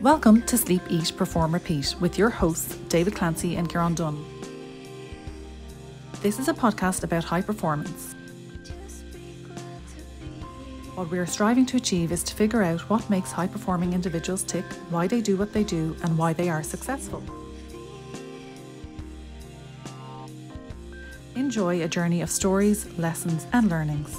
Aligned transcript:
Welcome 0.00 0.42
to 0.42 0.56
Sleep, 0.56 0.80
Eat, 0.88 1.12
Perform, 1.16 1.52
Repeat 1.52 1.94
with 2.00 2.16
your 2.16 2.30
hosts, 2.30 2.76
David 2.88 3.14
Clancy 3.14 3.56
and 3.56 3.68
Kieran 3.68 3.94
Dunn. 3.94 4.24
This 6.22 6.38
is 6.38 6.48
a 6.48 6.54
podcast 6.54 7.04
about 7.04 7.24
high 7.24 7.42
performance. 7.42 8.14
What 10.94 11.10
we 11.10 11.18
are 11.18 11.26
striving 11.26 11.66
to 11.66 11.76
achieve 11.76 12.12
is 12.12 12.22
to 12.24 12.34
figure 12.34 12.62
out 12.62 12.80
what 12.88 13.10
makes 13.10 13.30
high 13.32 13.46
performing 13.46 13.92
individuals 13.92 14.42
tick, 14.42 14.64
why 14.88 15.06
they 15.06 15.20
do 15.20 15.36
what 15.36 15.52
they 15.52 15.64
do, 15.64 15.94
and 16.02 16.16
why 16.16 16.32
they 16.32 16.48
are 16.48 16.62
successful. 16.62 17.22
Enjoy 21.36 21.82
a 21.82 21.88
journey 21.88 22.22
of 22.22 22.30
stories, 22.30 22.86
lessons, 22.98 23.46
and 23.52 23.68
learnings. 23.68 24.16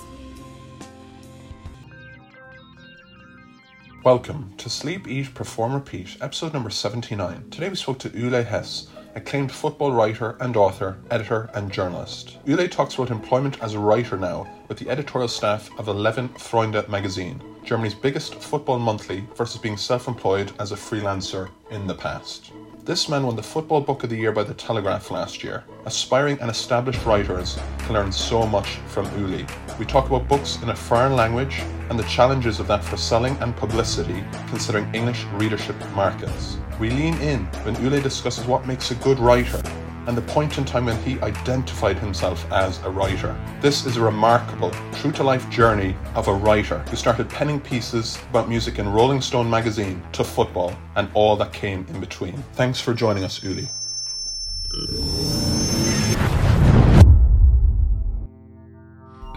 Welcome 4.04 4.52
to 4.58 4.68
Sleep, 4.68 5.08
Eat, 5.08 5.32
Perform, 5.36 5.76
Repeat, 5.76 6.18
episode 6.22 6.54
number 6.54 6.72
79. 6.72 7.52
Today 7.52 7.70
we 7.70 7.76
spoke 7.76 8.00
to 8.00 8.10
Uli 8.18 8.42
Hesse, 8.42 8.88
acclaimed 9.14 9.52
football 9.52 9.92
writer 9.92 10.38
and 10.40 10.58
author, 10.58 10.98
editor, 11.12 11.52
and 11.54 11.72
journalist. 11.72 12.40
Ule 12.46 12.68
talks 12.68 12.96
about 12.96 13.12
employment 13.12 13.62
as 13.62 13.76
a 13.76 13.80
writer 13.80 14.18
now 14.18 14.48
with 14.68 14.80
the 14.80 14.90
editorial 14.90 15.28
staff 15.28 15.70
of 15.78 15.88
11 15.88 16.30
Freunde 16.30 16.90
magazine, 16.90 17.44
Germany's 17.64 17.94
biggest 17.94 18.34
football 18.34 18.80
monthly, 18.80 19.24
versus 19.36 19.62
being 19.62 19.78
self 19.78 20.08
employed 20.08 20.52
as 20.58 20.72
a 20.72 20.76
freelancer 20.76 21.52
in 21.70 21.86
the 21.86 21.94
past. 21.94 22.54
This 22.84 23.08
man 23.08 23.28
won 23.28 23.36
the 23.36 23.44
Football 23.44 23.82
Book 23.82 24.04
of 24.04 24.10
the 24.10 24.18
Year 24.18 24.32
by 24.32 24.44
The 24.44 24.56
Telegraph 24.56 25.12
last 25.12 25.44
year. 25.44 25.64
Aspiring 25.86 26.40
and 26.40 26.50
established 26.50 27.06
writers 27.06 27.60
can 27.78 27.94
learn 27.94 28.12
so 28.12 28.48
much 28.48 28.78
from 28.88 29.06
Uli. 29.20 29.46
We 29.78 29.86
talk 29.86 30.08
about 30.08 30.28
books 30.28 30.60
in 30.64 30.70
a 30.70 30.76
foreign 30.76 31.16
language 31.16 31.62
and 31.92 32.00
the 32.00 32.04
challenges 32.06 32.62
of 32.62 32.68
that 32.68 32.82
for 32.82 32.96
selling 32.96 33.36
and 33.42 33.54
publicity, 33.58 34.24
considering 34.48 34.90
English 34.96 35.26
readership 35.34 35.76
markets. 35.94 36.58
We 36.80 36.90
lean 36.90 37.16
in 37.16 37.44
when 37.66 37.76
Uli 37.84 38.02
discusses 38.02 38.46
what 38.46 38.66
makes 38.66 38.92
a 38.92 38.96
good 38.96 39.20
writer 39.20 39.62
and 40.08 40.18
the 40.18 40.22
point 40.22 40.58
in 40.58 40.64
time 40.64 40.86
when 40.86 40.98
he 41.04 41.20
identified 41.20 42.00
himself 42.00 42.50
as 42.50 42.82
a 42.84 42.90
writer. 42.90 43.36
This 43.60 43.86
is 43.86 43.98
a 43.98 44.02
remarkable, 44.02 44.72
true 44.94 45.12
to 45.12 45.24
life 45.24 45.50
journey 45.50 45.98
of 46.16 46.30
a 46.30 46.34
writer 46.34 46.80
who 46.90 46.96
started 46.96 47.30
penning 47.30 47.60
pieces 47.60 48.18
about 48.30 48.48
music 48.48 48.80
in 48.80 48.88
Rolling 48.88 49.20
Stone 49.20 49.50
magazine 49.50 50.02
to 50.14 50.24
football 50.24 50.74
and 50.96 51.10
all 51.14 51.36
that 51.36 51.52
came 51.52 51.86
in 51.90 52.00
between. 52.00 52.42
Thanks 52.54 52.80
for 52.80 52.94
joining 52.94 53.26
us, 53.26 53.44
Uli. 53.44 53.68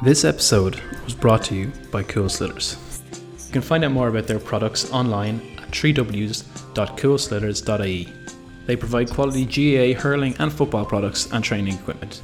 This 0.05 0.25
episode 0.27 0.77
was 1.05 1.15
brought 1.15 1.45
to 1.45 1.55
you 1.55 1.73
by 1.91 2.03
Cool 2.03 2.29
Slitters. 2.29 2.77
You 3.47 3.53
can 3.53 3.63
find 3.63 3.83
out 3.87 3.93
more 3.93 4.09
about 4.09 4.27
their 4.27 4.39
products 4.39 4.93
online 4.93 5.41
at 5.57 5.71
www.coolslitters.ie. 5.71 8.13
They 8.67 8.77
provide 8.77 9.09
quality 9.09 9.47
GAA, 9.47 9.95
hurling, 9.99 10.37
and 10.39 10.53
football 10.53 10.85
products 10.85 11.33
and 11.33 11.43
training 11.43 11.73
equipment. 11.73 12.21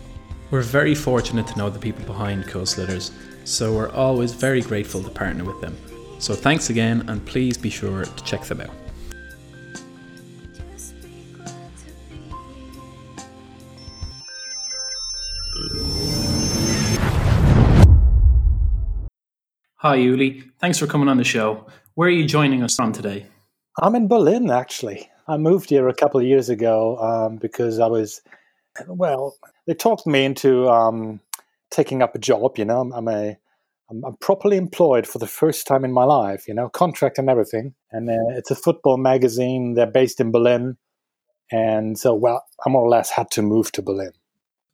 We're 0.51 0.61
very 0.61 0.95
fortunate 0.95 1.47
to 1.47 1.57
know 1.57 1.71
the 1.71 1.79
people 1.79 2.05
behind 2.05 2.49
Cool 2.49 2.67
Slitters, 2.67 3.13
so 3.45 3.73
we're 3.73 3.93
always 3.93 4.35
very 4.35 4.61
grateful 4.61 5.03
to 5.03 5.09
partner 5.09 5.45
with 5.45 5.63
them. 5.63 5.75
So 6.19 6.35
thanks 6.35 6.69
again, 6.69 7.09
and 7.09 7.25
please 7.25 7.57
be 7.57 7.71
sure 7.71 8.05
to 8.05 8.25
check 8.25 8.45
them 8.45 8.61
out. 8.61 8.75
Hi, 19.83 19.95
Uli. 19.95 20.43
Thanks 20.59 20.77
for 20.77 20.87
coming 20.87 21.09
on 21.09 21.17
the 21.17 21.25
show. 21.25 21.67
Where 21.95 22.09
are 22.09 22.13
you 22.13 22.27
joining 22.27 22.63
us 22.63 22.77
from 22.77 22.93
today? 22.93 23.25
I'm 23.81 23.95
in 23.95 24.09
Berlin, 24.09 24.51
actually. 24.51 25.09
I 25.27 25.39
moved 25.39 25.71
here 25.71 25.89
a 25.89 25.95
couple 25.95 26.21
of 26.21 26.27
years 26.27 26.51
ago 26.51 26.99
um, 26.99 27.39
because 27.39 27.79
I 27.79 27.87
was, 27.87 28.21
well, 28.87 29.39
they 29.67 29.73
talked 29.73 30.07
me 30.07 30.27
into 30.27 30.69
um, 30.69 31.21
taking 31.71 32.03
up 32.03 32.15
a 32.15 32.19
job. 32.19 32.59
You 32.59 32.67
know, 32.67 32.83
I'm, 32.83 32.93
I'm 32.93 33.09
a, 33.09 33.39
I'm, 33.91 34.17
properly 34.21 34.59
employed 34.59 35.07
for 35.07 35.19
the 35.19 35.27
first 35.27 35.67
time 35.67 35.83
in 35.83 35.93
my 35.93 36.05
life. 36.05 36.47
You 36.47 36.53
know, 36.53 36.69
contract 36.69 37.17
and 37.17 37.31
everything. 37.31 37.75
And 37.91 38.11
uh, 38.11 38.37
it's 38.37 38.51
a 38.51 38.57
football 38.57 38.99
magazine. 38.99 39.77
They're 39.77 39.87
based 39.87 40.21
in 40.21 40.31
Berlin, 40.31 40.77
and 41.51 41.99
so 41.99 42.13
well, 42.13 42.45
I 42.67 42.69
more 42.69 42.85
or 42.85 42.91
less 42.91 43.09
had 43.09 43.31
to 43.31 43.41
move 43.41 43.73
to 43.73 43.81
Berlin. 43.81 44.13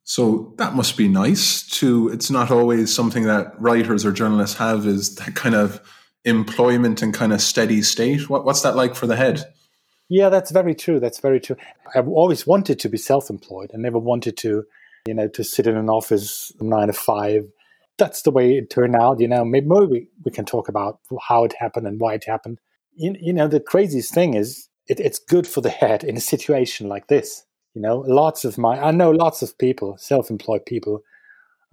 So 0.09 0.53
that 0.57 0.73
must 0.73 0.95
be 0.95 1.09
nice 1.09 1.63
to 1.79 2.07
it's 2.07 2.31
not 2.31 2.49
always 2.49 2.95
something 2.95 3.25
that 3.25 3.61
writers 3.61 4.05
or 4.05 4.13
journalists 4.13 4.55
have 4.55 4.87
is 4.87 5.15
that 5.15 5.35
kind 5.35 5.53
of 5.53 5.81
employment 6.23 7.01
and 7.01 7.13
kind 7.13 7.33
of 7.33 7.41
steady 7.41 7.81
state. 7.81 8.29
What, 8.29 8.45
what's 8.45 8.61
that 8.61 8.77
like 8.77 8.95
for 8.95 9.05
the 9.05 9.17
head? 9.17 9.43
Yeah, 10.07 10.29
that's 10.29 10.49
very 10.49 10.75
true. 10.75 11.01
That's 11.01 11.19
very 11.19 11.41
true. 11.41 11.57
I've 11.93 12.07
always 12.07 12.47
wanted 12.47 12.79
to 12.79 12.89
be 12.89 12.97
self-employed. 12.97 13.71
I 13.73 13.77
never 13.77 13.99
wanted 13.99 14.37
to, 14.37 14.63
you 15.05 15.13
know, 15.13 15.27
to 15.27 15.43
sit 15.43 15.67
in 15.67 15.75
an 15.75 15.89
office 15.89 16.53
nine 16.61 16.87
to 16.87 16.93
five. 16.93 17.43
That's 17.97 18.21
the 18.21 18.31
way 18.31 18.55
it 18.55 18.69
turned 18.69 18.95
out. 18.95 19.19
You 19.19 19.27
know, 19.27 19.43
maybe 19.43 19.67
we, 19.67 20.07
we 20.23 20.31
can 20.31 20.45
talk 20.45 20.69
about 20.69 21.01
how 21.27 21.43
it 21.43 21.53
happened 21.59 21.85
and 21.85 21.99
why 21.99 22.13
it 22.13 22.23
happened. 22.23 22.59
You, 22.95 23.13
you 23.19 23.33
know, 23.33 23.49
the 23.49 23.59
craziest 23.59 24.13
thing 24.13 24.35
is 24.35 24.69
it, 24.87 25.01
it's 25.01 25.19
good 25.19 25.45
for 25.45 25.59
the 25.59 25.69
head 25.83 26.05
in 26.05 26.15
a 26.15 26.21
situation 26.21 26.87
like 26.87 27.07
this 27.07 27.43
you 27.77 27.83
know, 27.83 27.97
lots 28.07 28.43
of 28.43 28.57
my 28.57 28.75
I 28.83 28.89
know 28.89 29.11
lots 29.11 29.43
of 29.43 29.55
people, 29.59 29.95
self-employed 29.99 30.65
people, 30.65 31.03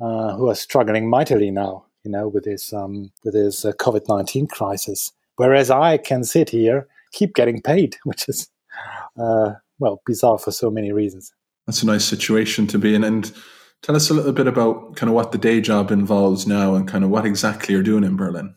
uh, 0.03 0.37
who 0.37 0.50
are 0.50 0.54
struggling 0.54 1.09
mightily 1.09 1.50
now. 1.50 1.87
You 2.04 2.10
know, 2.10 2.28
with 2.28 2.44
this 2.44 2.75
um, 2.75 3.10
with 3.25 3.32
this 3.32 3.65
uh, 3.65 3.72
COVID 3.72 4.06
nineteen 4.06 4.47
crisis. 4.47 5.12
Whereas 5.37 5.70
I 5.70 5.97
can 5.97 6.22
sit 6.22 6.50
here, 6.50 6.87
keep 7.12 7.34
getting 7.34 7.62
paid, 7.62 7.97
which 8.04 8.28
is 8.28 8.50
uh, 9.19 9.53
well 9.78 10.03
bizarre 10.04 10.38
for 10.38 10.50
so 10.50 10.70
many 10.70 10.92
reasons. 10.92 11.32
That's 11.66 11.82
a 11.82 11.87
nice 11.87 12.04
situation 12.04 12.66
to 12.66 12.78
be 12.78 12.94
in, 12.94 13.03
and 13.03 13.32
tell 13.81 13.97
us 13.97 14.10
a 14.10 14.15
little 14.15 14.32
bit 14.32 14.47
about 14.47 14.97
kind 14.97 15.09
of 15.09 15.15
what 15.15 15.32
the 15.32 15.38
day 15.38 15.62
job 15.62 15.91
involves 15.91 16.47
now, 16.47 16.75
and 16.75 16.86
kind 16.86 17.03
of 17.03 17.09
what 17.09 17.25
exactly 17.25 17.72
you're 17.72 17.82
doing 17.82 18.04
in 18.04 18.16
Berlin. 18.16 18.54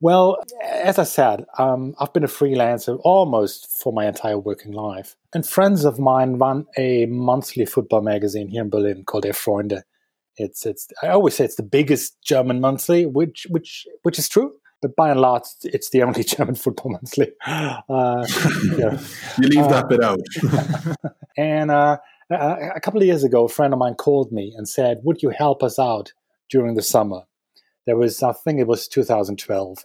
Well, 0.00 0.36
as 0.62 0.98
I 0.98 1.04
said, 1.04 1.44
um, 1.58 1.94
I've 1.98 2.12
been 2.12 2.24
a 2.24 2.28
freelancer 2.28 3.00
almost 3.02 3.80
for 3.80 3.92
my 3.92 4.06
entire 4.06 4.38
working 4.38 4.72
life. 4.72 5.16
And 5.34 5.46
friends 5.46 5.84
of 5.84 5.98
mine 5.98 6.34
run 6.34 6.66
a 6.76 7.06
monthly 7.06 7.66
football 7.66 8.02
magazine 8.02 8.48
here 8.48 8.62
in 8.62 8.70
Berlin 8.70 9.04
called 9.04 9.24
Der 9.24 9.32
Freunde. 9.32 9.82
It's, 10.36 10.64
it's, 10.64 10.88
I 11.02 11.08
always 11.08 11.34
say 11.34 11.44
it's 11.44 11.56
the 11.56 11.64
biggest 11.64 12.22
German 12.22 12.60
monthly, 12.60 13.06
which, 13.06 13.48
which, 13.50 13.88
which 14.04 14.20
is 14.20 14.28
true. 14.28 14.54
But 14.80 14.94
by 14.94 15.10
and 15.10 15.20
large, 15.20 15.42
it's 15.64 15.90
the 15.90 16.04
only 16.04 16.22
German 16.36 16.54
football 16.54 16.92
monthly. 16.92 17.32
Uh, 17.44 18.24
you, 18.62 18.76
you, 19.38 19.48
leave 19.48 19.64
uh, 19.64 19.68
that 19.68 19.88
bit 19.88 20.04
out. 20.04 20.20
and 21.36 21.72
uh, 21.72 21.96
a 22.30 22.80
couple 22.80 23.00
of 23.00 23.06
years 23.06 23.24
ago, 23.24 23.46
a 23.46 23.48
friend 23.48 23.72
of 23.72 23.80
mine 23.80 23.94
called 23.94 24.30
me 24.30 24.54
and 24.56 24.68
said, 24.68 25.00
Would 25.02 25.24
you 25.24 25.30
help 25.30 25.64
us 25.64 25.80
out 25.80 26.12
during 26.48 26.74
the 26.74 26.82
summer? 26.82 27.22
There 27.88 27.96
was, 27.96 28.22
I 28.22 28.34
think 28.34 28.60
it 28.60 28.66
was 28.66 28.86
2012, 28.86 29.78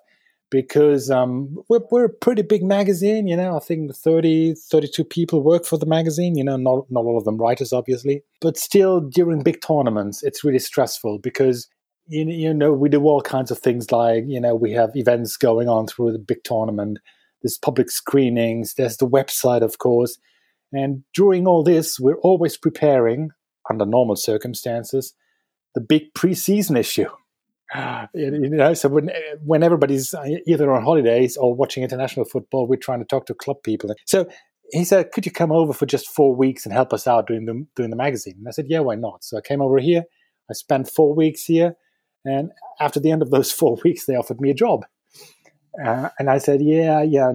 because 0.52 1.09
um, 1.09 1.56
we're, 1.69 1.80
we're, 1.90 2.03
a 2.03 2.09
pretty 2.09 2.41
big 2.41 2.62
magazine, 2.62 3.30
you 3.30 3.38
know. 3.38 3.56
I 3.56 3.62
think 3.62 3.96
30, 3.96 4.56
32 4.56 5.06
people 5.06 5.41
work 5.41 5.64
for 5.64 5.78
the 5.78 5.86
magazine, 5.86 6.36
you 6.36 6.44
know, 6.44 6.58
not, 6.58 6.92
not 6.92 7.06
all 7.06 7.18
of 7.18 7.24
them 7.24 7.38
writers, 7.38 7.72
obviously. 7.72 8.22
But 8.42 8.58
still, 8.58 9.00
during 9.00 9.42
big 9.42 9.62
tournaments, 9.62 10.22
it's 10.22 10.44
really 10.44 10.59
stressful 10.59 11.19
because, 11.19 11.69
you, 12.08 12.25
you 12.30 12.53
know, 12.53 12.74
we 12.74 12.90
do 12.90 13.06
all 13.06 13.22
kinds 13.22 13.52
of 13.52 13.59
things 13.59 13.90
like, 13.90 14.25
you 14.28 14.42
know, 14.42 14.53
we 14.53 14.74
have 14.74 14.92
events 14.96 15.38
going 15.38 15.69
on 15.69 15.88
through 15.88 16.12
the 16.12 16.19
big 16.19 16.44
tournament, 16.44 17.00
there's 17.42 17.58
public 17.58 17.90
screenings, 17.90 18.74
there's 18.74 18.97
the 18.97 19.08
website, 19.08 19.62
of 19.62 19.78
course. 19.78 20.18
And 20.74 21.06
during 21.13 21.47
all 21.47 21.63
this, 21.63 22.02
we're 22.02 22.19
always 22.19 22.58
preparing, 22.58 23.30
under 23.69 23.86
normal 23.86 24.18
circumstances, 24.18 25.13
the 25.74 25.80
big 25.80 26.13
preseason 26.13 26.78
issue 26.78 27.08
you 28.14 28.50
know, 28.50 28.74
so 28.74 28.90
when 28.90 29.10
when 29.44 29.64
everybody's 29.64 30.14
either 30.46 30.72
on 30.72 30.84
holidays 30.84 31.38
or 31.38 31.54
watching 31.54 31.84
international 31.84 32.25
football, 32.25 32.68
we're 32.68 32.75
trying 32.75 33.00
to 33.00 33.06
talk 33.06 33.25
to 33.28 33.34
club 33.34 33.58
people. 33.64 33.94
So 34.06 34.28
he 34.72 34.84
said, 34.84 35.12
"Could 35.12 35.25
you 35.25 35.31
come 35.31 35.52
over 35.52 35.74
for 35.74 35.86
just 35.86 36.08
four 36.08 36.36
weeks 36.36 36.66
and 36.66 36.74
help 36.74 36.94
us 36.94 37.08
out 37.08 37.28
doing 37.28 37.46
the 37.46 37.66
doing 37.75 37.90
the 37.90 37.96
magazine?" 37.96 38.36
And 38.38 38.48
I 38.48 38.52
said, 38.52 38.66
"Yeah, 38.70 38.80
why 38.80 38.96
not?" 38.96 39.24
So 39.24 39.38
I 39.38 39.42
came 39.42 39.62
over 39.62 39.80
here. 39.80 40.04
I 40.50 40.54
spent 40.54 40.90
four 40.90 41.16
weeks 41.16 41.46
here, 41.46 41.75
and 42.25 42.52
after 42.80 43.00
the 43.00 43.12
end 43.12 43.22
of 43.22 43.31
those 43.31 43.52
four 43.60 43.78
weeks, 43.84 44.06
they 44.06 44.16
offered 44.16 44.42
me 44.42 44.50
a 44.50 44.56
job. 44.56 44.86
Uh, 45.84 46.10
and 46.19 46.30
I 46.30 46.38
said, 46.38 46.62
"Yeah, 46.62 47.02
yeah, 47.02 47.31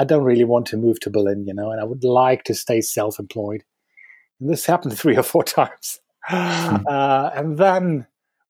I 0.00 0.04
don't 0.04 0.24
really 0.24 0.44
want 0.44 0.66
to 0.66 0.76
move 0.76 0.98
to 1.00 1.10
Berlin, 1.10 1.44
you 1.46 1.54
know, 1.54 1.70
and 1.70 1.80
I 1.80 1.84
would 1.84 2.02
like 2.02 2.42
to 2.44 2.54
stay 2.54 2.80
self-employed." 2.80 3.62
And 4.40 4.50
this 4.50 4.66
happened 4.66 4.98
three 4.98 5.16
or 5.16 5.22
four 5.22 5.44
times, 5.44 6.00
hmm. 6.24 6.76
uh, 6.88 7.30
and 7.34 7.58
then 7.58 8.06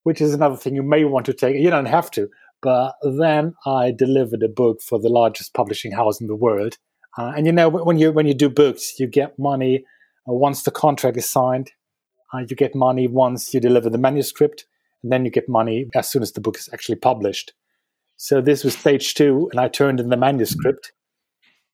which 0.07 0.21
is 0.21 0.33
another 0.33 0.55
thing 0.55 0.73
you 0.73 0.83
may 0.83 1.03
want 1.03 1.25
to 1.25 1.33
take. 1.33 1.57
You 1.57 1.69
don't 1.69 1.93
have 1.97 2.09
to. 2.11 2.29
But 2.61 2.95
then 3.03 3.55
I 3.65 3.91
delivered 3.91 4.41
a 4.41 4.47
book 4.47 4.81
for 4.81 4.97
the 4.97 5.09
largest 5.09 5.53
publishing 5.53 5.91
house 5.91 6.21
in 6.21 6.27
the 6.27 6.35
world. 6.35 6.77
Uh, 7.17 7.33
and 7.35 7.45
you 7.45 7.51
know, 7.51 7.67
when 7.67 7.97
you 7.99 8.13
when 8.13 8.25
you 8.25 8.33
do 8.33 8.49
books, 8.49 8.97
you 9.01 9.05
get 9.05 9.37
money 9.37 9.83
uh, 10.25 10.31
once 10.31 10.63
the 10.63 10.71
contract 10.71 11.17
is 11.17 11.29
signed. 11.29 11.71
Uh, 12.33 12.45
you 12.49 12.55
get 12.55 12.73
money 12.73 13.05
once 13.09 13.53
you 13.53 13.59
deliver 13.59 13.89
the 13.89 13.97
manuscript, 13.97 14.65
and 15.03 15.11
then 15.11 15.25
you 15.25 15.31
get 15.31 15.49
money 15.49 15.87
as 15.93 16.09
soon 16.09 16.21
as 16.21 16.31
the 16.31 16.39
book 16.39 16.57
is 16.57 16.69
actually 16.71 16.95
published. 16.95 17.51
So 18.15 18.39
this 18.39 18.63
was 18.63 18.77
stage 18.77 19.13
two, 19.13 19.49
and 19.51 19.59
I 19.59 19.67
turned 19.67 19.99
in 19.99 20.07
the 20.07 20.15
manuscript. 20.15 20.93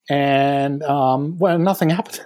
And 0.10 0.82
um, 0.82 1.38
well, 1.38 1.60
nothing 1.60 1.92
happened. 1.92 2.22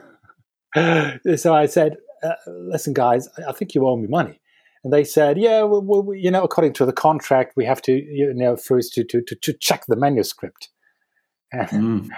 so 1.37 1.53
I 1.53 1.65
said, 1.65 1.97
uh, 2.23 2.35
"Listen, 2.47 2.93
guys, 2.93 3.27
I 3.45 3.51
think 3.51 3.75
you 3.75 3.85
owe 3.85 3.97
me 3.97 4.07
money." 4.07 4.39
And 4.87 4.93
they 4.93 5.03
said, 5.03 5.37
"Yeah, 5.37 5.63
well, 5.63 5.81
well, 5.81 6.15
you 6.15 6.31
know, 6.31 6.45
according 6.45 6.71
to 6.75 6.85
the 6.85 6.93
contract, 6.93 7.57
we 7.57 7.65
have 7.65 7.81
to, 7.81 7.91
you 7.91 8.33
know, 8.33 8.55
first 8.55 8.93
to 8.93 9.03
to 9.03 9.21
to, 9.21 9.35
to 9.35 9.51
check 9.51 9.85
the 9.85 9.97
manuscript." 9.97 10.69
And, 11.51 11.67
mm. 11.69 12.09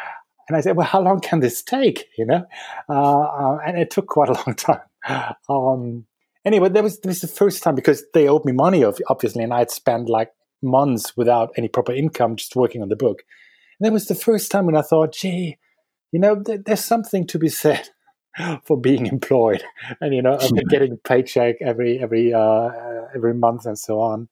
and, 0.47 0.55
I 0.55 0.61
said, 0.61 0.75
"Well, 0.75 0.85
how 0.85 1.01
long 1.01 1.19
can 1.19 1.39
this 1.39 1.63
take?" 1.63 2.05
You 2.15 2.27
know, 2.27 2.45
uh, 2.87 3.21
uh, 3.21 3.57
and 3.65 3.75
it 3.75 3.89
took 3.89 4.05
quite 4.05 4.29
a 4.29 4.33
long 4.33 4.53
time. 4.55 4.81
Um, 5.49 6.05
anyway, 6.45 6.69
that 6.69 6.83
was 6.83 6.99
this 6.99 7.23
was 7.23 7.31
the 7.31 7.35
first 7.35 7.63
time 7.63 7.73
because 7.73 8.03
they 8.13 8.27
owed 8.27 8.45
me 8.45 8.51
money, 8.51 8.83
obviously, 8.83 9.43
and 9.43 9.51
I 9.51 9.59
had 9.59 9.71
spent 9.71 10.07
like 10.07 10.31
months 10.61 11.17
without 11.17 11.49
any 11.57 11.69
proper 11.69 11.91
income 11.91 12.35
just 12.35 12.55
working 12.55 12.83
on 12.83 12.89
the 12.89 12.95
book. 12.95 13.23
And 13.79 13.87
that 13.87 13.93
was 13.93 14.05
the 14.05 14.13
first 14.13 14.51
time 14.51 14.67
when 14.67 14.75
I 14.75 14.83
thought, 14.83 15.13
gee, 15.13 15.57
you 16.11 16.19
know, 16.19 16.39
th- 16.39 16.61
there's 16.67 16.85
something 16.85 17.25
to 17.25 17.39
be 17.39 17.49
said 17.49 17.89
for 18.65 18.79
being 18.79 19.05
employed 19.07 19.63
and 20.01 20.13
you 20.13 20.21
know 20.21 20.39
getting 20.69 20.93
a 20.93 20.97
paycheck 20.97 21.55
every 21.61 21.99
every 21.99 22.33
uh, 22.33 22.69
every 23.15 23.33
month 23.33 23.65
and 23.65 23.77
so 23.77 23.99
on. 23.99 24.29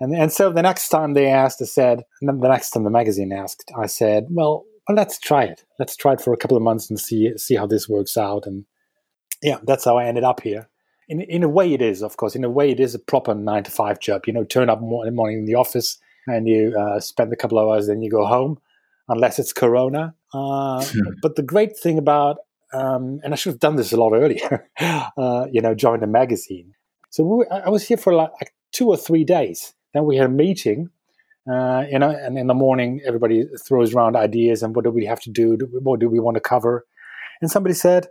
And 0.00 0.14
and 0.14 0.32
so 0.32 0.50
the 0.50 0.62
next 0.62 0.88
time 0.88 1.14
they 1.14 1.26
asked, 1.26 1.60
I 1.60 1.66
said, 1.66 2.04
the 2.22 2.32
next 2.32 2.70
time 2.70 2.84
the 2.84 2.90
magazine 2.90 3.32
asked, 3.32 3.70
I 3.76 3.86
said, 3.86 4.28
well, 4.30 4.64
well, 4.88 4.96
let's 4.96 5.18
try 5.18 5.44
it. 5.44 5.64
Let's 5.78 5.94
try 5.94 6.14
it 6.14 6.20
for 6.20 6.32
a 6.32 6.38
couple 6.38 6.56
of 6.56 6.62
months 6.62 6.88
and 6.88 6.98
see 6.98 7.36
see 7.36 7.56
how 7.56 7.66
this 7.66 7.88
works 7.88 8.16
out. 8.16 8.46
And 8.46 8.64
yeah, 9.42 9.58
that's 9.62 9.84
how 9.84 9.98
I 9.98 10.06
ended 10.06 10.24
up 10.24 10.40
here 10.40 10.68
in 11.10 11.20
in 11.20 11.42
a 11.42 11.48
way 11.48 11.74
it 11.74 11.82
is, 11.82 12.02
of 12.02 12.16
course. 12.16 12.34
In 12.34 12.44
a 12.44 12.50
way, 12.50 12.70
it 12.70 12.80
is 12.80 12.94
a 12.94 12.98
proper 12.98 13.34
nine 13.34 13.64
to 13.64 13.70
five 13.70 14.00
job. 14.00 14.22
You 14.26 14.32
know, 14.32 14.44
turn 14.44 14.70
up 14.70 14.80
in 14.80 14.88
the 14.88 15.10
morning 15.10 15.40
in 15.40 15.44
the 15.44 15.56
office 15.56 15.98
and 16.26 16.48
you 16.48 16.74
uh, 16.78 17.00
spend 17.00 17.32
a 17.32 17.36
couple 17.36 17.58
of 17.58 17.68
hours, 17.68 17.88
then 17.88 18.00
you 18.00 18.10
go 18.10 18.24
home, 18.24 18.58
unless 19.08 19.38
it's 19.38 19.52
Corona. 19.52 20.14
Uh, 20.32 20.84
but 21.22 21.36
the 21.36 21.42
great 21.42 21.76
thing 21.76 21.98
about 21.98 22.38
um, 22.72 23.20
and 23.24 23.32
I 23.32 23.36
should 23.36 23.52
have 23.52 23.60
done 23.60 23.76
this 23.76 23.92
a 23.92 23.96
lot 23.96 24.12
earlier. 24.12 24.68
uh, 24.80 25.46
you 25.50 25.60
know, 25.60 25.74
join 25.74 26.02
a 26.02 26.06
magazine. 26.06 26.74
So 27.10 27.24
we, 27.24 27.46
I 27.50 27.68
was 27.68 27.86
here 27.86 27.96
for 27.96 28.14
like, 28.14 28.30
like, 28.40 28.54
two 28.72 28.88
or 28.88 28.96
three 28.96 29.24
days. 29.24 29.74
Then 29.94 30.04
we 30.04 30.16
had 30.16 30.26
a 30.26 30.32
meeting. 30.32 30.90
Uh, 31.50 31.84
you 31.90 31.98
know, 31.98 32.10
and 32.10 32.38
in 32.38 32.46
the 32.46 32.54
morning, 32.54 33.00
everybody 33.04 33.44
throws 33.66 33.94
around 33.94 34.14
ideas 34.14 34.62
and 34.62 34.76
what 34.76 34.84
do 34.84 34.90
we 34.90 35.06
have 35.06 35.20
to 35.20 35.30
do? 35.30 35.56
What 35.82 35.98
do 35.98 36.08
we 36.08 36.20
want 36.20 36.36
to 36.36 36.40
cover? 36.40 36.86
And 37.40 37.50
somebody 37.50 37.74
said, 37.74 38.06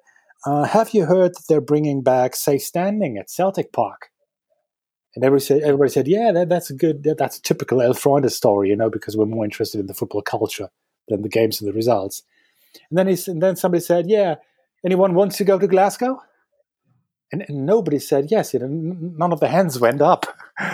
uh, 0.46 0.64
have 0.64 0.90
you 0.92 1.06
heard 1.06 1.34
that 1.34 1.44
they're 1.48 1.62
bringing 1.62 2.02
back 2.02 2.36
safe 2.36 2.64
standing 2.64 3.18
at 3.18 3.30
Celtic 3.30 3.72
Park? 3.72 4.10
And 5.16 5.24
everybody 5.24 5.46
said, 5.46 5.62
everybody 5.62 5.92
said 5.92 6.08
yeah, 6.08 6.32
that, 6.32 6.50
that's 6.50 6.70
a 6.70 6.74
good, 6.74 7.04
that, 7.04 7.18
that's 7.18 7.38
a 7.38 7.42
typical 7.42 7.80
11 7.80 8.02
Freunde 8.02 8.32
story, 8.32 8.70
you 8.70 8.76
know, 8.76 8.90
because 8.90 9.16
we're 9.16 9.26
more 9.26 9.46
interested 9.46 9.80
in 9.80 9.88
the 9.88 9.94
football 9.94 10.22
culture 10.22 10.70
than 11.08 11.22
the 11.22 11.30
games 11.30 11.62
and 11.62 11.70
the 11.70 11.74
results. 11.74 12.24
And 12.90 12.98
then, 12.98 13.08
he, 13.08 13.18
and 13.28 13.42
then 13.42 13.56
somebody 13.56 13.82
said, 13.82 14.10
yeah, 14.10 14.36
anyone 14.86 15.14
wants 15.14 15.38
to 15.38 15.44
go 15.44 15.60
to 15.60 15.68
Glasgow? 15.68 16.22
And, 17.32 17.46
and 17.48 17.66
nobody 17.66 18.00
said 18.00 18.28
yes. 18.32 18.54
You 18.54 18.60
know, 18.60 18.68
none 18.68 19.32
of 19.32 19.40
the 19.40 19.48
hands 19.48 19.80
went 19.80 20.02
up. 20.02 20.26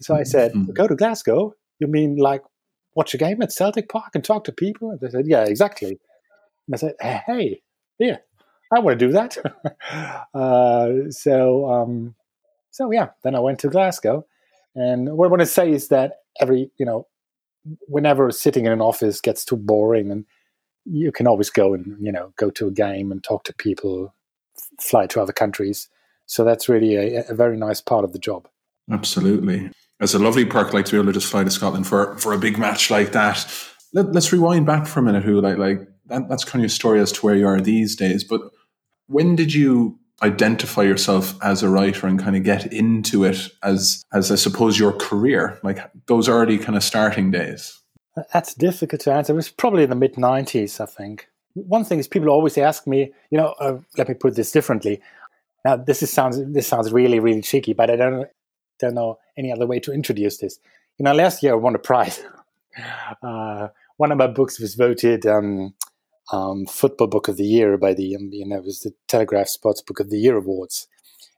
So 0.00 0.14
I 0.14 0.24
said, 0.24 0.52
mm-hmm. 0.52 0.72
go 0.72 0.88
to 0.88 0.96
Glasgow? 0.96 1.54
You 1.78 1.86
mean 1.86 2.16
like 2.16 2.42
watch 2.94 3.14
a 3.14 3.16
game 3.16 3.40
at 3.42 3.52
Celtic 3.52 3.88
Park 3.88 4.10
and 4.14 4.24
talk 4.24 4.44
to 4.44 4.52
people? 4.52 4.90
And 4.90 5.00
they 5.00 5.08
said, 5.08 5.26
yeah, 5.26 5.44
exactly. 5.44 6.00
And 6.66 6.74
I 6.74 6.76
said, 6.76 6.94
hey, 7.00 7.62
yeah, 7.98 8.18
I 8.74 8.80
want 8.80 8.98
to 8.98 9.06
do 9.06 9.12
that. 9.12 9.36
uh, 10.34 11.10
so, 11.10 11.70
um, 11.70 12.14
so 12.70 12.90
yeah, 12.90 13.08
then 13.22 13.34
I 13.34 13.40
went 13.40 13.60
to 13.60 13.68
Glasgow, 13.68 14.26
and 14.74 15.16
what 15.16 15.26
I 15.26 15.28
want 15.28 15.40
to 15.40 15.46
say 15.46 15.70
is 15.70 15.88
that 15.88 16.14
every, 16.40 16.70
you 16.78 16.84
know, 16.84 17.06
whenever 17.86 18.30
sitting 18.30 18.66
in 18.66 18.72
an 18.72 18.80
office 18.80 19.20
gets 19.20 19.44
too 19.44 19.56
boring, 19.56 20.10
and 20.10 20.24
you 20.84 21.12
can 21.12 21.26
always 21.26 21.50
go 21.50 21.74
and 21.74 21.96
you 22.00 22.12
know 22.12 22.32
go 22.36 22.50
to 22.50 22.68
a 22.68 22.70
game 22.70 23.10
and 23.10 23.22
talk 23.22 23.44
to 23.44 23.54
people, 23.54 24.14
fly 24.80 25.06
to 25.06 25.20
other 25.20 25.32
countries. 25.32 25.88
So 26.26 26.44
that's 26.44 26.68
really 26.68 26.96
a, 26.96 27.24
a 27.28 27.34
very 27.34 27.56
nice 27.56 27.80
part 27.80 28.04
of 28.04 28.12
the 28.12 28.18
job. 28.18 28.48
Absolutely, 28.90 29.70
it's 30.00 30.14
a 30.14 30.18
lovely 30.18 30.44
perk 30.44 30.72
like 30.72 30.86
to 30.86 30.92
be 30.92 30.98
able 30.98 31.06
to 31.06 31.18
just 31.18 31.30
fly 31.30 31.44
to 31.44 31.50
Scotland 31.50 31.86
for 31.86 32.16
for 32.18 32.32
a 32.32 32.38
big 32.38 32.58
match 32.58 32.90
like 32.90 33.12
that. 33.12 33.46
Let, 33.92 34.14
us 34.16 34.32
rewind 34.32 34.66
back 34.66 34.86
for 34.86 35.00
a 35.00 35.02
minute. 35.02 35.24
Who 35.24 35.40
like 35.40 35.58
like 35.58 35.80
that, 36.06 36.28
that's 36.28 36.44
kind 36.44 36.60
of 36.60 36.64
your 36.64 36.68
story 36.70 37.00
as 37.00 37.12
to 37.12 37.20
where 37.26 37.34
you 37.34 37.46
are 37.46 37.60
these 37.60 37.96
days, 37.96 38.24
but 38.24 38.40
when 39.06 39.36
did 39.36 39.52
you 39.52 39.98
identify 40.22 40.82
yourself 40.82 41.36
as 41.42 41.62
a 41.62 41.68
writer 41.68 42.06
and 42.06 42.18
kind 42.18 42.36
of 42.36 42.42
get 42.42 42.72
into 42.72 43.24
it 43.24 43.48
as 43.62 44.02
as 44.12 44.30
I 44.30 44.36
suppose 44.36 44.78
your 44.78 44.92
career, 44.92 45.58
like 45.62 45.78
those 46.06 46.28
early 46.28 46.58
kind 46.58 46.76
of 46.76 46.84
starting 46.84 47.30
days? 47.30 47.80
That's 48.32 48.54
difficult 48.54 49.00
to 49.02 49.12
answer. 49.12 49.32
It 49.32 49.36
was 49.36 49.50
probably 49.50 49.82
in 49.82 49.90
the 49.90 49.96
mid 49.96 50.14
'90s, 50.14 50.80
I 50.80 50.86
think. 50.86 51.28
One 51.54 51.84
thing 51.84 51.98
is 51.98 52.08
people 52.08 52.28
always 52.28 52.58
ask 52.58 52.86
me, 52.86 53.12
you 53.30 53.38
know, 53.38 53.54
uh, 53.60 53.78
let 53.96 54.08
me 54.08 54.14
put 54.14 54.34
this 54.34 54.50
differently. 54.50 55.00
Now, 55.64 55.76
this 55.76 56.02
is, 56.02 56.12
sounds 56.12 56.38
this 56.52 56.66
sounds 56.66 56.92
really 56.92 57.20
really 57.20 57.42
cheeky, 57.42 57.72
but 57.72 57.90
I 57.90 57.96
don't 57.96 58.28
don't 58.78 58.94
know 58.94 59.18
any 59.36 59.52
other 59.52 59.66
way 59.66 59.80
to 59.80 59.92
introduce 59.92 60.38
this. 60.38 60.58
You 60.98 61.04
know, 61.04 61.14
last 61.14 61.42
year 61.42 61.52
I 61.52 61.56
won 61.56 61.74
a 61.74 61.78
prize. 61.78 62.22
Uh, 63.22 63.68
one 63.98 64.10
of 64.10 64.18
my 64.18 64.26
books 64.26 64.58
was 64.58 64.74
voted 64.74 65.24
um, 65.26 65.74
um, 66.32 66.66
football 66.66 67.06
book 67.06 67.28
of 67.28 67.36
the 67.36 67.44
year 67.44 67.78
by 67.78 67.94
the 67.94 68.16
um, 68.16 68.30
you 68.32 68.44
know 68.44 68.56
it 68.56 68.64
was 68.64 68.80
the 68.80 68.92
Telegraph 69.06 69.46
Sports 69.46 69.80
Book 69.80 70.00
of 70.00 70.10
the 70.10 70.18
Year 70.18 70.36
awards. 70.36 70.88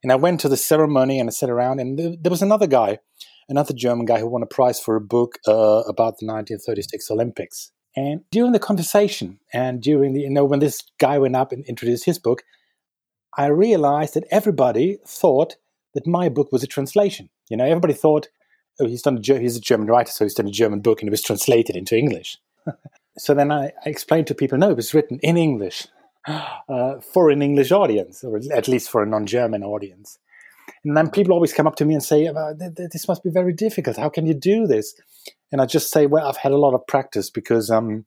And 0.02 0.12
I 0.12 0.16
went 0.16 0.40
to 0.40 0.48
the 0.48 0.56
ceremony 0.56 1.18
and 1.18 1.28
I 1.28 1.32
sat 1.32 1.50
around, 1.50 1.80
and 1.80 1.98
there, 1.98 2.14
there 2.18 2.30
was 2.30 2.42
another 2.42 2.66
guy, 2.66 3.00
another 3.48 3.74
German 3.74 4.06
guy 4.06 4.18
who 4.18 4.26
won 4.26 4.42
a 4.42 4.46
prize 4.46 4.80
for 4.80 4.96
a 4.96 5.00
book 5.00 5.38
uh, 5.46 5.82
about 5.86 6.18
the 6.18 6.26
1936 6.26 7.10
Olympics. 7.10 7.70
And 7.96 8.22
during 8.30 8.52
the 8.52 8.58
conversation, 8.58 9.38
and 9.52 9.80
during 9.80 10.12
the 10.12 10.20
you 10.20 10.30
know 10.30 10.44
when 10.44 10.60
this 10.60 10.82
guy 10.98 11.18
went 11.18 11.36
up 11.36 11.52
and 11.52 11.64
introduced 11.64 12.04
his 12.04 12.18
book, 12.18 12.42
I 13.36 13.46
realized 13.46 14.14
that 14.14 14.26
everybody 14.30 14.98
thought 15.06 15.56
that 15.94 16.06
my 16.06 16.28
book 16.28 16.52
was 16.52 16.62
a 16.62 16.66
translation. 16.66 17.30
You 17.48 17.56
know, 17.56 17.64
everybody 17.64 17.94
thought, 17.94 18.28
oh, 18.80 18.86
he's 18.86 19.02
done 19.02 19.18
a, 19.18 19.38
he's 19.38 19.56
a 19.56 19.60
German 19.60 19.88
writer, 19.88 20.12
so 20.12 20.24
he's 20.24 20.34
done 20.34 20.46
a 20.46 20.50
German 20.50 20.80
book, 20.80 21.00
and 21.00 21.08
it 21.08 21.10
was 21.10 21.22
translated 21.22 21.74
into 21.74 21.96
English. 21.96 22.38
so 23.18 23.32
then 23.32 23.50
I, 23.50 23.72
I, 23.84 23.88
explained 23.88 24.26
to 24.26 24.34
people, 24.34 24.58
no, 24.58 24.70
it 24.70 24.76
was 24.76 24.92
written 24.92 25.18
in 25.22 25.36
English 25.36 25.86
uh, 26.26 27.00
for 27.00 27.30
an 27.30 27.40
English 27.40 27.72
audience, 27.72 28.24
or 28.24 28.40
at 28.52 28.68
least 28.68 28.90
for 28.90 29.02
a 29.02 29.06
non-German 29.06 29.62
audience. 29.62 30.18
And 30.84 30.96
then 30.96 31.10
people 31.10 31.32
always 31.32 31.52
come 31.52 31.66
up 31.66 31.76
to 31.76 31.84
me 31.84 31.94
and 31.94 32.02
say, 32.02 32.30
"This 32.92 33.08
must 33.08 33.22
be 33.22 33.30
very 33.30 33.52
difficult. 33.52 33.96
How 33.96 34.08
can 34.08 34.26
you 34.26 34.34
do 34.34 34.66
this?" 34.66 34.94
And 35.52 35.60
I 35.60 35.66
just 35.66 35.90
say, 35.90 36.06
"Well, 36.06 36.26
I've 36.26 36.36
had 36.36 36.52
a 36.52 36.58
lot 36.58 36.74
of 36.74 36.86
practice 36.86 37.30
because 37.30 37.70
um, 37.70 38.04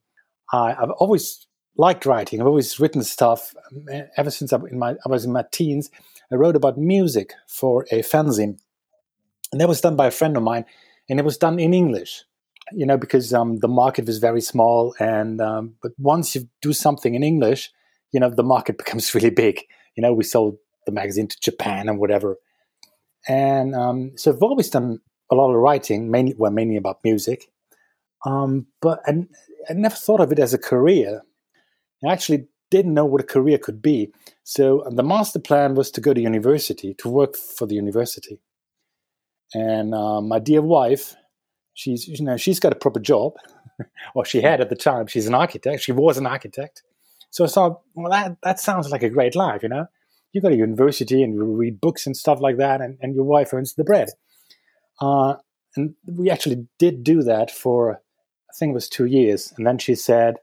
I, 0.52 0.74
have 0.74 0.92
always 0.92 1.48
liked 1.78 2.06
writing. 2.06 2.42
I've 2.42 2.48
always 2.48 2.80
written 2.80 3.04
stuff 3.04 3.56
um, 3.72 4.04
ever 4.18 4.32
since 4.32 4.52
I, 4.54 4.58
my, 4.72 4.92
I 5.06 5.10
was 5.10 5.26
in 5.26 5.32
my 5.32 5.46
teens. 5.52 5.90
I 6.32 6.36
wrote 6.36 6.56
about 6.56 6.78
music 6.78 7.34
for 7.48 7.86
a 7.92 8.02
fanzine, 8.02 8.60
and 9.52 9.62
that 9.62 9.68
was 9.68 9.82
done 9.82 9.96
by 9.96 10.08
a 10.08 10.12
friend 10.12 10.38
of 10.38 10.44
mine, 10.44 10.66
and 11.10 11.20
it 11.20 11.26
was 11.26 11.38
done 11.38 11.60
in 11.60 11.74
English 11.74 12.24
you 12.72 12.86
know, 12.86 12.98
because 12.98 13.34
um, 13.34 13.58
the 13.58 13.68
market 13.68 14.06
was 14.06 14.20
very 14.20 14.42
small. 14.42 14.96
And 15.00 15.42
um, 15.42 15.76
but 15.82 15.92
once 15.98 16.36
you 16.36 16.48
do 16.62 16.74
something 16.74 17.16
in 17.16 17.24
English, 17.24 17.72
you 18.12 18.20
know, 18.20 18.30
the 18.30 18.44
market 18.44 18.78
becomes 18.84 19.14
really 19.14 19.30
big. 19.30 19.62
You 19.96 20.02
know, 20.02 20.14
we 20.14 20.24
sold 20.24 20.58
the 20.86 20.92
magazine 20.92 21.28
to 21.28 21.38
Japan 21.42 21.90
and 21.90 22.00
whatever. 22.00 22.38
And 23.30 23.76
um, 23.76 24.12
so 24.18 24.34
I've 24.34 24.42
always 24.42 24.70
done 24.70 25.00
a 25.32 25.36
lot 25.36 25.52
of 25.52 25.58
writing, 25.58 26.10
mainly 26.10 26.34
well, 26.38 26.52
mainly 26.52 26.76
about 26.76 27.04
music. 27.04 27.52
Um, 28.26 28.66
but 28.82 29.02
I, 29.06 29.28
I 29.70 29.74
never 29.74 29.96
thought 29.96 30.20
of 30.20 30.32
it 30.32 30.40
as 30.40 30.54
a 30.54 30.58
career. 30.58 31.22
I 32.04 32.12
actually 32.12 32.48
didn't 32.72 32.96
know 32.96 33.06
what 33.06 33.22
a 33.22 33.26
career 33.26 33.60
could 33.60 33.82
be. 33.82 34.12
So 34.44 34.84
the 34.90 35.04
master 35.04 35.40
plan 35.40 35.76
was 35.76 35.92
to 35.92 36.02
go 36.02 36.14
to 36.14 36.20
university, 36.20 36.96
to 36.96 37.08
work 37.10 37.38
for 37.38 37.68
the 37.68 37.76
university. 37.76 38.42
And 39.54 39.94
uh, 39.94 40.22
my 40.22 40.40
dear 40.40 40.62
wife, 40.62 41.16
she's 41.74 42.08
you 42.08 42.24
know 42.24 42.38
she's 42.38 42.60
got 42.60 42.74
a 42.74 42.76
proper 42.76 43.00
job, 43.00 43.34
or 44.16 44.26
she 44.26 44.42
had 44.42 44.60
at 44.60 44.70
the 44.70 44.76
time. 44.76 45.08
She's 45.08 45.28
an 45.28 45.36
architect. 45.36 45.84
She 45.84 45.92
was 45.92 46.18
an 46.18 46.26
architect. 46.26 46.84
So 47.32 47.46
I 47.46 47.48
thought, 47.48 47.82
well, 47.94 48.12
that 48.12 48.38
that 48.44 48.60
sounds 48.60 48.90
like 48.90 49.04
a 49.04 49.10
great 49.10 49.36
life, 49.36 49.64
you 49.64 49.70
know. 49.70 49.88
You 50.32 50.42
go 50.42 50.50
to 50.50 50.56
university 50.56 51.24
and 51.24 51.34
you 51.34 51.44
read 51.44 51.82
books 51.82 52.06
and 52.06 52.16
stuff 52.16 52.40
like 52.40 52.58
that, 52.58 52.82
and, 52.82 52.98
and 53.02 53.16
your 53.16 53.24
wife 53.24 53.54
earns 53.54 53.74
the 53.74 53.84
bread. 53.84 54.10
Uh, 55.02 55.36
and 55.76 55.96
we 56.06 56.30
actually 56.30 56.68
did 56.78 57.04
do 57.04 57.24
that 57.24 57.52
for, 57.52 57.94
I 57.94 58.54
think 58.58 58.72
it 58.72 58.76
was 58.76 58.90
two 58.90 59.06
years. 59.06 59.54
And 59.58 59.66
then 59.66 59.78
she 59.78 59.96
said, 59.96 60.36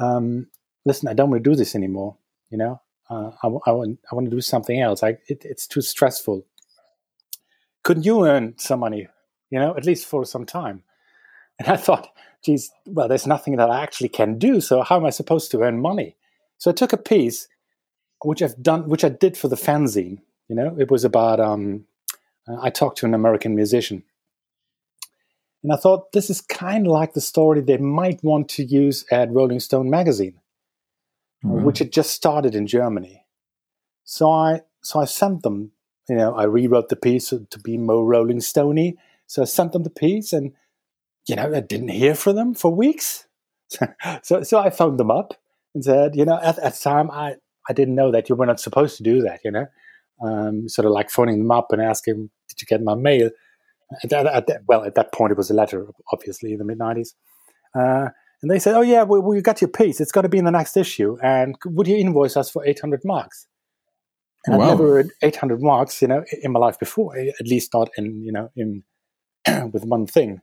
um, 0.00 0.48
"Listen, 0.84 1.08
I 1.08 1.14
don't 1.14 1.30
want 1.30 1.44
to 1.44 1.50
do 1.50 1.56
this 1.56 1.74
anymore. 1.74 2.16
You 2.50 2.58
know, 2.58 2.80
uh, 3.10 3.30
I, 3.42 3.48
I, 3.66 3.72
want 3.72 3.98
I 4.10 4.14
want 4.14 4.26
to 4.26 4.36
do 4.36 4.40
something 4.40 4.80
else. 4.80 5.02
I, 5.02 5.18
it, 5.28 5.44
it's 5.44 5.66
too 5.66 5.82
stressful. 5.82 6.44
Couldn't 7.82 8.06
you 8.06 8.24
earn 8.26 8.54
some 8.58 8.80
money 8.80 9.08
you 9.52 9.58
know, 9.58 9.76
at 9.76 9.84
least 9.84 10.06
for 10.06 10.24
some 10.24 10.46
time. 10.46 10.82
And 11.58 11.68
I 11.68 11.76
thought, 11.76 12.08
geez, 12.42 12.72
well, 12.86 13.06
there's 13.06 13.26
nothing 13.26 13.56
that 13.56 13.70
I 13.70 13.82
actually 13.82 14.08
can 14.08 14.38
do. 14.38 14.60
So 14.62 14.82
how 14.82 14.96
am 14.96 15.04
I 15.04 15.10
supposed 15.10 15.50
to 15.50 15.60
earn 15.60 15.80
money? 15.80 16.16
So 16.56 16.70
I 16.70 16.74
took 16.74 16.94
a 16.94 16.96
piece, 16.96 17.46
which 18.24 18.42
I've 18.42 18.60
done, 18.62 18.88
which 18.88 19.04
I 19.04 19.08
did 19.08 19.36
for 19.36 19.48
the 19.48 19.56
fanzine. 19.56 20.18
You 20.48 20.56
know, 20.56 20.76
it 20.78 20.90
was 20.90 21.04
about. 21.04 21.40
Um, 21.40 21.86
I 22.60 22.70
talked 22.70 22.98
to 22.98 23.06
an 23.06 23.14
American 23.14 23.54
musician, 23.54 24.02
and 25.62 25.72
I 25.72 25.76
thought 25.76 26.12
this 26.12 26.28
is 26.28 26.40
kind 26.40 26.86
of 26.86 26.92
like 26.92 27.14
the 27.14 27.20
story 27.20 27.60
they 27.60 27.76
might 27.76 28.22
want 28.22 28.48
to 28.50 28.64
use 28.64 29.04
at 29.10 29.30
Rolling 29.30 29.60
Stone 29.60 29.90
magazine. 29.90 30.40
which 31.64 31.78
had 31.78 31.92
just 31.92 32.10
started 32.10 32.54
in 32.54 32.66
Germany. 32.66 33.24
So 34.04 34.30
I 34.30 34.62
so 34.82 35.00
I 35.00 35.04
sent 35.06 35.42
them. 35.42 35.72
You 36.08 36.16
know, 36.16 36.34
I 36.34 36.44
rewrote 36.44 36.88
the 36.88 36.96
piece 36.96 37.28
to 37.30 37.58
be 37.62 37.78
more 37.78 38.04
Rolling 38.04 38.40
Stony. 38.40 38.96
So 39.26 39.42
I 39.42 39.44
sent 39.46 39.72
them 39.72 39.84
the 39.84 39.90
piece, 39.90 40.32
and 40.32 40.52
you 41.26 41.36
know, 41.36 41.52
I 41.54 41.60
didn't 41.60 41.88
hear 41.88 42.14
from 42.14 42.36
them 42.36 42.54
for 42.54 42.74
weeks. 42.74 43.26
so 44.22 44.42
so 44.42 44.58
I 44.58 44.70
phoned 44.70 44.98
them 44.98 45.10
up 45.10 45.34
and 45.74 45.84
said, 45.84 46.16
you 46.16 46.24
know, 46.24 46.38
at, 46.42 46.58
at 46.58 46.74
the 46.74 46.80
time 46.80 47.10
I 47.10 47.36
I 47.68 47.72
didn't 47.72 47.94
know 47.94 48.10
that 48.10 48.28
you 48.28 48.34
were 48.34 48.46
not 48.46 48.60
supposed 48.60 48.96
to 48.96 49.02
do 49.02 49.20
that. 49.22 49.40
You 49.44 49.50
know, 49.50 49.66
um, 50.22 50.68
sort 50.68 50.86
of 50.86 50.92
like 50.92 51.10
phoning 51.10 51.38
them 51.38 51.50
up 51.50 51.68
and 51.70 51.82
asking, 51.82 52.30
did 52.48 52.60
you 52.60 52.66
get 52.66 52.82
my 52.82 52.94
mail? 52.94 53.30
At 54.02 54.10
that, 54.10 54.26
at 54.26 54.46
that, 54.46 54.62
well, 54.66 54.84
at 54.84 54.94
that 54.94 55.12
point 55.12 55.32
it 55.32 55.36
was 55.36 55.50
a 55.50 55.54
letter, 55.54 55.86
obviously 56.12 56.52
in 56.52 56.58
the 56.58 56.64
mid 56.64 56.78
nineties. 56.78 57.14
Uh, 57.74 58.08
and 58.42 58.50
they 58.50 58.58
said, 58.58 58.74
"Oh 58.74 58.80
yeah, 58.80 59.04
we, 59.04 59.20
we 59.20 59.40
got 59.40 59.60
your 59.60 59.68
piece. 59.68 60.00
It's 60.00 60.12
got 60.12 60.22
to 60.22 60.28
be 60.28 60.38
in 60.38 60.44
the 60.44 60.50
next 60.50 60.76
issue. 60.76 61.16
And 61.22 61.56
would 61.64 61.86
you 61.86 61.96
invoice 61.96 62.36
us 62.36 62.50
for 62.50 62.64
eight 62.66 62.80
hundred 62.80 63.02
marks?" 63.04 63.46
And 64.46 64.58
wow. 64.58 64.64
I've 64.64 64.70
never 64.70 64.94
heard 64.94 65.10
eight 65.22 65.36
hundred 65.36 65.62
marks, 65.62 66.02
you 66.02 66.08
know, 66.08 66.24
in 66.42 66.52
my 66.52 66.58
life 66.58 66.78
before. 66.78 67.16
At 67.16 67.46
least 67.46 67.72
not 67.72 67.90
in 67.96 68.22
you 68.22 68.32
know 68.32 68.50
in 68.56 68.82
with 69.72 69.84
one 69.84 70.06
thing. 70.06 70.40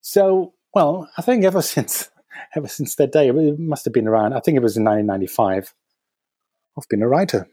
So, 0.00 0.54
well, 0.74 1.08
I 1.16 1.22
think 1.22 1.44
ever 1.44 1.62
since 1.74 2.10
ever 2.56 2.68
since 2.68 2.96
that 2.96 3.12
day, 3.12 3.28
it 3.28 3.58
must 3.58 3.84
have 3.84 3.94
been 3.94 4.08
around. 4.08 4.32
I 4.32 4.40
think 4.40 4.56
it 4.56 4.62
was 4.62 4.76
in 4.76 4.84
1995. 4.84 5.72
I've 6.76 6.88
been 6.88 7.02
a 7.02 7.08
writer. 7.08 7.48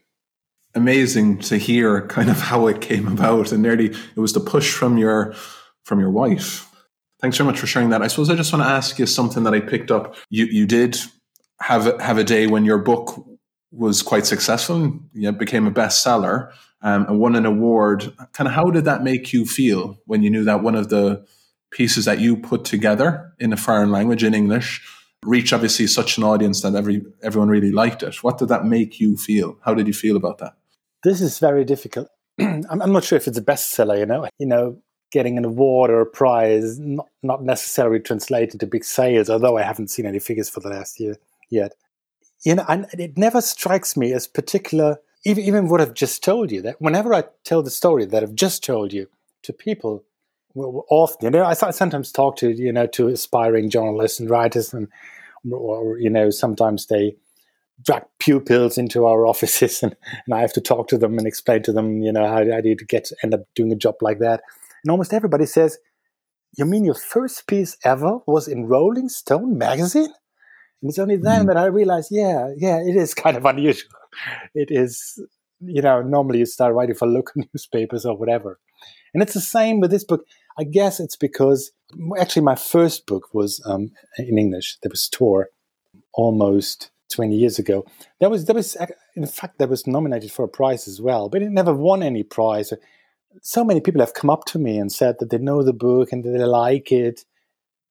Amazing 0.74 1.40
to 1.40 1.58
hear 1.58 2.08
kind 2.08 2.30
of 2.30 2.40
how 2.40 2.68
it 2.68 2.82
came 2.82 3.08
about, 3.08 3.52
and 3.52 3.62
nearly 3.62 3.88
it 3.88 4.18
was 4.18 4.34
the 4.34 4.40
push 4.40 4.74
from 4.74 4.98
your 4.98 5.34
from 5.84 6.00
your 6.00 6.12
wife 6.12 6.72
Thanks 7.22 7.38
very 7.38 7.46
much 7.46 7.60
for 7.60 7.68
sharing 7.68 7.90
that. 7.90 8.02
I 8.02 8.08
suppose 8.08 8.32
I 8.32 8.36
just 8.36 8.52
want 8.52 8.66
to 8.66 8.70
ask 8.70 8.98
you 8.98 9.06
something 9.06 9.44
that 9.44 9.54
I 9.54 9.60
picked 9.60 9.92
up. 9.92 10.16
You 10.32 10.46
you 10.46 10.66
did 10.66 10.98
have 11.62 12.02
have 12.02 12.18
a 12.18 12.24
day 12.24 12.48
when 12.48 12.66
your 12.66 12.80
book 12.80 13.24
was 13.72 14.02
quite 14.02 14.26
successful, 14.26 15.00
you 15.14 15.32
became 15.32 15.68
a 15.68 15.72
bestseller, 15.72 16.52
um, 16.82 17.06
and 17.06 17.20
won 17.20 17.36
an 17.36 17.46
award. 17.46 18.12
Kind 18.34 18.48
of, 18.48 18.54
how 18.54 18.72
did 18.72 18.86
that 18.86 19.04
make 19.04 19.32
you 19.32 19.46
feel 19.46 20.00
when 20.06 20.24
you 20.24 20.32
knew 20.32 20.44
that 20.44 20.64
one 20.64 20.76
of 20.76 20.90
the 20.90 21.24
pieces 21.70 22.06
that 22.06 22.20
you 22.20 22.36
put 22.36 22.66
together 22.66 23.32
in 23.40 23.54
a 23.54 23.58
foreign 23.58 23.92
language 23.92 24.24
in 24.24 24.34
English 24.34 24.82
reached 25.26 25.54
obviously 25.54 25.88
such 25.88 26.18
an 26.18 26.24
audience 26.24 26.62
that 26.62 26.76
every 26.76 27.04
everyone 27.22 27.50
really 27.50 27.72
liked 27.72 28.04
it? 28.04 28.24
What 28.24 28.38
did 28.38 28.50
that 28.50 28.66
make 28.66 29.00
you 29.00 29.18
feel? 29.18 29.58
How 29.64 29.74
did 29.74 29.88
you 29.88 29.94
feel 29.94 30.16
about 30.16 30.40
that? 30.40 30.54
This 31.04 31.22
is 31.22 31.40
very 31.40 31.64
difficult. 31.66 32.10
I'm, 32.40 32.82
I'm 32.82 32.92
not 32.92 33.04
sure 33.04 33.18
if 33.18 33.28
it's 33.28 33.38
a 33.38 33.44
bestseller. 33.44 33.98
You 33.98 34.06
know, 34.06 34.28
you 34.40 34.46
know, 34.46 34.82
getting 35.12 35.38
an 35.38 35.46
award 35.46 35.92
or 35.92 36.02
a 36.02 36.06
prize 36.06 36.80
not, 36.80 37.08
not 37.22 37.44
necessarily 37.44 38.00
translated 38.00 38.60
to 38.60 38.66
big 38.66 38.84
sales, 38.84 39.30
although 39.30 39.58
I 39.58 39.64
haven't 39.64 39.90
seen 39.90 40.06
any 40.06 40.20
figures 40.20 40.50
for 40.50 40.62
the 40.62 40.70
last 40.70 41.00
year 41.00 41.18
yet. 41.50 41.74
You 42.44 42.56
know, 42.56 42.66
and 42.68 42.88
it 42.98 43.18
never 43.18 43.42
strikes 43.42 43.96
me 43.96 44.14
as 44.14 44.26
particular, 44.26 44.98
even, 45.26 45.44
even 45.44 45.68
what 45.68 45.82
I've 45.82 45.94
just 45.94 46.24
told 46.24 46.52
you, 46.52 46.62
that 46.64 46.82
whenever 46.82 47.14
I 47.14 47.26
tell 47.44 47.62
the 47.62 47.70
story 47.70 48.06
that 48.06 48.24
I've 48.24 48.34
just 48.34 48.64
told 48.64 48.94
you 48.94 49.08
to 49.44 49.54
people, 49.54 50.04
often, 50.56 51.26
you 51.26 51.32
know, 51.32 51.46
I 51.46 51.54
sometimes 51.54 52.12
talk 52.12 52.38
to, 52.38 52.52
you 52.52 52.72
know, 52.72 52.88
to 52.88 53.08
aspiring 53.08 53.70
journalists 53.70 54.20
and 54.20 54.30
writers 54.30 54.74
and, 54.74 54.88
or, 55.52 55.98
you 55.98 56.10
know, 56.10 56.30
sometimes 56.30 56.88
they, 56.88 57.16
drag 57.84 58.04
pupils 58.20 58.78
into 58.78 59.06
our 59.06 59.26
offices 59.28 59.84
and, 59.84 59.96
and 60.26 60.36
I 60.36 60.42
have 60.42 60.54
to 60.54 60.62
talk 60.62 60.88
to 60.90 60.98
them 60.98 61.18
and 61.18 61.28
explain 61.28 61.64
to 61.64 61.74
them, 61.74 62.02
you 62.02 62.12
know, 62.12 62.28
how, 62.28 62.50
how 62.50 62.62
do 62.62 62.70
you 62.70 62.76
get 62.76 63.06
to 63.06 63.16
end 63.24 63.34
up 63.34 63.42
doing 63.56 63.72
a 63.72 63.76
job 63.76 63.96
like 64.02 64.20
that. 64.20 64.42
And 64.84 64.92
almost 64.92 65.14
everybody 65.14 65.46
says, 65.46 65.78
You 66.58 66.66
mean 66.66 66.86
your 66.86 66.96
first 66.96 67.48
piece 67.48 67.78
ever 67.84 68.20
was 68.28 68.48
in 68.48 68.68
Rolling 68.68 69.10
Stone 69.10 69.58
magazine? 69.58 70.14
And 70.82 70.90
it's 70.90 71.00
only 71.00 71.18
then 71.18 71.42
mm-hmm. 71.42 71.48
that 71.48 71.58
I 71.58 71.66
realized, 71.66 72.10
yeah, 72.12 72.50
yeah, 72.58 72.80
it 72.80 72.96
is 72.96 73.14
kind 73.14 73.38
of 73.38 73.46
unusual. 73.46 73.92
It 74.54 74.70
is, 74.72 75.22
you 75.60 75.82
know, 75.82 76.02
normally 76.02 76.40
you 76.40 76.46
start 76.46 76.74
writing 76.74 76.96
for 76.96 77.08
local 77.08 77.44
newspapers 77.54 78.06
or 78.06 78.18
whatever. 78.18 78.60
And 79.14 79.22
it's 79.22 79.34
the 79.34 79.42
same 79.42 79.80
with 79.80 79.92
this 79.92 80.04
book. 80.04 80.26
I 80.58 80.64
guess 80.64 81.00
it's 81.00 81.16
because 81.16 81.72
actually 82.20 82.44
my 82.44 82.56
first 82.56 83.06
book 83.06 83.34
was 83.34 83.62
um, 83.66 83.92
in 84.18 84.38
English. 84.38 84.78
There 84.82 84.90
was 84.90 85.08
Tor 85.10 85.50
almost 86.14 86.92
20 87.12 87.36
years 87.36 87.60
ago. 87.60 87.86
That 88.20 88.32
was, 88.32 88.46
that 88.46 88.56
was, 88.56 88.78
in 89.16 89.28
fact, 89.28 89.60
that 89.60 89.70
was 89.70 89.88
nominated 89.88 90.32
for 90.32 90.46
a 90.46 90.50
prize 90.50 90.88
as 90.88 91.02
well, 91.02 91.30
but 91.30 91.42
it 91.42 91.52
never 91.52 91.74
won 91.74 92.04
any 92.04 92.24
prize 92.24 92.72
so 93.42 93.64
many 93.64 93.82
people 93.82 94.02
have 94.02 94.14
come 94.14 94.30
up 94.30 94.46
to 94.46 94.60
me 94.60 94.78
and 94.78 94.92
said 94.92 95.18
that 95.20 95.30
they 95.30 95.38
know 95.38 95.64
the 95.64 95.74
book 95.74 96.12
and 96.12 96.24
that 96.24 96.32
they 96.32 96.44
like 96.44 96.92
it. 96.92 97.22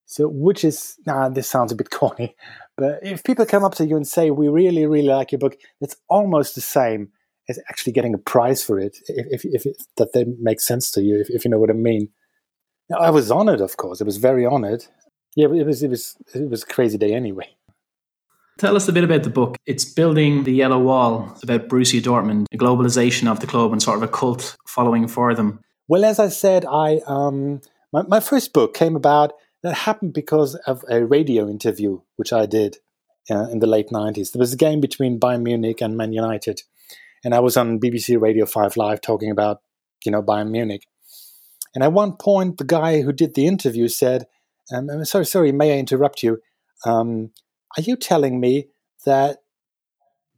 So, 0.05 0.27
which 0.27 0.63
is, 0.63 0.97
nah, 1.05 1.29
this 1.29 1.49
sounds 1.49 1.71
a 1.71 1.75
bit 1.75 1.89
corny, 1.91 2.35
but 2.77 2.99
if 3.01 3.23
people 3.23 3.45
come 3.45 3.63
up 3.63 3.75
to 3.75 3.85
you 3.85 3.95
and 3.95 4.07
say, 4.07 4.29
we 4.29 4.49
really, 4.49 4.85
really 4.85 5.07
like 5.07 5.31
your 5.31 5.39
book, 5.39 5.57
it's 5.79 5.95
almost 6.09 6.55
the 6.55 6.61
same 6.61 7.09
as 7.49 7.59
actually 7.69 7.93
getting 7.93 8.13
a 8.13 8.19
prize 8.19 8.63
for 8.63 8.79
it, 8.79 8.97
if, 9.07 9.45
if, 9.45 9.65
if 9.65 9.77
that 9.97 10.13
they 10.13 10.25
make 10.39 10.59
sense 10.59 10.91
to 10.91 11.01
you, 11.01 11.19
if, 11.19 11.29
if 11.29 11.45
you 11.45 11.51
know 11.51 11.59
what 11.59 11.69
I 11.69 11.73
mean. 11.73 12.09
I 12.97 13.09
was 13.09 13.31
honored, 13.31 13.61
of 13.61 13.77
course. 13.77 14.01
I 14.01 14.05
was 14.05 14.17
very 14.17 14.45
honored. 14.45 14.85
Yeah, 15.35 15.47
it 15.47 15.65
was, 15.65 15.83
it 15.83 15.89
was, 15.89 16.17
it 16.33 16.49
was 16.49 16.63
a 16.63 16.65
crazy 16.65 16.97
day 16.97 17.13
anyway. 17.13 17.47
Tell 18.57 18.75
us 18.75 18.87
a 18.87 18.93
bit 18.93 19.03
about 19.03 19.23
the 19.23 19.29
book. 19.29 19.57
It's 19.65 19.85
Building 19.85 20.43
the 20.43 20.51
Yellow 20.51 20.79
Wall. 20.79 21.29
It's 21.31 21.43
about 21.43 21.67
Borussia 21.67 22.01
Dortmund, 22.01 22.45
the 22.51 22.57
globalization 22.57 23.27
of 23.31 23.39
the 23.39 23.47
club 23.47 23.71
and 23.71 23.81
sort 23.81 23.97
of 23.97 24.03
a 24.03 24.07
cult 24.07 24.57
following 24.67 25.07
for 25.07 25.33
them. 25.33 25.61
Well, 25.87 26.05
as 26.05 26.19
I 26.19 26.29
said, 26.29 26.65
I 26.65 27.01
um, 27.07 27.61
my, 27.91 28.03
my 28.03 28.19
first 28.19 28.53
book 28.53 28.73
came 28.73 28.95
about 28.95 29.33
that 29.63 29.73
happened 29.73 30.13
because 30.13 30.55
of 30.67 30.83
a 30.89 31.05
radio 31.05 31.49
interview 31.49 32.01
which 32.17 32.33
I 32.33 32.45
did 32.45 32.77
uh, 33.29 33.47
in 33.49 33.59
the 33.59 33.67
late 33.67 33.89
90s. 33.89 34.31
There 34.31 34.39
was 34.39 34.53
a 34.53 34.57
game 34.57 34.81
between 34.81 35.19
Bayern 35.19 35.43
Munich 35.43 35.81
and 35.81 35.97
Man 35.97 36.13
United. 36.13 36.61
And 37.23 37.35
I 37.35 37.39
was 37.39 37.57
on 37.57 37.79
BBC 37.79 38.19
Radio 38.19 38.45
5 38.45 38.77
Live 38.77 39.01
talking 39.01 39.29
about, 39.29 39.61
you 40.05 40.11
know, 40.11 40.23
Bayern 40.23 40.49
Munich. 40.49 40.83
And 41.73 41.83
at 41.83 41.93
one 41.93 42.13
point, 42.13 42.57
the 42.57 42.65
guy 42.65 43.01
who 43.01 43.13
did 43.13 43.35
the 43.35 43.47
interview 43.47 43.87
said, 43.87 44.25
um, 44.73 45.03
sorry, 45.05 45.25
sorry, 45.25 45.51
may 45.51 45.73
I 45.73 45.77
interrupt 45.77 46.23
you? 46.23 46.39
Um, 46.85 47.31
are 47.77 47.81
you 47.81 47.95
telling 47.95 48.39
me 48.39 48.67
that 49.05 49.39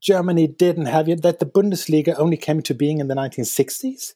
Germany 0.02 0.48
didn't 0.48 0.88
have 0.88 1.08
it, 1.08 1.22
that 1.22 1.40
the 1.40 1.46
Bundesliga 1.46 2.16
only 2.18 2.38
came 2.38 2.62
to 2.62 2.74
being 2.74 3.00
in 3.00 3.08
the 3.08 3.16
1960s? 3.16 4.14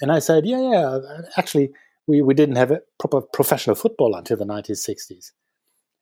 And 0.00 0.12
I 0.12 0.18
said, 0.18 0.44
yeah, 0.44 0.60
yeah, 0.60 0.98
actually, 1.36 1.70
we, 2.06 2.20
we 2.20 2.34
didn't 2.34 2.56
have 2.56 2.70
a 2.70 2.82
proper 2.98 3.20
professional 3.20 3.76
football 3.76 4.14
until 4.14 4.36
the 4.36 4.44
1960s. 4.44 5.32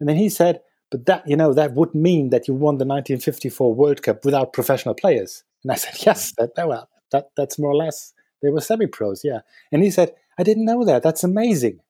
And 0.00 0.08
then 0.08 0.16
he 0.16 0.28
said, 0.28 0.60
but 0.90 1.06
that, 1.06 1.22
you 1.26 1.36
know, 1.36 1.52
that 1.52 1.74
would 1.74 1.94
mean 1.94 2.30
that 2.30 2.48
you 2.48 2.54
won 2.54 2.78
the 2.78 2.84
1954 2.84 3.74
World 3.74 4.02
Cup 4.02 4.24
without 4.24 4.52
professional 4.52 4.94
players. 4.94 5.44
And 5.62 5.72
I 5.72 5.76
said, 5.76 5.94
yes, 6.06 6.32
that 6.38 6.52
well, 6.56 6.88
that, 7.12 7.26
that's 7.36 7.58
more 7.58 7.70
or 7.70 7.76
less, 7.76 8.12
they 8.44 8.50
were 8.50 8.60
semi-pros, 8.60 9.24
yeah. 9.24 9.40
And 9.72 9.82
he 9.82 9.90
said, 9.90 10.14
I 10.38 10.42
didn't 10.42 10.64
know 10.64 10.84
that. 10.84 11.02
That's 11.02 11.24
amazing. 11.24 11.80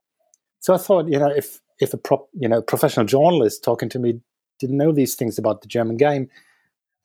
So 0.60 0.74
I 0.74 0.78
thought, 0.78 1.08
you 1.08 1.18
know, 1.18 1.30
if 1.30 1.60
if 1.80 1.92
a 1.92 1.96
prop, 1.96 2.28
you 2.32 2.48
know 2.48 2.62
professional 2.62 3.06
journalist 3.06 3.64
talking 3.64 3.88
to 3.90 3.98
me 3.98 4.20
didn't 4.60 4.78
know 4.78 4.92
these 4.92 5.14
things 5.14 5.38
about 5.38 5.60
the 5.60 5.68
German 5.68 5.96
game, 5.96 6.30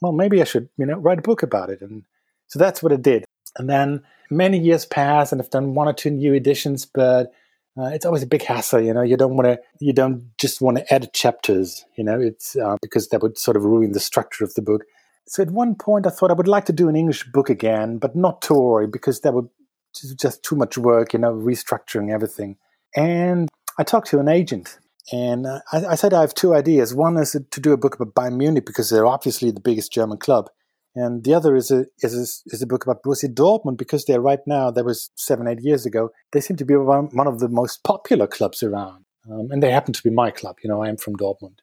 well, 0.02 0.12
maybe 0.12 0.42
I 0.42 0.46
should 0.46 0.70
you 0.78 0.86
know 0.86 0.98
write 0.98 1.20
a 1.20 1.24
book 1.24 1.44
about 1.44 1.70
it. 1.70 1.82
And 1.82 2.04
so 2.48 2.60
that's 2.60 2.82
what 2.82 2.94
I 2.94 2.98
did. 2.98 3.26
And 3.58 3.70
then 3.70 4.04
many 4.30 4.60
years 4.60 4.86
passed, 4.86 5.32
and 5.32 5.42
I've 5.42 5.50
done 5.50 5.74
one 5.74 5.88
or 5.88 5.94
two 5.94 6.12
new 6.12 6.34
editions, 6.34 6.86
but 6.86 7.32
uh, 7.78 7.90
it's 7.94 8.06
always 8.06 8.24
a 8.24 8.28
big 8.28 8.44
hassle. 8.44 8.82
You 8.82 8.94
know, 8.94 9.02
you 9.02 9.18
don't 9.18 9.36
want 9.36 9.48
to, 9.48 9.60
you 9.80 9.94
don't 9.94 10.30
just 10.38 10.62
want 10.62 10.78
to 10.78 10.94
edit 10.94 11.14
chapters. 11.14 11.86
You 11.96 12.04
know, 12.04 12.20
it's 12.20 12.56
uh, 12.56 12.78
because 12.82 13.10
that 13.10 13.22
would 13.22 13.38
sort 13.38 13.58
of 13.58 13.64
ruin 13.64 13.92
the 13.92 14.00
structure 14.00 14.44
of 14.44 14.54
the 14.54 14.62
book. 14.62 14.84
So 15.30 15.44
at 15.44 15.52
one 15.52 15.76
point, 15.76 16.08
I 16.08 16.10
thought 16.10 16.32
I 16.32 16.34
would 16.34 16.48
like 16.48 16.66
to 16.66 16.74
do 16.74 16.90
an 16.90 16.96
English 16.96 17.32
book 17.32 17.50
again, 17.50 18.00
but 18.00 18.16
not 18.16 18.42
Tory 18.42 18.88
because 18.88 19.22
that 19.22 19.34
would 19.34 19.48
just 19.94 20.44
too 20.44 20.56
much 20.56 20.78
work. 20.78 21.14
You 21.14 21.20
know, 21.20 21.34
restructuring 21.34 22.12
everything. 22.12 22.58
And 22.96 23.48
I 23.78 23.84
talked 23.84 24.08
to 24.10 24.20
an 24.20 24.28
agent 24.28 24.80
and 25.12 25.46
uh, 25.46 25.60
I, 25.72 25.86
I, 25.86 25.96
said 25.96 26.14
I 26.14 26.22
have 26.22 26.34
two 26.34 26.54
ideas. 26.54 26.94
One 26.94 27.18
is 27.18 27.32
to 27.32 27.60
do 27.60 27.74
a 27.74 27.78
book 27.78 27.96
about 27.96 28.14
Bayern 28.14 28.38
Munich 28.38 28.66
because 28.66 28.90
they're 28.90 29.06
obviously 29.06 29.52
the 29.52 29.60
biggest 29.60 29.92
German 29.92 30.18
club, 30.18 30.50
and 30.96 31.24
the 31.24 31.34
other 31.34 31.56
is 31.56 31.72
a 31.72 31.86
is 32.02 32.16
a, 32.16 32.54
is 32.54 32.62
a 32.62 32.68
book 32.68 32.84
about 32.84 33.04
Borussia 33.04 33.34
Dortmund 33.34 33.78
because 33.78 34.06
they're 34.06 34.22
right 34.22 34.46
now. 34.46 34.72
That 34.72 34.86
was 34.86 35.12
seven 35.16 35.48
eight 35.48 35.62
years 35.62 35.86
ago. 35.86 36.10
They 36.32 36.42
seem 36.42 36.58
to 36.58 36.66
be 36.66 36.76
one, 36.76 37.06
one 37.08 37.28
of 37.28 37.40
the 37.40 37.50
most 37.50 37.84
popular 37.84 38.28
clubs 38.28 38.62
around, 38.62 39.06
um, 39.30 39.50
and 39.52 39.64
they 39.64 39.72
happen 39.72 39.94
to 39.94 40.04
be 40.04 40.10
my 40.10 40.32
club. 40.32 40.58
You 40.64 40.70
know, 40.70 40.84
I 40.84 40.90
am 40.90 40.98
from 40.98 41.16
Dortmund, 41.16 41.60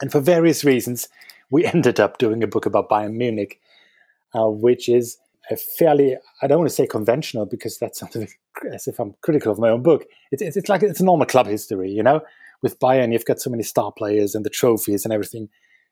and 0.00 0.12
for 0.12 0.20
various 0.20 0.64
reasons, 0.64 1.08
we 1.50 1.64
ended 1.74 2.00
up 2.00 2.18
doing 2.18 2.42
a 2.42 2.46
book 2.46 2.66
about 2.66 2.88
Bayern 2.88 3.14
Munich, 3.14 3.60
uh, 4.34 4.48
which 4.48 4.88
is 4.88 5.18
a 5.50 5.56
fairly 5.56 6.16
I 6.42 6.46
don't 6.46 6.58
want 6.58 6.70
to 6.70 6.74
say 6.74 6.86
conventional 6.86 7.46
because 7.46 7.78
that's 7.78 7.98
something 7.98 8.28
as 8.72 8.86
if 8.86 8.98
I'm 8.98 9.14
critical 9.22 9.52
of 9.52 9.58
my 9.58 9.70
own 9.70 9.82
book. 9.82 10.04
It's, 10.30 10.42
it's, 10.42 10.56
it's 10.56 10.68
like 10.68 10.82
it's 10.82 11.00
a 11.00 11.04
normal 11.04 11.26
club 11.26 11.46
history, 11.46 11.90
you 11.90 12.02
know. 12.02 12.20
With 12.62 12.78
Bayern, 12.78 13.12
you've 13.12 13.26
got 13.26 13.40
so 13.40 13.50
many 13.50 13.62
star 13.62 13.92
players 13.92 14.34
and 14.34 14.44
the 14.44 14.50
trophies 14.50 15.04
and 15.04 15.12
everything, 15.12 15.50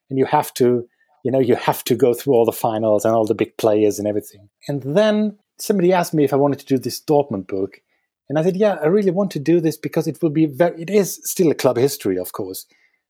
and 0.08 0.18
you 0.18 0.24
have 0.24 0.54
to, 0.54 0.88
you 1.22 1.30
know, 1.30 1.38
you 1.38 1.54
have 1.54 1.84
to 1.84 1.94
go 1.94 2.14
through 2.14 2.32
all 2.32 2.46
the 2.46 2.52
finals 2.52 3.04
and 3.04 3.14
all 3.14 3.26
the 3.26 3.34
big 3.34 3.58
players 3.58 3.98
and 3.98 4.08
everything. 4.08 4.48
And 4.68 4.82
then 4.82 5.38
somebody 5.58 5.92
asked 5.92 6.14
me 6.14 6.24
if 6.24 6.32
I 6.32 6.36
wanted 6.36 6.60
to 6.60 6.66
do 6.66 6.78
this 6.78 6.98
Dortmund 6.98 7.46
book, 7.46 7.82
and 8.28 8.38
I 8.38 8.42
said, 8.42 8.56
yeah, 8.56 8.78
I 8.82 8.86
really 8.86 9.10
want 9.10 9.30
to 9.32 9.38
do 9.38 9.60
this 9.60 9.76
because 9.76 10.06
it 10.06 10.22
will 10.22 10.30
be 10.30 10.46
very. 10.46 10.80
It 10.80 10.88
is 10.88 11.20
still 11.24 11.50
a 11.50 11.54
club 11.54 11.76
history, 11.76 12.16
of 12.16 12.32
course, 12.32 12.64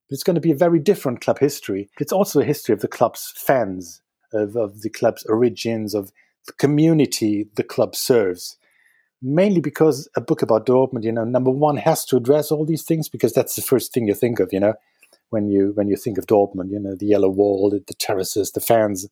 But 0.09 0.14
it's 0.14 0.25
going 0.25 0.35
to 0.35 0.40
be 0.40 0.52
a 0.52 0.56
very 0.56 0.78
different 0.78 1.21
club 1.21 1.38
history. 1.38 1.88
It's 1.99 2.12
also 2.12 2.40
a 2.40 2.44
history 2.44 2.73
of 2.73 2.80
the 2.80 2.88
club's 2.88 3.32
fans, 3.37 4.02
of, 4.32 4.56
of 4.56 4.82
the 4.82 4.90
club's 4.90 5.25
origins, 5.25 5.94
of 5.94 6.12
the 6.47 6.52
community 6.54 7.49
the 7.54 7.62
club 7.62 7.94
serves. 7.94 8.56
Mainly 9.21 9.61
because 9.61 10.09
a 10.16 10.21
book 10.21 10.42
about 10.42 10.66
Dortmund, 10.66 11.04
you 11.04 11.12
know, 11.12 11.25
number 11.25 11.50
one 11.50 11.76
has 11.76 12.04
to 12.06 12.16
address 12.16 12.50
all 12.50 12.66
these 12.66 12.82
things 12.82 13.09
because 13.09 13.32
that's 13.32 13.54
the 13.54 13.62
first 13.62 13.92
thing 13.92 14.09
you 14.09 14.14
think 14.14 14.40
of, 14.40 14.52
you 14.52 14.59
know, 14.59 14.75
when 15.30 15.49
you 15.49 15.73
when 15.75 15.88
you 15.88 15.97
think 15.97 16.18
of 16.18 16.26
Dortmund, 16.26 16.71
you 16.71 16.80
know, 16.80 16.97
the 16.97 17.06
yellow 17.06 17.28
wall, 17.28 17.71
the, 17.71 17.82
the 17.87 17.94
terraces, 17.94 18.50
the 18.50 18.61
fans, 18.61 19.06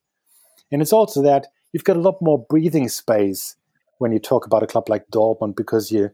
and 0.72 0.82
it's 0.82 0.92
also 0.92 1.22
that 1.22 1.46
you've 1.72 1.84
got 1.84 1.96
a 1.96 2.00
lot 2.00 2.20
more 2.20 2.44
breathing 2.48 2.88
space 2.88 3.56
when 3.98 4.12
you 4.12 4.18
talk 4.18 4.46
about 4.46 4.62
a 4.62 4.66
club 4.66 4.88
like 4.88 5.06
Dortmund 5.08 5.56
because 5.56 5.90
you 5.90 6.10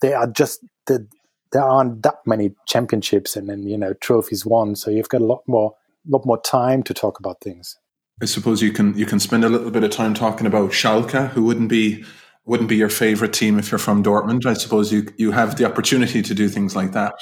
they 0.00 0.12
are 0.12 0.26
just 0.26 0.64
the, 0.86 1.06
there 1.52 1.62
aren't 1.62 2.02
that 2.02 2.18
many 2.26 2.54
championships 2.66 3.36
and 3.36 3.48
then 3.48 3.62
you 3.64 3.78
know 3.78 3.94
trophies 3.94 4.44
won, 4.44 4.76
so 4.76 4.90
you've 4.90 5.08
got 5.08 5.20
a 5.20 5.26
lot 5.26 5.42
more 5.46 5.74
lot 6.06 6.24
more 6.24 6.40
time 6.40 6.82
to 6.84 6.94
talk 6.94 7.18
about 7.18 7.40
things. 7.40 7.76
I 8.22 8.26
suppose 8.26 8.62
you 8.62 8.72
can 8.72 8.96
you 8.96 9.06
can 9.06 9.20
spend 9.20 9.44
a 9.44 9.48
little 9.48 9.70
bit 9.70 9.84
of 9.84 9.90
time 9.90 10.14
talking 10.14 10.46
about 10.46 10.70
Schalke, 10.70 11.28
who 11.30 11.44
wouldn't 11.44 11.68
be 11.68 12.04
wouldn't 12.44 12.68
be 12.68 12.76
your 12.76 12.88
favorite 12.88 13.32
team 13.32 13.58
if 13.58 13.70
you're 13.70 13.78
from 13.78 14.02
Dortmund. 14.02 14.46
I 14.46 14.54
suppose 14.54 14.92
you 14.92 15.06
you 15.16 15.32
have 15.32 15.56
the 15.56 15.64
opportunity 15.64 16.22
to 16.22 16.34
do 16.34 16.48
things 16.48 16.74
like 16.74 16.92
that. 16.92 17.14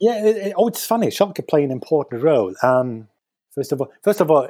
Yeah, 0.00 0.24
it, 0.24 0.36
it, 0.36 0.54
oh, 0.56 0.68
it's 0.68 0.86
funny. 0.86 1.08
Schalke 1.08 1.46
play 1.48 1.64
an 1.64 1.72
important 1.72 2.22
role. 2.22 2.54
Um, 2.62 3.08
first 3.52 3.72
of 3.72 3.80
all, 3.80 3.90
first 4.04 4.20
of 4.20 4.30
all, 4.30 4.48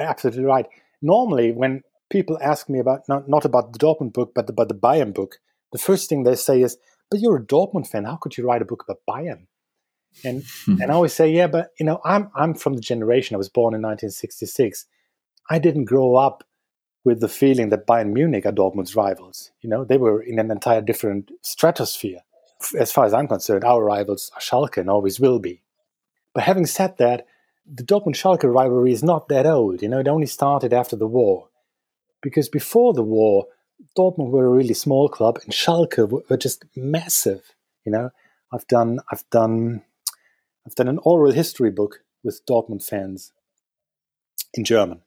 absolutely 0.00 0.44
right. 0.44 0.66
Normally, 1.00 1.52
when 1.52 1.82
people 2.10 2.38
ask 2.40 2.68
me 2.68 2.78
about 2.78 3.08
not, 3.08 3.28
not 3.28 3.44
about 3.44 3.72
the 3.72 3.78
Dortmund 3.78 4.12
book, 4.12 4.32
but 4.34 4.48
about 4.50 4.68
the 4.68 4.74
Bayern 4.74 5.14
book, 5.14 5.38
the 5.72 5.78
first 5.78 6.08
thing 6.08 6.24
they 6.24 6.34
say 6.34 6.62
is, 6.62 6.76
"But 7.14 7.20
you're 7.20 7.36
a 7.36 7.42
Dortmund 7.42 7.86
fan. 7.86 8.04
How 8.04 8.16
could 8.16 8.36
you 8.36 8.44
write 8.44 8.60
a 8.60 8.64
book 8.64 8.82
about 8.82 9.02
Bayern?" 9.08 9.46
And 10.24 10.42
hmm. 10.64 10.82
and 10.82 10.90
I 10.90 10.94
always 10.94 11.12
say, 11.12 11.30
"Yeah, 11.30 11.46
but 11.46 11.70
you 11.78 11.86
know, 11.86 12.00
I'm 12.04 12.28
I'm 12.34 12.54
from 12.54 12.74
the 12.74 12.80
generation. 12.80 13.36
I 13.36 13.38
was 13.38 13.48
born 13.48 13.72
in 13.72 13.82
1966. 13.82 14.86
I 15.48 15.60
didn't 15.60 15.84
grow 15.84 16.16
up 16.16 16.42
with 17.04 17.20
the 17.20 17.28
feeling 17.28 17.68
that 17.68 17.86
Bayern 17.86 18.12
Munich 18.12 18.46
are 18.46 18.52
Dortmund's 18.52 18.96
rivals. 18.96 19.52
You 19.60 19.68
know, 19.68 19.84
they 19.84 19.98
were 19.98 20.22
in 20.22 20.38
an 20.40 20.50
entire 20.50 20.80
different 20.80 21.30
stratosphere. 21.42 22.20
As 22.76 22.90
far 22.90 23.04
as 23.04 23.12
I'm 23.14 23.28
concerned, 23.28 23.62
our 23.62 23.84
rivals 23.84 24.32
are 24.34 24.40
Schalke 24.40 24.78
and 24.78 24.88
always 24.90 25.20
will 25.20 25.38
be. 25.38 25.62
But 26.32 26.44
having 26.44 26.66
said 26.66 26.96
that, 26.96 27.26
the 27.70 27.84
Dortmund 27.84 28.16
Schalke 28.16 28.52
rivalry 28.52 28.92
is 28.92 29.02
not 29.02 29.28
that 29.28 29.46
old. 29.46 29.82
You 29.82 29.88
know, 29.88 30.00
it 30.00 30.08
only 30.08 30.26
started 30.26 30.72
after 30.72 30.96
the 30.96 31.06
war. 31.06 31.48
Because 32.22 32.48
before 32.48 32.94
the 32.94 33.02
war, 33.02 33.46
Dortmund 33.96 34.30
were 34.30 34.46
a 34.46 34.50
really 34.50 34.74
small 34.74 35.08
club 35.08 35.38
and 35.44 35.52
Schalke 35.52 36.08
were 36.28 36.36
just 36.36 36.64
massive. 36.76 37.54
You 37.84 37.92
know, 37.92 38.10
I've 38.52 38.66
done 38.66 39.00
I've 39.10 39.28
done 39.30 39.82
I've 40.66 40.74
done 40.74 40.88
an 40.88 40.98
oral 41.02 41.32
history 41.32 41.70
book 41.70 42.00
with 42.22 42.44
Dortmund 42.46 42.84
fans 42.84 43.32
in 44.54 44.64
German, 44.64 45.02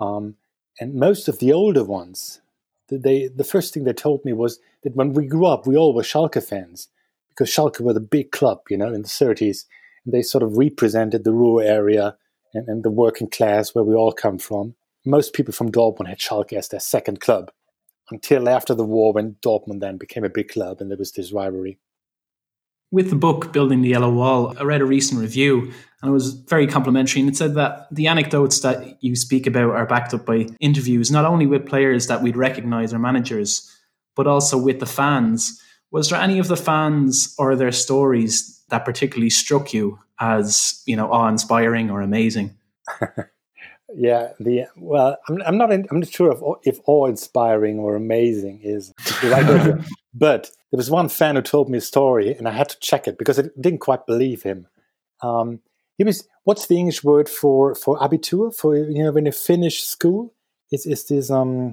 um, 0.00 0.36
and 0.78 0.94
most 0.94 1.28
of 1.28 1.38
the 1.38 1.52
older 1.52 1.84
ones, 1.84 2.40
they 2.88 3.28
the 3.28 3.44
first 3.44 3.74
thing 3.74 3.84
they 3.84 3.92
told 3.92 4.24
me 4.24 4.32
was 4.32 4.60
that 4.82 4.94
when 4.94 5.12
we 5.12 5.26
grew 5.26 5.46
up, 5.46 5.66
we 5.66 5.76
all 5.76 5.94
were 5.94 6.02
Schalke 6.02 6.42
fans 6.42 6.88
because 7.30 7.50
Schalke 7.50 7.80
were 7.80 7.92
the 7.92 8.00
big 8.00 8.30
club, 8.30 8.60
you 8.68 8.76
know, 8.76 8.92
in 8.92 9.02
the 9.02 9.08
30s, 9.08 9.64
and 10.04 10.14
they 10.14 10.22
sort 10.22 10.42
of 10.42 10.56
represented 10.56 11.24
the 11.24 11.32
rural 11.32 11.60
area 11.60 12.16
and, 12.54 12.68
and 12.68 12.82
the 12.82 12.90
working 12.90 13.28
class 13.28 13.74
where 13.74 13.84
we 13.84 13.94
all 13.94 14.12
come 14.12 14.38
from. 14.38 14.74
Most 15.04 15.32
people 15.32 15.52
from 15.52 15.70
Dortmund 15.72 16.08
had 16.08 16.18
Schalke 16.18 16.52
as 16.54 16.68
their 16.68 16.80
second 16.80 17.20
club 17.20 17.50
until 18.10 18.48
after 18.48 18.74
the 18.74 18.84
war 18.84 19.12
when 19.12 19.36
Dortmund 19.44 19.80
then 19.80 19.96
became 19.96 20.24
a 20.24 20.30
big 20.30 20.48
club 20.48 20.80
and 20.80 20.90
there 20.90 20.98
was 20.98 21.12
this 21.12 21.32
rivalry. 21.32 21.78
With 22.90 23.10
the 23.10 23.16
book 23.16 23.52
Building 23.52 23.82
the 23.82 23.90
Yellow 23.90 24.10
Wall, 24.10 24.54
I 24.58 24.62
read 24.62 24.80
a 24.80 24.86
recent 24.86 25.20
review 25.20 25.72
and 26.00 26.10
it 26.10 26.12
was 26.12 26.32
very 26.32 26.66
complimentary. 26.66 27.20
And 27.20 27.28
it 27.28 27.36
said 27.36 27.54
that 27.54 27.86
the 27.90 28.06
anecdotes 28.06 28.60
that 28.60 29.02
you 29.02 29.14
speak 29.14 29.46
about 29.46 29.70
are 29.70 29.84
backed 29.84 30.14
up 30.14 30.24
by 30.24 30.46
interviews, 30.60 31.10
not 31.10 31.26
only 31.26 31.46
with 31.46 31.66
players 31.66 32.06
that 32.06 32.22
we'd 32.22 32.36
recognize 32.36 32.94
or 32.94 32.98
managers, 32.98 33.70
but 34.16 34.26
also 34.26 34.56
with 34.56 34.80
the 34.80 34.86
fans. 34.86 35.60
Was 35.90 36.08
there 36.08 36.20
any 36.20 36.38
of 36.38 36.48
the 36.48 36.56
fans 36.56 37.34
or 37.38 37.56
their 37.56 37.72
stories 37.72 38.62
that 38.70 38.84
particularly 38.84 39.30
struck 39.30 39.74
you 39.74 39.98
as, 40.18 40.82
you 40.86 40.96
know, 40.96 41.10
awe-inspiring 41.10 41.90
or 41.90 42.00
amazing? 42.00 42.56
Yeah, 43.94 44.32
the 44.38 44.66
well, 44.76 45.16
I'm, 45.28 45.42
I'm 45.42 45.56
not 45.56 45.72
in, 45.72 45.86
I'm 45.90 46.00
not 46.00 46.10
sure 46.10 46.30
if 46.32 46.40
if 46.64 46.80
awe 46.86 47.06
inspiring 47.06 47.78
or 47.78 47.96
amazing 47.96 48.60
is 48.62 48.92
the 49.22 49.30
right 49.30 49.86
but 50.14 50.50
there 50.70 50.76
was 50.76 50.90
one 50.90 51.08
fan 51.08 51.36
who 51.36 51.42
told 51.42 51.70
me 51.70 51.78
a 51.78 51.80
story, 51.80 52.34
and 52.34 52.46
I 52.46 52.52
had 52.52 52.68
to 52.68 52.78
check 52.80 53.08
it 53.08 53.16
because 53.16 53.38
I 53.38 53.44
didn't 53.58 53.80
quite 53.80 54.06
believe 54.06 54.42
him. 54.42 54.66
Um, 55.22 55.60
he 55.96 56.04
was 56.04 56.28
what's 56.44 56.66
the 56.66 56.76
English 56.76 57.02
word 57.02 57.28
for 57.28 57.74
for 57.74 57.98
abitur 57.98 58.54
for 58.54 58.76
you 58.76 59.02
know 59.02 59.12
when 59.12 59.26
you 59.26 59.32
finish 59.32 59.82
school? 59.82 60.34
Is 60.70 60.84
is 60.84 61.06
this 61.06 61.30
um 61.30 61.72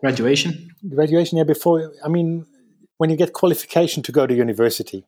graduation? 0.00 0.70
Graduation, 0.94 1.38
yeah. 1.38 1.44
Before 1.44 1.92
I 2.04 2.08
mean, 2.08 2.44
when 2.98 3.08
you 3.08 3.16
get 3.16 3.32
qualification 3.32 4.02
to 4.02 4.12
go 4.12 4.26
to 4.26 4.34
university, 4.34 5.06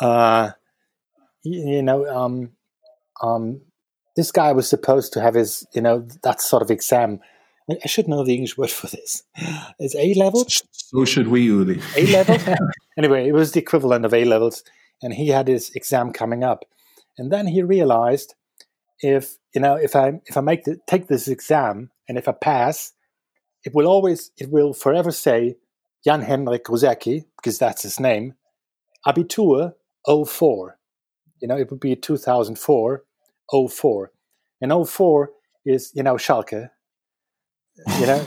uh, 0.00 0.50
you, 1.44 1.76
you 1.76 1.82
know, 1.82 2.06
um, 2.08 2.50
um, 3.22 3.60
this 4.16 4.32
guy 4.32 4.52
was 4.52 4.68
supposed 4.68 5.12
to 5.12 5.20
have 5.20 5.34
his, 5.34 5.66
you 5.72 5.80
know, 5.80 6.06
that 6.22 6.40
sort 6.40 6.62
of 6.62 6.70
exam. 6.70 7.20
I 7.70 7.86
should 7.86 8.08
know 8.08 8.24
the 8.24 8.34
English 8.34 8.56
word 8.56 8.70
for 8.70 8.86
this. 8.86 9.22
It's 9.78 9.94
A 9.94 10.14
level. 10.14 10.46
So 10.72 11.04
should 11.04 11.28
we, 11.28 11.42
Uli. 11.42 11.80
A 11.96 12.06
level. 12.06 12.38
anyway, 12.98 13.28
it 13.28 13.32
was 13.32 13.52
the 13.52 13.60
equivalent 13.60 14.04
of 14.04 14.14
A 14.14 14.24
levels, 14.24 14.64
and 15.02 15.12
he 15.14 15.28
had 15.28 15.48
his 15.48 15.70
exam 15.74 16.12
coming 16.12 16.42
up, 16.42 16.64
and 17.18 17.30
then 17.30 17.46
he 17.46 17.62
realized 17.62 18.34
if 19.00 19.36
you 19.54 19.60
know 19.60 19.74
if 19.74 19.94
I 19.94 20.20
if 20.26 20.36
I 20.36 20.40
make 20.40 20.64
the, 20.64 20.78
take 20.86 21.08
this 21.08 21.28
exam 21.28 21.90
and 22.08 22.16
if 22.16 22.28
I 22.28 22.32
pass, 22.32 22.92
it 23.64 23.74
will 23.74 23.86
always 23.86 24.30
it 24.38 24.50
will 24.50 24.72
forever 24.72 25.10
say 25.10 25.56
Jan 26.04 26.22
Henrik 26.22 26.64
Gruszecki 26.64 27.24
because 27.36 27.58
that's 27.58 27.82
his 27.82 28.00
name. 28.00 28.34
Abitur 29.06 29.74
04. 30.06 30.78
You 31.40 31.48
know, 31.48 31.56
it 31.56 31.70
would 31.70 31.80
be 31.80 31.94
2004 31.94 33.04
04. 33.50 34.12
And 34.60 34.88
04 34.88 35.30
is, 35.64 35.92
you 35.94 36.02
know, 36.02 36.14
Schalke. 36.14 36.70
You 38.00 38.06
know, 38.06 38.26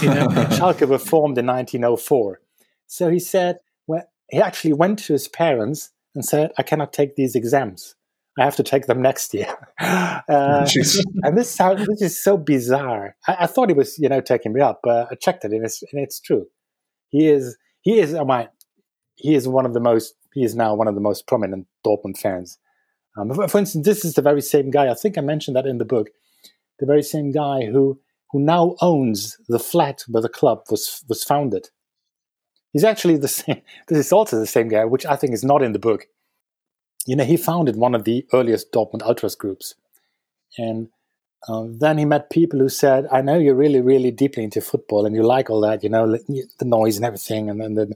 you 0.00 0.08
know 0.14 0.28
Schalke 0.56 0.88
were 0.88 0.98
formed 0.98 1.38
in 1.38 1.46
1904. 1.46 2.40
So 2.86 3.10
he 3.10 3.18
said, 3.18 3.58
well, 3.86 4.04
he 4.30 4.40
actually 4.40 4.72
went 4.72 4.98
to 5.00 5.12
his 5.12 5.28
parents 5.28 5.90
and 6.14 6.24
said, 6.24 6.50
I 6.58 6.62
cannot 6.62 6.92
take 6.92 7.16
these 7.16 7.34
exams. 7.34 7.94
I 8.38 8.44
have 8.44 8.56
to 8.56 8.62
take 8.62 8.86
them 8.86 9.02
next 9.02 9.34
year. 9.34 9.54
Uh, 10.28 10.64
and 11.24 11.36
this 11.36 11.50
sounds, 11.50 11.84
this 11.86 12.02
is 12.02 12.22
so 12.22 12.36
bizarre. 12.36 13.16
I, 13.26 13.38
I, 13.40 13.46
thought 13.46 13.68
he 13.68 13.74
was, 13.74 13.98
you 13.98 14.08
know, 14.08 14.20
taking 14.20 14.52
me 14.52 14.60
up, 14.60 14.78
but 14.84 15.08
I 15.10 15.16
checked 15.16 15.44
it 15.44 15.50
and 15.50 15.64
it's, 15.64 15.82
and 15.82 16.00
it's 16.00 16.20
true. 16.20 16.46
He 17.08 17.26
is, 17.26 17.56
he 17.80 17.98
is, 17.98 18.14
oh 18.14 18.24
my, 18.24 18.48
he 19.16 19.34
is 19.34 19.48
one 19.48 19.66
of 19.66 19.74
the 19.74 19.80
most, 19.80 20.14
he 20.32 20.44
is 20.44 20.54
now 20.54 20.74
one 20.74 20.86
of 20.86 20.94
the 20.94 21.00
most 21.00 21.26
prominent 21.26 21.66
Dortmund 21.84 22.18
fans 22.18 22.58
um, 23.16 23.32
for 23.48 23.58
instance, 23.58 23.84
this 23.84 24.04
is 24.04 24.14
the 24.14 24.22
very 24.22 24.40
same 24.40 24.70
guy. 24.70 24.88
I 24.88 24.94
think 24.94 25.18
I 25.18 25.20
mentioned 25.20 25.56
that 25.56 25.66
in 25.66 25.78
the 25.78 25.84
book. 25.84 26.08
The 26.78 26.86
very 26.86 27.02
same 27.02 27.32
guy 27.32 27.66
who 27.66 28.00
who 28.30 28.40
now 28.40 28.76
owns 28.80 29.36
the 29.48 29.58
flat 29.58 30.04
where 30.08 30.22
the 30.22 30.28
club 30.28 30.62
was 30.70 31.04
was 31.08 31.24
founded. 31.24 31.70
He's 32.72 32.84
actually 32.84 33.16
the 33.16 33.28
same. 33.40 33.62
This 33.88 33.98
is 33.98 34.12
also 34.12 34.38
the 34.38 34.46
same 34.46 34.68
guy, 34.68 34.84
which 34.84 35.04
I 35.04 35.16
think 35.16 35.32
is 35.32 35.44
not 35.44 35.62
in 35.62 35.72
the 35.72 35.78
book. 35.78 36.06
You 37.06 37.16
know, 37.16 37.24
he 37.24 37.36
founded 37.36 37.76
one 37.76 37.94
of 37.94 38.04
the 38.04 38.26
earliest 38.32 38.72
Dortmund 38.72 39.02
Ultras 39.02 39.34
groups, 39.34 39.74
and 40.56 40.88
um, 41.48 41.78
then 41.78 41.98
he 41.98 42.04
met 42.04 42.30
people 42.30 42.60
who 42.60 42.68
said, 42.68 43.06
"I 43.10 43.22
know 43.22 43.38
you're 43.38 43.54
really, 43.54 43.80
really 43.80 44.12
deeply 44.12 44.44
into 44.44 44.60
football, 44.60 45.04
and 45.04 45.16
you 45.16 45.22
like 45.22 45.50
all 45.50 45.62
that. 45.62 45.82
You 45.82 45.88
know, 45.88 46.06
the 46.06 46.64
noise 46.64 46.96
and 46.96 47.04
everything." 47.04 47.50
And 47.50 47.76
then, 47.76 47.94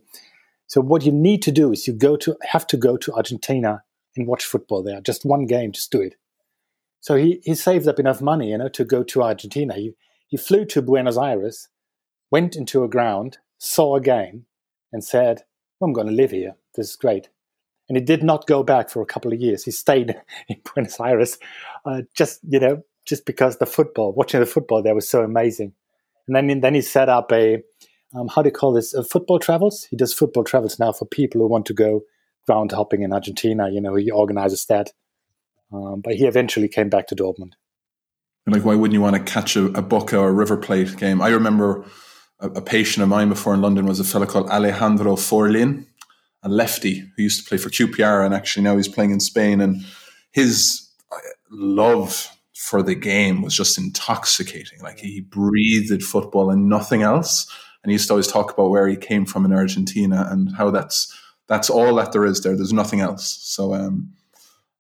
so 0.67 0.81
what 0.81 1.05
you 1.05 1.13
need 1.13 1.43
to 1.43 1.53
do 1.53 1.71
is 1.71 1.87
you 1.87 1.93
go 1.93 2.17
to 2.17 2.37
have 2.43 2.67
to 2.69 2.77
go 2.77 2.97
to 2.97 3.13
Argentina 3.13 3.84
and 4.17 4.27
watch 4.27 4.45
football 4.45 4.83
there. 4.83 5.01
Just 5.01 5.25
one 5.25 5.47
game, 5.47 5.73
just 5.73 5.91
do 5.91 6.01
it. 6.01 6.17
So 7.01 7.17
he, 7.17 7.41
he 7.45 7.55
saved 7.55 7.87
up 7.87 7.99
enough 7.99 8.23
money, 8.23 8.51
you 8.51 8.59
know, 8.59 8.69
to 8.69 8.85
go 8.85 9.03
to 9.03 9.23
Argentina. 9.23 9.75
He, 9.75 9.95
he 10.27 10.37
flew 10.37 10.65
to 10.67 10.83
Buenos 10.83 11.19
Aires, 11.19 11.69
went 12.31 12.57
into 12.57 12.83
a 12.83 12.89
ground, 12.89 13.39
saw 13.59 13.97
a 13.97 14.01
game, 14.01 14.47
and 14.93 15.05
said, 15.05 15.43
well, 15.79 15.89
I'm 15.89 15.93
going 15.93 16.07
to 16.07 16.13
live 16.13 16.31
here. 16.31 16.57
This 16.75 16.91
is 16.91 16.97
great. 16.97 17.29
And 17.89 17.99
he 17.99 18.03
did 18.03 18.23
not 18.23 18.47
go 18.47 18.63
back 18.63 18.89
for 18.89 19.03
a 19.03 19.07
couple 19.07 19.33
of 19.33 19.41
years. 19.41 19.65
He 19.65 19.71
stayed 19.71 20.15
in 20.49 20.57
Buenos 20.65 20.99
Aires 20.99 21.39
uh, 21.85 22.03
just, 22.15 22.41
you 22.49 22.61
know, 22.61 22.83
just 23.05 23.27
because 23.27 23.59
the 23.59 23.67
football, 23.67 24.13
watching 24.13 24.41
the 24.41 24.47
football 24.47 24.83
there 24.83 24.95
was 24.95 25.09
so 25.09 25.23
amazing. 25.23 25.75
And 26.27 26.35
then, 26.35 26.61
then 26.61 26.75
he 26.75 26.81
set 26.81 27.11
up 27.11 27.31
a, 27.33 27.63
um, 28.15 28.29
how 28.29 28.41
do 28.41 28.49
you 28.49 28.53
call 28.55 28.73
this, 28.73 28.95
football 29.11 29.39
travels? 29.39 29.85
He 29.91 29.97
does 29.97 30.15
football 30.15 30.45
travels 30.45 30.79
now 30.79 30.93
for 30.93 31.05
people 31.05 31.43
who 31.43 31.49
want 31.49 31.67
to 31.67 31.75
go 31.75 32.03
ground 32.47 32.73
hopping 32.73 33.03
in 33.03 33.13
Argentina. 33.13 33.71
You 33.71 33.81
know, 33.81 33.95
he 33.95 34.11
organizes 34.11 34.67
that. 34.67 34.91
Um, 35.73 36.01
but 36.03 36.15
he 36.15 36.27
eventually 36.27 36.69
came 36.69 36.89
back 36.89 37.07
to 37.09 37.17
Dortmund. 37.17 37.53
Like, 38.47 38.65
why 38.65 38.75
wouldn't 38.75 38.93
you 38.93 39.01
want 39.01 39.17
to 39.17 39.33
catch 39.33 39.57
a, 39.57 39.67
a 39.67 39.83
Boca 39.83 40.19
or 40.19 40.33
River 40.33 40.57
Plate 40.57 40.97
game? 40.97 41.23
I 41.23 41.29
remember 41.29 41.85
a, 42.41 42.49
a, 42.49 42.61
patient 42.61 43.03
of 43.03 43.09
mine 43.09 43.31
before 43.31 43.55
in 43.55 43.63
London 43.63 43.87
was 43.87 44.01
a 44.01 44.05
fellow 44.05 44.27
called 44.27 44.51
Alejandro 44.51 45.17
Faurlín, 45.17 45.87
a 46.43 46.49
lefty 46.51 46.99
who 47.17 47.23
used 47.23 47.43
to 47.43 47.49
play 47.49 47.57
for 47.57 47.71
QPR, 47.71 48.25
and 48.25 48.35
actually 48.35 48.63
now 48.63 48.77
he's 48.77 48.89
playing 48.89 49.13
in 49.13 49.21
Spain. 49.21 49.63
And 49.63 49.83
his 50.33 50.91
uh, 51.11 51.17
love 51.51 52.31
for 52.55 52.83
the 52.83 52.95
game 52.95 53.41
was 53.41 53.57
just 53.57 53.79
intoxicating. 53.79 54.81
Like 54.81 54.99
he 54.99 55.23
breathed 55.23 56.03
football 56.03 56.51
and 56.51 56.69
nothing 56.69 57.03
else. 57.03 57.51
And 57.83 57.91
he 57.91 57.95
used 57.95 58.09
to 58.09 58.15
always 58.15 58.27
talk 58.27 58.53
about 58.53 58.71
where 58.71 58.89
he 58.89 58.97
came 58.97 59.27
from 59.27 59.45
in 59.45 59.53
Argentina 59.53 60.27
and 60.31 60.55
how 60.57 60.71
that's 60.71 61.15
that's 61.47 61.71
all 61.71 61.95
that 61.97 62.13
there 62.13 62.25
is 62.25 62.43
there. 62.43 62.57
There's 62.57 62.73
nothing 62.73 63.01
else. 63.01 63.39
So 63.43 63.75
um, 63.75 64.13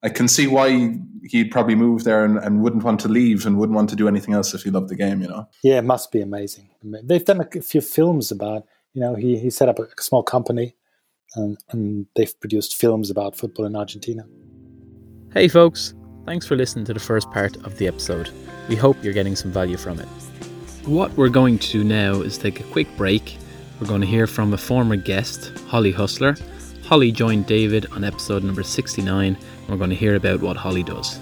I 0.03 0.09
can 0.09 0.29
see 0.29 0.46
why 0.46 0.98
he'd 1.24 1.50
probably 1.50 1.74
move 1.74 2.05
there 2.05 2.24
and, 2.24 2.38
and, 2.38 2.62
wouldn't 2.62 2.85
want 2.85 3.00
to 3.00 3.09
leave 3.09 3.46
and 3.46 3.59
wouldn't 3.59 3.74
want 3.74 3.90
to 3.90 3.96
do 3.96 4.09
anything 4.09 4.35
else 4.35 4.53
if 4.55 4.62
he 4.62 4.70
loved 4.70 4.88
the 4.88 4.96
game. 4.96 5.22
You 5.22 5.29
know. 5.29 5.48
Yeah, 5.62 5.79
it 5.79 5.85
must 5.85 6.12
be 6.12 6.20
amazing. 6.20 6.70
They've 6.83 7.24
done 7.24 7.40
a 7.40 7.61
few 7.61 7.81
films 7.81 8.31
about. 8.31 8.66
You 8.92 9.00
know, 9.00 9.14
he 9.14 9.38
he 9.38 9.50
set 9.50 9.68
up 9.68 9.79
a 9.79 9.88
small 10.00 10.22
company, 10.22 10.77
and, 11.35 11.59
and 11.70 12.07
they've 12.14 12.38
produced 12.38 12.77
films 12.77 13.11
about 13.11 13.37
football 13.37 13.66
in 13.66 13.74
Argentina. 13.74 14.24
Hey, 15.33 15.48
folks. 15.48 15.94
Thanks 16.27 16.46
for 16.46 16.57
listening 16.57 16.87
to 16.87 16.94
the 16.94 17.00
first 17.00 17.31
part 17.33 17.57
of 17.66 17.77
the 17.77 17.87
episode. 17.87 18.31
We 18.68 18.77
hope 18.77 18.96
you're 19.03 19.12
getting 19.12 19.37
some 19.37 19.53
value 19.53 19.77
from 19.77 20.00
it. 20.00 20.07
What 20.87 21.12
we're 21.16 21.29
going 21.29 21.59
to 21.59 21.70
do 21.70 21.85
now 21.85 22.20
is 22.22 22.38
take 22.38 22.61
a 22.61 22.62
quick 22.64 22.87
break. 22.96 23.37
We're 23.81 23.88
going 23.88 24.00
to 24.00 24.07
hear 24.07 24.27
from 24.27 24.55
a 24.55 24.57
former 24.57 24.96
guest, 24.96 25.53
Holly 25.66 25.92
Hustler. 25.92 26.37
Holly 26.87 27.11
joined 27.11 27.47
David 27.47 27.87
on 27.92 28.05
episode 28.05 28.44
number 28.44 28.62
69, 28.62 29.37
and 29.37 29.68
we're 29.68 29.79
going 29.79 29.88
to 29.88 29.97
hear 29.97 30.16
about 30.16 30.42
what 30.42 30.57
Holly 30.57 30.83
does. 30.83 31.18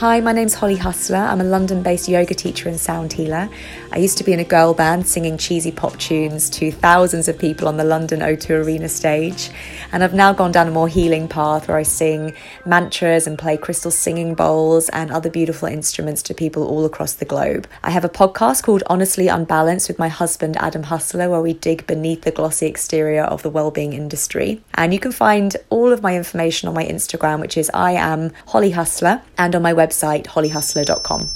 Hi, 0.00 0.20
my 0.20 0.32
name's 0.32 0.52
Holly 0.52 0.76
Hustler. 0.76 1.16
I'm 1.16 1.40
a 1.40 1.44
London 1.44 1.82
based 1.82 2.06
yoga 2.06 2.34
teacher 2.34 2.68
and 2.68 2.78
sound 2.78 3.14
healer. 3.14 3.48
I 3.92 3.96
used 3.96 4.18
to 4.18 4.24
be 4.24 4.34
in 4.34 4.40
a 4.40 4.44
girl 4.44 4.74
band 4.74 5.06
singing 5.06 5.38
cheesy 5.38 5.72
pop 5.72 5.96
tunes 5.96 6.50
to 6.50 6.70
thousands 6.70 7.28
of 7.28 7.38
people 7.38 7.66
on 7.66 7.78
the 7.78 7.84
London 7.84 8.20
O2 8.20 8.62
Arena 8.62 8.90
stage. 8.90 9.48
And 9.92 10.04
I've 10.04 10.12
now 10.12 10.34
gone 10.34 10.52
down 10.52 10.68
a 10.68 10.70
more 10.70 10.86
healing 10.86 11.28
path 11.28 11.66
where 11.66 11.78
I 11.78 11.82
sing 11.82 12.34
mantras 12.66 13.26
and 13.26 13.38
play 13.38 13.56
crystal 13.56 13.90
singing 13.90 14.34
bowls 14.34 14.90
and 14.90 15.10
other 15.10 15.30
beautiful 15.30 15.66
instruments 15.66 16.22
to 16.24 16.34
people 16.34 16.68
all 16.68 16.84
across 16.84 17.14
the 17.14 17.24
globe. 17.24 17.66
I 17.82 17.88
have 17.88 18.04
a 18.04 18.10
podcast 18.10 18.64
called 18.64 18.82
Honestly 18.88 19.28
Unbalanced 19.28 19.88
with 19.88 19.98
my 19.98 20.08
husband, 20.08 20.58
Adam 20.58 20.82
Hustler, 20.82 21.30
where 21.30 21.40
we 21.40 21.54
dig 21.54 21.86
beneath 21.86 22.20
the 22.20 22.32
glossy 22.32 22.66
exterior 22.66 23.22
of 23.22 23.42
the 23.42 23.48
well-being 23.48 23.94
industry. 23.94 24.60
And 24.74 24.92
you 24.92 25.00
can 25.00 25.12
find 25.12 25.56
all 25.70 25.90
of 25.90 26.02
my 26.02 26.14
information 26.14 26.68
on 26.68 26.74
my 26.74 26.84
Instagram, 26.84 27.40
which 27.40 27.56
is 27.56 27.70
I 27.72 27.92
am 27.92 28.32
Holly 28.48 28.72
Hustler, 28.72 29.22
and 29.38 29.54
on 29.54 29.62
my 29.62 29.72
website, 29.72 29.85
hollyhustler.com. 29.90 31.28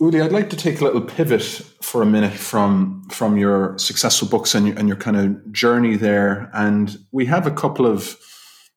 Uli, 0.00 0.20
I'd 0.20 0.30
like 0.30 0.48
to 0.50 0.56
take 0.56 0.80
a 0.80 0.84
little 0.84 1.00
pivot 1.00 1.42
for 1.82 2.02
a 2.02 2.06
minute 2.06 2.34
from 2.34 3.02
from 3.10 3.36
your 3.36 3.76
successful 3.78 4.28
books 4.28 4.54
and 4.54 4.68
your, 4.68 4.78
and 4.78 4.86
your 4.86 4.96
kind 4.96 5.16
of 5.16 5.52
journey 5.52 5.96
there. 5.96 6.50
And 6.54 6.98
we 7.10 7.26
have 7.26 7.48
a 7.48 7.50
couple 7.50 7.84
of 7.84 8.16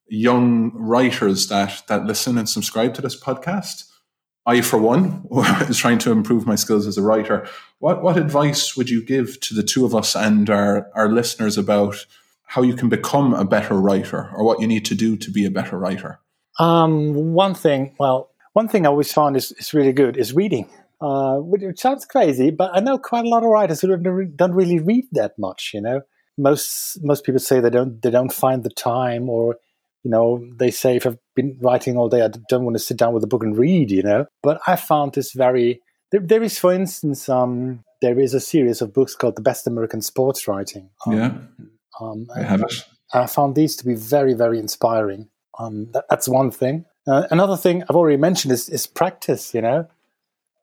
young 0.08 0.72
writers 0.74 1.48
that 1.50 1.84
that 1.88 2.06
listen 2.06 2.40
and 2.40 2.50
subscribe 2.50 2.96
to 2.96 3.02
this 3.02 3.20
podcast. 3.20 3.86
I, 4.48 4.62
for 4.62 4.80
one, 4.80 5.28
is 5.70 5.78
trying 5.78 6.00
to 6.00 6.12
improve 6.12 6.48
my 6.48 6.56
skills 6.56 6.88
as 6.88 6.98
a 6.98 7.04
writer. 7.04 7.48
What 7.78 8.02
what 8.02 8.18
advice 8.18 8.76
would 8.76 8.90
you 8.90 9.06
give 9.06 9.40
to 9.42 9.54
the 9.54 9.64
two 9.64 9.86
of 9.86 9.94
us 9.94 10.16
and 10.16 10.50
our 10.50 10.90
our 10.96 11.10
listeners 11.10 11.56
about 11.56 12.08
how 12.54 12.62
you 12.62 12.76
can 12.76 12.90
become 12.90 13.34
a 13.34 13.46
better 13.46 13.76
writer, 13.76 14.30
or 14.36 14.44
what 14.44 14.60
you 14.62 14.68
need 14.68 14.86
to 14.86 14.96
do 14.96 15.18
to 15.18 15.32
be 15.32 15.46
a 15.46 15.52
better 15.52 15.78
writer? 15.78 16.20
Um, 16.60 17.34
one 17.34 17.54
thing, 17.54 17.96
well, 18.00 18.30
one 18.54 18.68
thing 18.68 18.86
I 18.86 18.90
always 18.90 19.12
found 19.12 19.38
is, 19.38 19.52
is 19.54 19.74
really 19.74 19.94
good 19.94 20.18
is 20.18 20.34
reading 20.34 20.70
uh, 21.02 21.38
which 21.38 21.80
sounds 21.80 22.06
crazy, 22.06 22.52
but 22.52 22.72
I 22.74 22.80
know 22.80 22.98
quite 22.98 23.26
a 23.26 23.30
lot 23.30 23.44
of 23.44 23.50
writers 23.50 23.82
who 23.82 23.88
don't, 23.88 24.36
don't 24.38 24.54
really 24.54 24.80
read 24.80 25.06
that 25.14 25.34
much. 25.38 25.72
You 25.74 25.82
know, 25.82 26.02
most 26.38 27.00
most 27.02 27.26
people 27.26 27.40
say 27.40 27.60
they 27.60 27.70
don't 27.70 28.02
they 28.02 28.12
don't 28.12 28.32
find 28.32 28.64
the 28.64 28.70
time, 28.70 29.30
or 29.30 29.58
you 30.04 30.12
know, 30.12 30.46
they 30.58 30.70
say 30.70 30.96
if 30.96 31.08
I've 31.08 31.18
been 31.36 31.58
writing 31.60 31.98
all 31.98 32.10
day, 32.10 32.22
I 32.22 32.30
don't 32.50 32.64
want 32.64 32.76
to 32.76 32.84
sit 32.84 32.98
down 32.98 33.14
with 33.14 33.24
a 33.24 33.28
book 33.28 33.44
and 33.44 33.58
read. 33.58 33.90
You 33.90 34.04
know, 34.04 34.26
but 34.44 34.62
I 34.68 34.76
found 34.76 35.14
this 35.14 35.34
very. 35.34 35.82
There, 36.12 36.22
there 36.22 36.44
is, 36.44 36.60
for 36.60 36.74
instance, 36.74 37.30
um, 37.30 37.84
there 38.02 38.20
is 38.20 38.34
a 38.34 38.40
series 38.40 38.82
of 38.82 38.94
books 38.94 39.16
called 39.16 39.38
"The 39.38 39.42
Best 39.42 39.66
American 39.66 40.02
Sports 40.02 40.48
Writing." 40.48 40.90
Um, 41.08 41.18
yeah, 41.18 41.32
um, 42.02 42.28
I 42.36 42.42
have 42.42 42.62
it. 42.62 42.74
I 43.14 43.28
found 43.28 43.56
these 43.56 43.76
to 43.78 43.86
be 43.86 43.94
very, 43.94 44.34
very 44.34 44.58
inspiring. 44.58 45.30
Um, 45.60 45.92
that, 45.92 46.06
that's 46.10 46.28
one 46.28 46.52
thing. 46.52 46.86
Uh, 47.08 47.28
another 47.32 47.58
thing 47.58 47.84
I've 47.84 47.96
already 47.96 48.18
mentioned 48.18 48.54
is, 48.54 48.70
is 48.70 48.88
practice. 48.88 49.54
You 49.54 49.62
know, 49.62 49.88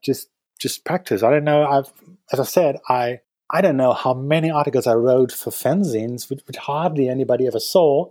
just 0.02 0.28
just 0.58 0.84
practice. 0.84 1.22
I 1.22 1.30
don't 1.30 1.44
know. 1.44 1.64
I've, 1.64 1.92
as 2.32 2.40
I 2.40 2.44
said, 2.44 2.76
I 2.88 3.20
I 3.50 3.60
don't 3.60 3.76
know 3.76 3.92
how 3.92 4.14
many 4.14 4.50
articles 4.50 4.86
I 4.86 4.94
wrote 4.94 5.32
for 5.32 5.50
fanzines, 5.50 6.28
which, 6.28 6.40
which 6.46 6.56
hardly 6.56 7.08
anybody 7.08 7.46
ever 7.46 7.60
saw. 7.60 8.10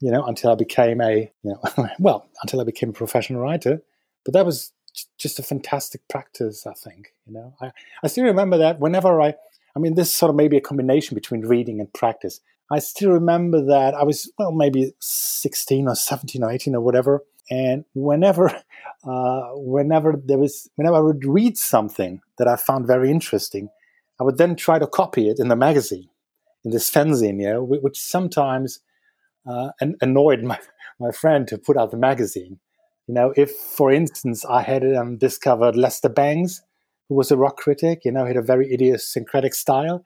You 0.00 0.12
know, 0.12 0.24
until 0.24 0.50
I 0.50 0.54
became 0.54 1.00
a 1.00 1.30
you 1.42 1.54
know, 1.76 1.88
well, 1.98 2.28
until 2.42 2.60
I 2.60 2.64
became 2.64 2.90
a 2.90 2.92
professional 2.92 3.40
writer. 3.40 3.82
But 4.24 4.34
that 4.34 4.46
was 4.46 4.72
just 5.18 5.38
a 5.38 5.42
fantastic 5.42 6.02
practice. 6.08 6.66
I 6.66 6.74
think. 6.74 7.12
You 7.26 7.34
know, 7.34 7.54
I 7.60 7.72
I 8.02 8.06
still 8.06 8.24
remember 8.24 8.58
that 8.58 8.80
whenever 8.80 9.20
I. 9.20 9.34
I 9.76 9.80
mean, 9.80 9.96
this 9.96 10.14
sort 10.14 10.30
of 10.30 10.36
maybe 10.36 10.56
a 10.56 10.60
combination 10.60 11.16
between 11.16 11.40
reading 11.40 11.80
and 11.80 11.92
practice. 11.92 12.38
I 12.74 12.80
still 12.80 13.10
remember 13.10 13.64
that 13.66 13.94
I 13.94 14.04
was 14.04 14.30
well, 14.38 14.52
maybe 14.52 14.92
sixteen 15.00 15.88
or 15.88 15.94
seventeen 15.94 16.42
or 16.42 16.50
eighteen 16.50 16.74
or 16.74 16.80
whatever 16.80 17.22
and 17.50 17.84
whenever, 17.94 18.48
uh, 19.06 19.50
whenever 19.54 20.20
there 20.22 20.38
was, 20.38 20.70
whenever 20.76 20.96
I 20.96 21.00
would 21.00 21.24
read 21.24 21.56
something 21.56 22.20
that 22.38 22.48
I 22.48 22.56
found 22.56 22.86
very 22.86 23.10
interesting, 23.10 23.68
I 24.20 24.24
would 24.24 24.38
then 24.38 24.56
try 24.56 24.78
to 24.78 24.86
copy 24.86 25.28
it 25.28 25.38
in 25.38 25.48
the 25.48 25.56
magazine, 25.56 26.08
in 26.64 26.70
this 26.70 26.90
fanzine, 26.90 27.36
know, 27.36 27.62
which 27.62 28.00
sometimes 28.00 28.80
uh, 29.48 29.70
annoyed 30.00 30.42
my, 30.42 30.58
my 31.00 31.10
friend 31.10 31.46
to 31.48 31.58
put 31.58 31.76
out 31.76 31.90
the 31.90 31.96
magazine. 31.96 32.60
You 33.06 33.14
know, 33.14 33.34
if, 33.36 33.50
for 33.50 33.92
instance, 33.92 34.44
I 34.46 34.62
had 34.62 34.84
um, 34.94 35.18
discovered 35.18 35.76
Lester 35.76 36.08
Bangs, 36.08 36.62
who 37.08 37.16
was 37.16 37.30
a 37.30 37.36
rock 37.36 37.58
critic, 37.58 38.00
you 38.04 38.12
know, 38.12 38.24
he 38.24 38.28
had 38.28 38.36
a 38.38 38.42
very 38.42 38.72
idiosyncratic 38.72 39.54
style. 39.54 40.04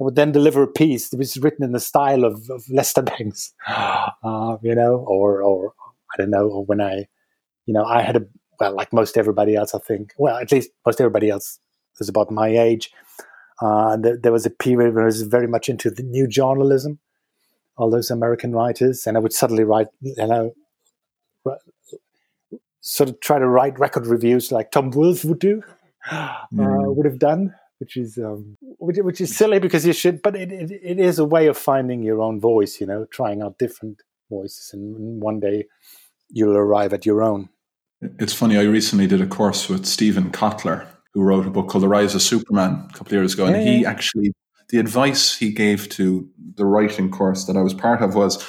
I 0.00 0.04
would 0.04 0.16
then 0.16 0.32
deliver 0.32 0.62
a 0.62 0.68
piece 0.68 1.10
that 1.10 1.18
was 1.18 1.36
written 1.36 1.64
in 1.64 1.72
the 1.72 1.80
style 1.80 2.24
of, 2.24 2.50
of 2.50 2.64
Lester 2.68 3.02
Bangs, 3.02 3.52
uh, 3.66 4.56
you 4.62 4.74
know, 4.74 4.96
or, 5.06 5.42
or 5.42 5.72
I 6.12 6.16
don't 6.18 6.30
know, 6.30 6.48
or 6.48 6.64
when 6.64 6.80
I, 6.80 7.06
you 7.66 7.74
know, 7.74 7.84
I 7.84 8.02
had 8.02 8.16
a, 8.16 8.22
well, 8.58 8.74
like 8.74 8.92
most 8.92 9.16
everybody 9.16 9.54
else, 9.54 9.74
I 9.74 9.78
think, 9.78 10.12
well, 10.18 10.36
at 10.36 10.50
least 10.50 10.70
most 10.84 11.00
everybody 11.00 11.30
else 11.30 11.60
was 11.98 12.08
about 12.08 12.30
my 12.30 12.48
age. 12.48 12.90
Uh, 13.62 13.96
there, 13.96 14.16
there, 14.16 14.32
was 14.32 14.44
a 14.44 14.50
period 14.50 14.94
when 14.94 15.04
I 15.04 15.06
was 15.06 15.22
very 15.22 15.46
much 15.46 15.68
into 15.68 15.90
the 15.90 16.02
new 16.02 16.26
journalism, 16.26 16.98
all 17.76 17.88
those 17.88 18.10
American 18.10 18.52
writers, 18.52 19.06
and 19.06 19.16
I 19.16 19.20
would 19.20 19.32
suddenly 19.32 19.62
write, 19.62 19.86
you 20.00 20.14
know, 20.16 20.52
sort 22.84 23.08
of 23.08 23.18
try 23.20 23.38
to 23.38 23.48
write 23.48 23.78
record 23.78 24.06
reviews 24.06 24.52
like 24.52 24.70
Tom 24.70 24.90
Wolfe 24.90 25.24
would 25.24 25.38
do, 25.38 25.62
uh, 26.10 26.36
mm. 26.52 26.94
would 26.94 27.06
have 27.06 27.18
done, 27.18 27.54
which 27.84 27.98
is 27.98 28.16
um, 28.16 28.56
which, 28.78 28.96
which, 29.00 29.20
is 29.20 29.36
silly 29.36 29.58
because 29.58 29.84
you 29.84 29.92
should, 29.92 30.22
but 30.22 30.34
it, 30.34 30.50
it, 30.50 30.70
it 30.70 30.98
is 30.98 31.18
a 31.18 31.24
way 31.24 31.48
of 31.48 31.58
finding 31.58 32.02
your 32.02 32.22
own 32.22 32.40
voice, 32.40 32.80
you 32.80 32.86
know, 32.86 33.04
trying 33.10 33.42
out 33.42 33.58
different 33.58 34.00
voices, 34.30 34.70
and 34.72 35.20
one 35.20 35.38
day 35.38 35.66
you'll 36.30 36.56
arrive 36.56 36.94
at 36.94 37.04
your 37.04 37.22
own. 37.22 37.50
It's 38.18 38.32
funny, 38.32 38.56
I 38.56 38.62
recently 38.62 39.06
did 39.06 39.20
a 39.20 39.26
course 39.26 39.68
with 39.68 39.84
Steven 39.84 40.30
Kotler, 40.30 40.86
who 41.12 41.22
wrote 41.22 41.46
a 41.46 41.50
book 41.50 41.68
called 41.68 41.84
The 41.84 41.88
Rise 41.88 42.14
of 42.14 42.22
Superman 42.22 42.86
a 42.88 42.92
couple 42.94 43.08
of 43.08 43.12
years 43.12 43.34
ago. 43.34 43.44
And 43.44 43.56
yeah. 43.56 43.62
he 43.62 43.86
actually, 43.86 44.32
the 44.70 44.78
advice 44.78 45.36
he 45.36 45.52
gave 45.52 45.90
to 45.90 46.26
the 46.54 46.64
writing 46.64 47.10
course 47.10 47.44
that 47.44 47.56
I 47.56 47.60
was 47.60 47.74
part 47.74 48.00
of 48.00 48.14
was 48.14 48.42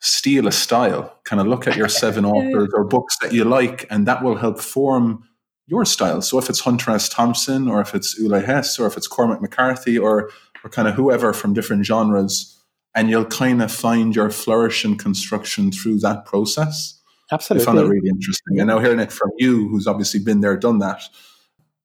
steal 0.00 0.46
a 0.46 0.52
style, 0.52 1.18
kind 1.24 1.40
of 1.40 1.46
look 1.46 1.66
at 1.66 1.76
your 1.76 1.88
seven 1.88 2.24
authors 2.34 2.68
or 2.74 2.84
books 2.84 3.16
that 3.22 3.32
you 3.32 3.44
like, 3.46 3.86
and 3.88 4.06
that 4.06 4.22
will 4.22 4.36
help 4.36 4.60
form 4.60 5.24
your 5.72 5.86
style. 5.86 6.20
So 6.20 6.38
if 6.38 6.50
it's 6.50 6.60
Hunter 6.60 6.90
S. 6.90 7.08
Thompson, 7.08 7.66
or 7.66 7.80
if 7.80 7.94
it's 7.94 8.18
Uli 8.18 8.44
Hesse, 8.44 8.78
or 8.78 8.86
if 8.86 8.98
it's 8.98 9.08
Cormac 9.08 9.40
McCarthy, 9.40 9.96
or, 9.98 10.30
or 10.62 10.68
kind 10.70 10.86
of 10.86 10.94
whoever 10.94 11.32
from 11.32 11.54
different 11.54 11.86
genres, 11.86 12.62
and 12.94 13.08
you'll 13.08 13.24
kind 13.24 13.62
of 13.62 13.72
find 13.72 14.14
your 14.14 14.30
flourish 14.30 14.84
and 14.84 14.98
construction 14.98 15.72
through 15.72 15.98
that 16.00 16.26
process. 16.26 17.00
Absolutely. 17.32 17.62
I 17.62 17.66
found 17.66 17.78
that 17.78 17.88
really 17.88 18.10
interesting. 18.10 18.58
And 18.58 18.68
now 18.68 18.80
hearing 18.80 19.00
it 19.00 19.10
from 19.10 19.30
you, 19.38 19.68
who's 19.68 19.86
obviously 19.86 20.20
been 20.20 20.42
there, 20.42 20.58
done 20.58 20.78
that. 20.80 21.02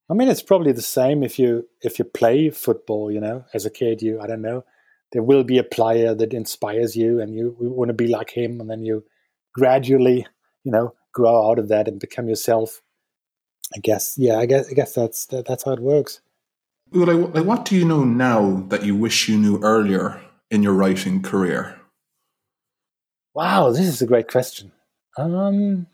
I 0.10 0.13
mean, 0.13 0.28
it's 0.28 0.43
probably 0.43 0.73
the 0.73 0.82
same 0.82 1.23
if 1.23 1.39
you 1.39 1.67
if 1.82 1.97
you 1.97 2.06
play 2.06 2.50
football. 2.50 3.10
You 3.10 3.21
know, 3.21 3.45
as 3.54 3.65
a 3.65 3.69
kid, 3.69 4.02
you 4.02 4.19
I 4.19 4.28
don't 4.28 4.41
know, 4.41 4.65
there 5.13 5.23
will 5.23 5.45
be 5.45 5.58
a 5.58 5.63
player 5.63 6.13
that 6.13 6.34
inspires 6.34 6.97
you, 6.97 7.21
and 7.21 7.34
you, 7.34 7.56
you 7.62 7.69
want 7.69 7.89
to 7.89 7.93
be 7.93 8.08
like 8.08 8.32
him, 8.32 8.60
and 8.60 8.69
then 8.69 8.84
you 8.84 9.06
gradually, 9.54 10.28
you 10.65 10.71
know, 10.73 10.93
grow 11.13 11.50
out 11.50 11.60
of 11.60 11.69
that 11.69 11.88
and 11.88 12.00
become 12.02 12.28
yourself. 12.28 12.82
I 13.75 13.80
guess, 13.80 14.17
yeah, 14.17 14.38
I 14.38 14.45
guess, 14.45 14.69
I 14.69 14.73
guess 14.73 14.93
that's 14.93 15.25
that, 15.27 15.45
that's 15.45 15.63
how 15.63 15.73
it 15.73 15.80
works. 15.80 16.21
Like, 16.91 17.34
like, 17.34 17.45
what 17.45 17.65
do 17.65 17.75
you 17.75 17.84
know 17.84 18.03
now 18.06 18.65
that 18.69 18.86
you 18.86 18.95
wish 18.95 19.27
you 19.27 19.38
knew 19.38 19.62
earlier 19.62 20.21
in 20.49 20.63
your 20.63 20.73
writing 20.73 21.21
career? 21.21 21.80
Wow, 23.34 23.71
this 23.71 23.88
is 23.88 24.01
a 24.01 24.08
great 24.08 24.30
question. 24.30 24.71
Um, 25.17 25.88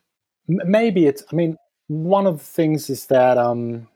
maybe 0.48 1.08
it's. 1.08 1.24
I 1.32 1.36
mean, 1.36 1.58
one 1.88 2.28
of 2.28 2.38
the 2.38 2.44
things 2.44 2.90
is 2.90 3.08
that 3.08 3.38
um, 3.38 3.88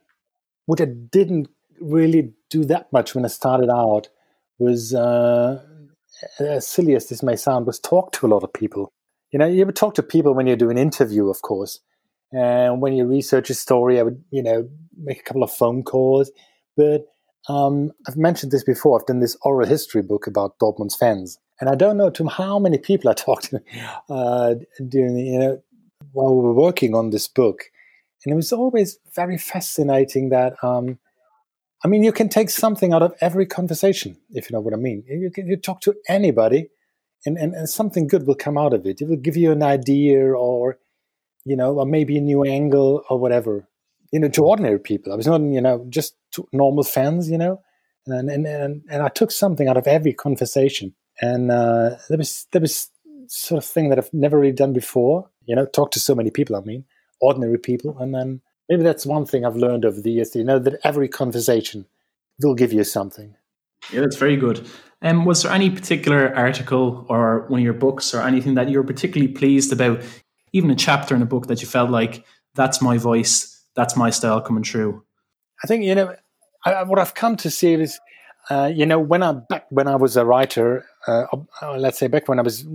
what 0.66 0.80
I 0.80 0.86
didn't 0.86 1.48
really 1.80 2.34
do 2.50 2.64
that 2.64 2.92
much 2.92 3.14
when 3.14 3.24
I 3.24 3.28
started 3.28 3.70
out 3.70 4.08
was, 4.58 4.92
uh, 4.92 5.62
as 6.40 6.66
silly 6.66 6.96
as 6.96 7.08
this 7.08 7.22
may 7.22 7.36
sound, 7.36 7.66
was 7.66 7.78
talk 7.78 8.12
to 8.12 8.26
a 8.26 8.28
lot 8.28 8.42
of 8.42 8.52
people. 8.52 8.90
You 9.30 9.38
know, 9.38 9.46
you 9.46 9.64
would 9.64 9.76
talk 9.76 9.94
to 9.94 10.02
people 10.02 10.34
when 10.34 10.46
you 10.46 10.56
do 10.56 10.70
an 10.70 10.78
interview, 10.78 11.28
of 11.28 11.42
course, 11.42 11.80
and 12.32 12.80
when 12.80 12.92
you 12.92 13.06
research 13.06 13.50
a 13.50 13.54
story, 13.54 13.98
I 13.98 14.02
would, 14.02 14.22
you 14.30 14.42
know, 14.42 14.68
make 14.96 15.20
a 15.20 15.22
couple 15.22 15.42
of 15.42 15.50
phone 15.50 15.82
calls. 15.82 16.30
But 16.76 17.06
um, 17.48 17.92
I've 18.06 18.16
mentioned 18.16 18.52
this 18.52 18.64
before. 18.64 19.00
I've 19.00 19.06
done 19.06 19.20
this 19.20 19.36
oral 19.42 19.66
history 19.66 20.02
book 20.02 20.26
about 20.26 20.58
Dortmund's 20.58 20.96
fans, 20.96 21.38
and 21.60 21.70
I 21.70 21.74
don't 21.74 21.96
know 21.96 22.10
to 22.10 22.26
how 22.28 22.58
many 22.58 22.78
people 22.78 23.10
I 23.10 23.14
talked 23.14 23.50
to 23.50 23.62
uh, 24.10 24.54
during, 24.86 25.16
you 25.16 25.38
know, 25.38 25.62
while 26.12 26.34
we 26.34 26.42
were 26.42 26.54
working 26.54 26.94
on 26.94 27.10
this 27.10 27.28
book, 27.28 27.64
and 28.24 28.32
it 28.32 28.36
was 28.36 28.52
always 28.52 28.98
very 29.14 29.38
fascinating 29.38 30.30
that. 30.30 30.62
Um, 30.62 30.98
I 31.84 31.86
mean, 31.86 32.02
you 32.02 32.10
can 32.10 32.28
take 32.28 32.50
something 32.50 32.92
out 32.92 33.04
of 33.04 33.14
every 33.20 33.46
conversation, 33.46 34.16
if 34.30 34.50
you 34.50 34.54
know 34.56 34.60
what 34.60 34.74
I 34.74 34.76
mean. 34.76 35.04
You, 35.06 35.30
can, 35.30 35.46
you 35.46 35.56
talk 35.56 35.80
to 35.82 35.94
anybody, 36.08 36.70
and, 37.24 37.38
and, 37.38 37.54
and 37.54 37.68
something 37.68 38.08
good 38.08 38.26
will 38.26 38.34
come 38.34 38.58
out 38.58 38.74
of 38.74 38.84
it. 38.84 39.00
It 39.00 39.08
will 39.08 39.16
give 39.16 39.36
you 39.36 39.52
an 39.52 39.62
idea, 39.62 40.32
or 40.32 40.78
you 41.48 41.56
know, 41.56 41.74
or 41.78 41.86
maybe 41.86 42.18
a 42.18 42.20
new 42.20 42.44
angle, 42.44 43.04
or 43.08 43.18
whatever. 43.18 43.66
You 44.12 44.20
know, 44.20 44.28
to 44.28 44.44
ordinary 44.44 44.78
people. 44.78 45.12
I 45.12 45.16
was 45.16 45.26
not, 45.26 45.40
you 45.40 45.60
know, 45.60 45.84
just 45.88 46.14
to 46.32 46.48
normal 46.52 46.84
fans, 46.84 47.30
you 47.30 47.38
know, 47.38 47.60
and 48.06 48.30
and 48.30 48.46
and, 48.46 48.82
and 48.90 49.02
I 49.02 49.08
took 49.08 49.30
something 49.30 49.68
out 49.68 49.76
of 49.76 49.86
every 49.86 50.12
conversation, 50.12 50.94
and 51.20 51.50
uh, 51.50 51.96
there 52.08 52.18
was 52.18 52.46
there 52.52 52.60
was 52.60 52.90
sort 53.26 53.62
of 53.62 53.68
thing 53.68 53.88
that 53.88 53.98
I've 53.98 54.12
never 54.12 54.38
really 54.38 54.52
done 54.52 54.72
before. 54.72 55.28
You 55.46 55.56
know, 55.56 55.66
talk 55.66 55.90
to 55.92 56.00
so 56.00 56.14
many 56.14 56.30
people. 56.30 56.56
I 56.56 56.60
mean, 56.60 56.84
ordinary 57.20 57.58
people, 57.58 57.96
and 57.98 58.14
then 58.14 58.40
maybe 58.68 58.82
that's 58.82 59.06
one 59.06 59.26
thing 59.26 59.44
I've 59.44 59.56
learned 59.56 59.84
over 59.84 60.00
the 60.00 60.12
years. 60.12 60.34
You 60.34 60.44
know 60.44 60.58
that 60.58 60.80
every 60.84 61.08
conversation 61.08 61.86
will 62.40 62.54
give 62.54 62.72
you 62.72 62.84
something. 62.84 63.34
Yeah, 63.92 64.00
that's 64.00 64.16
very 64.16 64.36
good. 64.36 64.66
Um, 65.00 65.24
was 65.24 65.42
there 65.42 65.52
any 65.52 65.70
particular 65.70 66.34
article 66.34 67.06
or 67.08 67.46
one 67.48 67.60
of 67.60 67.64
your 67.64 67.72
books 67.72 68.12
or 68.14 68.22
anything 68.22 68.54
that 68.54 68.68
you 68.68 68.78
were 68.78 68.84
particularly 68.84 69.32
pleased 69.32 69.72
about? 69.72 70.02
Even 70.52 70.70
a 70.70 70.76
chapter 70.76 71.14
in 71.14 71.22
a 71.22 71.26
book 71.26 71.46
that 71.46 71.60
you 71.60 71.68
felt 71.68 71.90
like 71.90 72.24
that's 72.54 72.80
my 72.80 72.98
voice, 72.98 73.64
that's 73.74 73.96
my 73.96 74.10
style 74.10 74.40
coming 74.40 74.64
through. 74.64 75.02
I 75.62 75.66
think 75.66 75.84
you 75.84 75.94
know 75.94 76.14
I, 76.64 76.82
what 76.82 76.98
I've 76.98 77.14
come 77.14 77.36
to 77.36 77.50
see 77.50 77.74
is, 77.74 78.00
uh, 78.50 78.70
you 78.72 78.86
know, 78.86 78.98
when 78.98 79.22
I 79.22 79.32
back 79.32 79.66
when 79.70 79.88
I 79.88 79.96
was 79.96 80.16
a 80.16 80.24
writer, 80.24 80.84
uh, 81.06 81.24
uh, 81.62 81.76
let's 81.76 81.98
say 81.98 82.08
back 82.08 82.28
when 82.28 82.38
I 82.38 82.42
was 82.42 82.66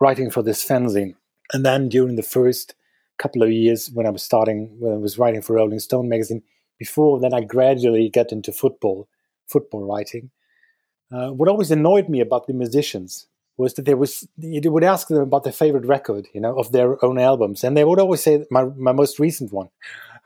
writing 0.00 0.30
for 0.30 0.42
this 0.42 0.66
fanzine, 0.66 1.14
and 1.52 1.64
then 1.64 1.88
during 1.88 2.16
the 2.16 2.22
first 2.22 2.74
couple 3.18 3.42
of 3.42 3.50
years 3.50 3.90
when 3.92 4.06
I 4.06 4.10
was 4.10 4.22
starting, 4.22 4.76
when 4.78 4.92
I 4.92 4.96
was 4.96 5.18
writing 5.18 5.42
for 5.42 5.54
Rolling 5.54 5.78
Stone 5.78 6.08
magazine, 6.08 6.42
before 6.78 7.20
then 7.20 7.34
I 7.34 7.42
gradually 7.42 8.08
got 8.08 8.32
into 8.32 8.52
football, 8.52 9.08
football 9.46 9.84
writing. 9.84 10.30
Uh, 11.12 11.30
what 11.30 11.48
always 11.48 11.70
annoyed 11.70 12.08
me 12.08 12.20
about 12.20 12.46
the 12.46 12.52
musicians 12.52 13.26
was 13.60 13.74
that 13.74 13.84
there 13.84 13.96
was 13.96 14.26
you 14.38 14.72
would 14.72 14.84
ask 14.84 15.08
them 15.08 15.22
about 15.22 15.44
their 15.44 15.52
favorite 15.52 15.86
record, 15.86 16.26
you 16.34 16.40
know, 16.40 16.58
of 16.58 16.72
their 16.72 17.02
own 17.04 17.18
albums, 17.18 17.62
and 17.62 17.76
they 17.76 17.84
would 17.84 18.00
always 18.00 18.22
say 18.22 18.44
my 18.50 18.64
my 18.76 18.92
most 18.92 19.18
recent 19.18 19.52
one, 19.52 19.68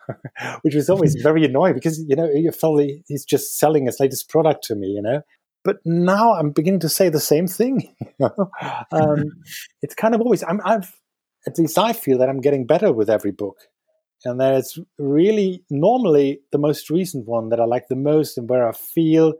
which 0.62 0.74
was 0.74 0.88
always 0.88 1.14
very 1.16 1.44
annoying 1.48 1.74
because 1.74 1.98
you 2.08 2.16
know 2.16 2.30
you 2.30 2.52
felt 2.52 2.80
he's 3.06 3.24
just 3.24 3.58
selling 3.58 3.86
his 3.86 3.98
latest 4.00 4.28
product 4.28 4.64
to 4.64 4.74
me, 4.74 4.88
you 4.88 5.02
know. 5.02 5.20
But 5.64 5.78
now 5.84 6.34
I'm 6.34 6.50
beginning 6.50 6.80
to 6.80 6.88
say 6.88 7.08
the 7.08 7.20
same 7.20 7.46
thing. 7.46 7.94
You 8.18 8.28
know? 8.28 8.50
um, 8.92 9.24
it's 9.82 9.96
kind 9.96 10.14
of 10.14 10.20
always 10.20 10.44
I'm, 10.44 10.60
I've 10.64 10.92
at 11.46 11.58
least 11.58 11.78
I 11.78 11.92
feel 11.92 12.18
that 12.18 12.28
I'm 12.28 12.40
getting 12.40 12.66
better 12.66 12.92
with 12.92 13.10
every 13.10 13.32
book. 13.32 13.56
And 14.26 14.40
that 14.40 14.54
it's 14.54 14.78
really 14.98 15.64
normally 15.68 16.40
the 16.52 16.58
most 16.58 16.88
recent 16.88 17.26
one 17.26 17.50
that 17.50 17.60
I 17.60 17.64
like 17.64 17.88
the 17.88 17.96
most 17.96 18.38
and 18.38 18.48
where 18.48 18.66
I 18.66 18.72
feel 18.72 19.34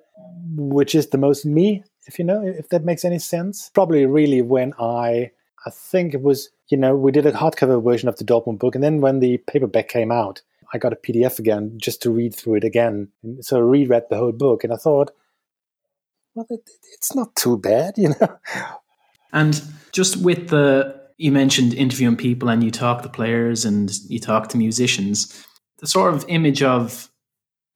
which 0.57 0.95
is 0.95 1.09
the 1.09 1.19
most 1.19 1.47
me, 1.47 1.83
if 2.07 2.19
you 2.19 2.25
know, 2.25 2.43
if 2.45 2.69
that 2.69 2.85
makes 2.85 3.05
any 3.05 3.19
sense. 3.19 3.71
Probably 3.75 4.07
really 4.07 4.43
when 4.43 4.73
I 4.79 5.31
I 5.67 5.71
think 5.71 6.15
it 6.15 6.23
was, 6.23 6.51
you 6.69 6.77
know, 6.77 6.95
we 6.95 7.11
did 7.13 7.27
a 7.27 7.33
hardcover 7.33 7.83
version 7.83 8.09
of 8.09 8.17
the 8.17 8.25
Dortmund 8.25 8.59
book, 8.59 8.75
and 8.75 8.85
then 8.85 9.01
when 9.01 9.21
the 9.21 9.39
paperback 9.39 9.89
came 9.89 10.13
out, 10.13 10.43
I 10.73 10.79
got 10.79 10.93
a 10.93 10.97
PDF 10.97 11.39
again 11.39 11.75
just 11.77 12.03
to 12.03 12.11
read 12.11 12.35
through 12.35 12.57
it 12.57 12.65
again. 12.65 13.09
And 13.23 13.45
so 13.45 13.57
I 13.57 13.61
reread 13.61 14.05
the 14.11 14.17
whole 14.17 14.33
book, 14.33 14.65
and 14.65 14.73
I 14.73 14.77
thought, 14.77 15.13
well, 16.35 16.47
it, 16.51 16.69
it's 16.93 17.15
not 17.15 17.35
too 17.37 17.57
bad, 17.57 17.95
you 17.99 18.11
know. 18.11 18.39
And 19.33 19.61
just 19.93 20.17
with 20.19 20.49
the 20.49 21.05
you 21.17 21.31
mentioned 21.31 21.75
interviewing 21.75 22.17
people 22.17 22.49
and 22.49 22.63
you 22.65 22.71
talk 22.71 23.03
to 23.03 23.09
players 23.09 23.65
and 23.65 23.93
you 24.09 24.19
talk 24.19 24.49
to 24.49 24.59
musicians. 24.59 25.47
The 25.79 25.87
sort 25.87 26.15
of 26.15 26.25
image 26.29 26.63
of 26.63 27.11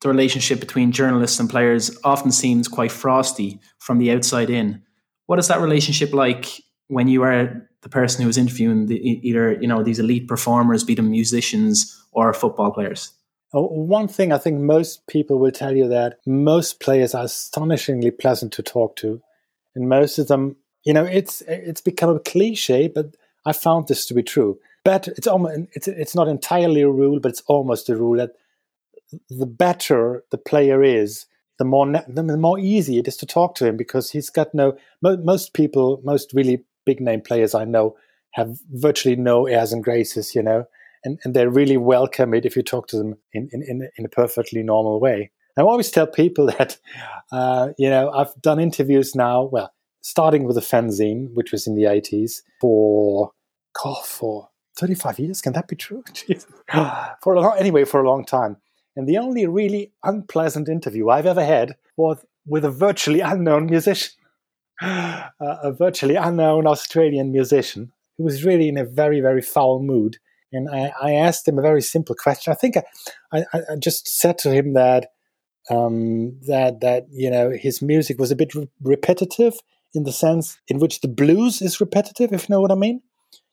the 0.01 0.09
relationship 0.09 0.61
between 0.61 0.93
journalists 0.93 1.41
and 1.41 1.51
players 1.51 1.97
often 2.05 2.31
seems 2.31 2.69
quite 2.69 2.93
frosty 2.93 3.61
from 3.79 3.99
the 3.99 4.13
outside 4.13 4.51
in. 4.51 4.83
What 5.27 5.39
is 5.39 5.49
that 5.49 5.61
relationship 5.61 6.13
like 6.13 6.47
when 6.89 7.09
you 7.09 7.23
are 7.23 7.69
the 7.83 7.89
person 7.89 8.23
who 8.23 8.29
is 8.29 8.39
interviewing 8.39 8.87
the, 8.87 8.97
either 8.97 9.53
you 9.61 9.69
know 9.69 9.83
these 9.83 9.99
elite 9.99 10.29
performers, 10.29 10.85
be 10.85 10.95
them 10.95 11.11
musicians 11.11 12.01
or 12.13 12.33
football 12.33 12.71
players? 12.71 13.13
Oh, 13.53 13.67
one 13.67 14.09
thing 14.09 14.31
I 14.33 14.39
think 14.39 14.61
most 14.61 15.07
people 15.07 15.39
will 15.39 15.51
tell 15.51 15.75
you 15.75 15.89
that 15.89 16.19
most 16.27 16.81
players 16.81 17.15
are 17.15 17.25
astonishingly 17.25 18.11
pleasant 18.11 18.53
to 18.55 18.63
talk 18.63 18.97
to, 18.97 19.21
and 19.75 19.89
most 19.89 20.19
of 20.19 20.29
them, 20.29 20.57
you 20.85 20.93
know, 20.93 21.05
it's 21.05 21.43
it's 21.43 21.81
become 21.81 22.15
a 22.15 22.21
cliche, 22.21 22.89
but 22.89 23.17
I 23.47 23.53
found 23.53 23.89
this 23.89 24.07
to 24.07 24.15
be 24.15 24.23
true. 24.23 24.59
But 24.85 25.09
it's 25.09 25.27
almost 25.27 25.61
it's 25.73 25.89
it's 25.89 26.15
not 26.15 26.29
entirely 26.29 26.83
a 26.83 26.91
rule, 26.91 27.21
but 27.21 27.31
it's 27.31 27.43
almost 27.47 27.89
a 27.89 27.97
rule 27.97 28.17
that 28.19 28.33
the 29.29 29.47
better 29.47 30.25
the 30.31 30.39
player 30.39 30.83
is, 30.83 31.27
the 31.59 31.65
more 31.65 31.87
the 31.87 32.37
more 32.37 32.59
easy 32.59 32.99
it 32.99 33.09
is 33.09 33.17
to 33.19 33.27
talk 33.27 33.55
to 33.57 33.67
him 33.67 33.77
because 33.77 34.11
he's 34.11 34.31
got 34.31 34.55
no 34.55 34.77
most 35.03 35.55
people, 35.55 36.01
most 36.05 36.33
really 36.33 36.65
big 36.85 37.01
name 37.01 37.21
players 37.21 37.55
I 37.55 37.65
know 37.65 37.97
have 38.33 38.59
virtually 38.71 39.17
no 39.17 39.47
airs 39.47 39.73
and 39.73 39.83
graces, 39.83 40.35
you 40.35 40.43
know, 40.43 40.65
and, 41.05 41.19
and 41.25 41.35
they 41.35 41.47
really 41.47 41.77
welcome 41.77 42.35
it 42.35 42.45
if 42.45 42.57
you 42.57 42.63
talk 42.63 42.87
to 42.89 42.97
them 42.97 43.17
in, 43.33 43.49
in, 43.53 43.89
in 43.97 44.05
a 44.05 44.09
perfectly 44.09 44.63
normal 44.63 45.01
way. 45.01 45.31
I 45.59 45.63
always 45.63 45.91
tell 45.91 46.07
people 46.07 46.47
that, 46.59 46.79
uh, 47.33 47.71
you 47.79 47.91
know, 47.91 48.11
I've 48.11 48.35
done 48.41 48.61
interviews 48.61 49.15
now, 49.15 49.45
well, 49.45 49.73
starting 50.01 50.45
with 50.45 50.57
a 50.57 50.63
fanzine, 50.63 51.35
which 51.35 51.53
was 51.53 51.67
in 51.67 51.75
the 51.75 51.85
80s, 51.85 52.43
for 52.61 53.33
God, 53.83 54.05
for 54.05 54.49
35 54.79 55.19
years. 55.19 55.41
Can 55.41 55.53
that 55.55 55.69
be 55.69 55.77
true? 55.77 56.05
for 57.23 57.35
a 57.35 57.41
long, 57.41 57.57
anyway, 57.59 57.85
for 57.85 58.03
a 58.03 58.09
long 58.09 58.25
time. 58.25 58.57
And 58.99 59.09
the 59.09 59.19
only 59.19 59.47
really 59.47 59.93
unpleasant 60.03 60.69
interview 60.69 61.09
I've 61.09 61.25
ever 61.25 61.45
had 61.45 61.77
was 61.97 62.19
with 62.45 62.65
a 62.65 62.71
virtually 62.71 63.21
unknown 63.21 63.67
musician, 63.67 64.11
uh, 64.83 65.29
a 65.41 65.71
virtually 65.73 66.17
unknown 66.17 66.67
Australian 66.67 67.31
musician 67.31 67.93
who 68.17 68.25
was 68.25 68.45
really 68.45 68.69
in 68.69 68.77
a 68.77 68.85
very, 68.85 69.21
very 69.21 69.41
foul 69.41 69.81
mood. 69.81 70.17
And 70.51 70.69
I, 70.69 70.93
I 71.01 71.13
asked 71.13 71.47
him 71.47 71.61
a 71.61 71.63
very 71.63 71.81
simple 71.81 72.17
question. 72.17 72.53
I 72.53 72.57
think 72.57 72.77
I, 72.77 73.45
I, 73.55 73.61
I 73.71 73.77
just 73.79 74.09
said 74.09 74.37
to 74.39 74.51
him 74.51 74.75
that 74.75 75.11
um, 75.71 76.37
that 76.49 76.81
that 76.81 77.07
you 77.13 77.31
know 77.31 77.51
his 77.51 77.81
music 77.81 78.19
was 78.19 78.33
a 78.33 78.37
bit 78.37 78.53
re- 78.55 78.69
repetitive 78.83 79.55
in 79.95 80.03
the 80.05 80.13
sense 80.13 80.59
in 80.67 80.81
which 80.81 81.03
the 81.03 81.09
blues 81.09 81.63
is 81.63 81.81
repetitive, 81.81 82.33
if 82.33 82.49
you 82.49 82.55
know 82.55 82.61
what 82.61 82.73
I 82.73 82.77
mean. 82.77 83.03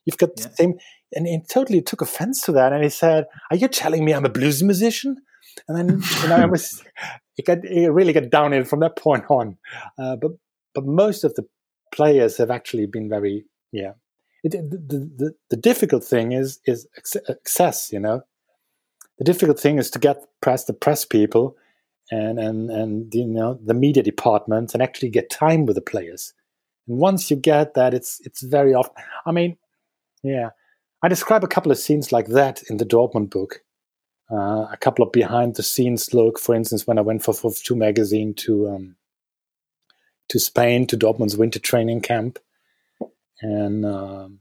You've 0.06 0.18
got 0.18 0.32
yeah. 0.38 0.48
the 0.48 0.56
same, 0.56 0.74
and 1.14 1.28
he 1.28 1.40
totally 1.48 1.82
took 1.84 2.02
offense 2.02 2.42
to 2.44 2.52
that, 2.54 2.74
and 2.74 2.84
he 2.84 2.90
said, 2.90 3.26
"Are 3.52 3.58
you 3.58 3.68
telling 3.68 4.06
me 4.06 4.14
I'm 4.14 4.26
a 4.26 4.30
blues 4.30 4.64
musician?" 4.64 5.18
And 5.68 5.78
then 5.78 6.02
you 6.22 6.30
know, 6.30 6.36
I 6.36 6.46
was, 6.46 6.84
it 7.38 7.46
got 7.46 7.64
it 7.64 7.90
really 7.90 8.14
got 8.14 8.30
down 8.30 8.54
in 8.54 8.66
from 8.66 8.80
that 8.82 8.96
point 8.96 9.26
on. 9.30 9.58
Uh, 9.98 10.16
but 10.16 10.32
but 10.74 10.86
most 10.86 11.24
of 11.24 11.34
the 11.36 11.46
players 11.94 12.38
have 12.38 12.52
actually 12.52 12.86
been 12.86 13.10
very, 13.10 13.46
yeah. 13.72 13.94
It, 14.44 14.52
the, 14.52 15.10
the 15.18 15.34
the 15.50 15.58
difficult 15.58 16.04
thing 16.04 16.32
is 16.32 16.60
is 16.66 16.88
access. 17.30 17.92
You 17.92 18.00
know, 18.00 18.22
the 19.18 19.24
difficult 19.24 19.60
thing 19.60 19.78
is 19.78 19.90
to 19.92 20.00
get 20.00 20.24
press 20.42 20.66
the 20.66 20.74
press 20.74 21.06
people 21.06 21.58
and 22.12 22.40
and 22.40 22.70
and 22.70 23.14
you 23.14 23.26
know 23.26 23.60
the 23.64 23.74
media 23.74 24.04
departments 24.04 24.74
and 24.74 24.84
actually 24.84 25.10
get 25.10 25.30
time 25.30 25.66
with 25.66 25.76
the 25.76 25.82
players. 25.82 26.34
And 26.88 27.00
once 27.00 27.32
you 27.32 27.38
get 27.38 27.74
that, 27.74 27.94
it's 27.94 28.22
it's 28.24 28.44
very 28.44 28.74
often. 28.74 29.04
I 29.26 29.32
mean, 29.32 29.58
yeah. 30.24 30.50
I 31.02 31.08
describe 31.08 31.44
a 31.44 31.48
couple 31.48 31.72
of 31.72 31.78
scenes 31.78 32.12
like 32.12 32.28
that 32.28 32.64
in 32.64 32.78
the 32.78 32.86
Dortmund 32.86 33.30
book. 33.30 33.62
Uh, 34.32 34.68
a 34.72 34.78
couple 34.80 35.06
of 35.06 35.12
behind 35.12 35.56
the 35.56 35.64
scenes 35.64 36.14
look, 36.14 36.40
for 36.40 36.56
instance, 36.56 36.88
when 36.88 36.98
I 36.98 37.02
went 37.02 37.24
for 37.24 37.34
for 37.34 37.52
Two 37.54 37.76
magazine 37.76 38.34
to 38.36 38.70
um, 38.70 38.96
to 40.30 40.40
Spain 40.40 40.88
to 40.88 40.98
Dortmund's 40.98 41.38
winter 41.38 41.60
training 41.60 42.02
camp, 42.02 42.40
and 43.42 43.86
um, 43.86 44.40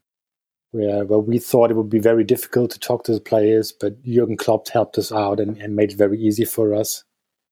where 0.71 1.05
where 1.05 1.19
we 1.19 1.39
thought 1.39 1.71
it 1.71 1.77
would 1.77 1.91
be 1.91 1.99
very 1.99 2.25
difficult 2.25 2.71
to 2.71 2.79
talk 2.79 3.05
to 3.05 3.13
the 3.13 3.21
players, 3.21 3.73
but 3.73 4.03
Jurgen 4.03 4.39
Klopp 4.39 4.69
helped 4.69 4.97
us 4.97 5.13
out 5.13 5.39
and, 5.39 5.59
and 5.59 5.77
made 5.77 5.93
it 5.93 5.99
very 5.99 6.19
easy 6.19 6.47
for 6.47 6.75
us. 6.75 7.05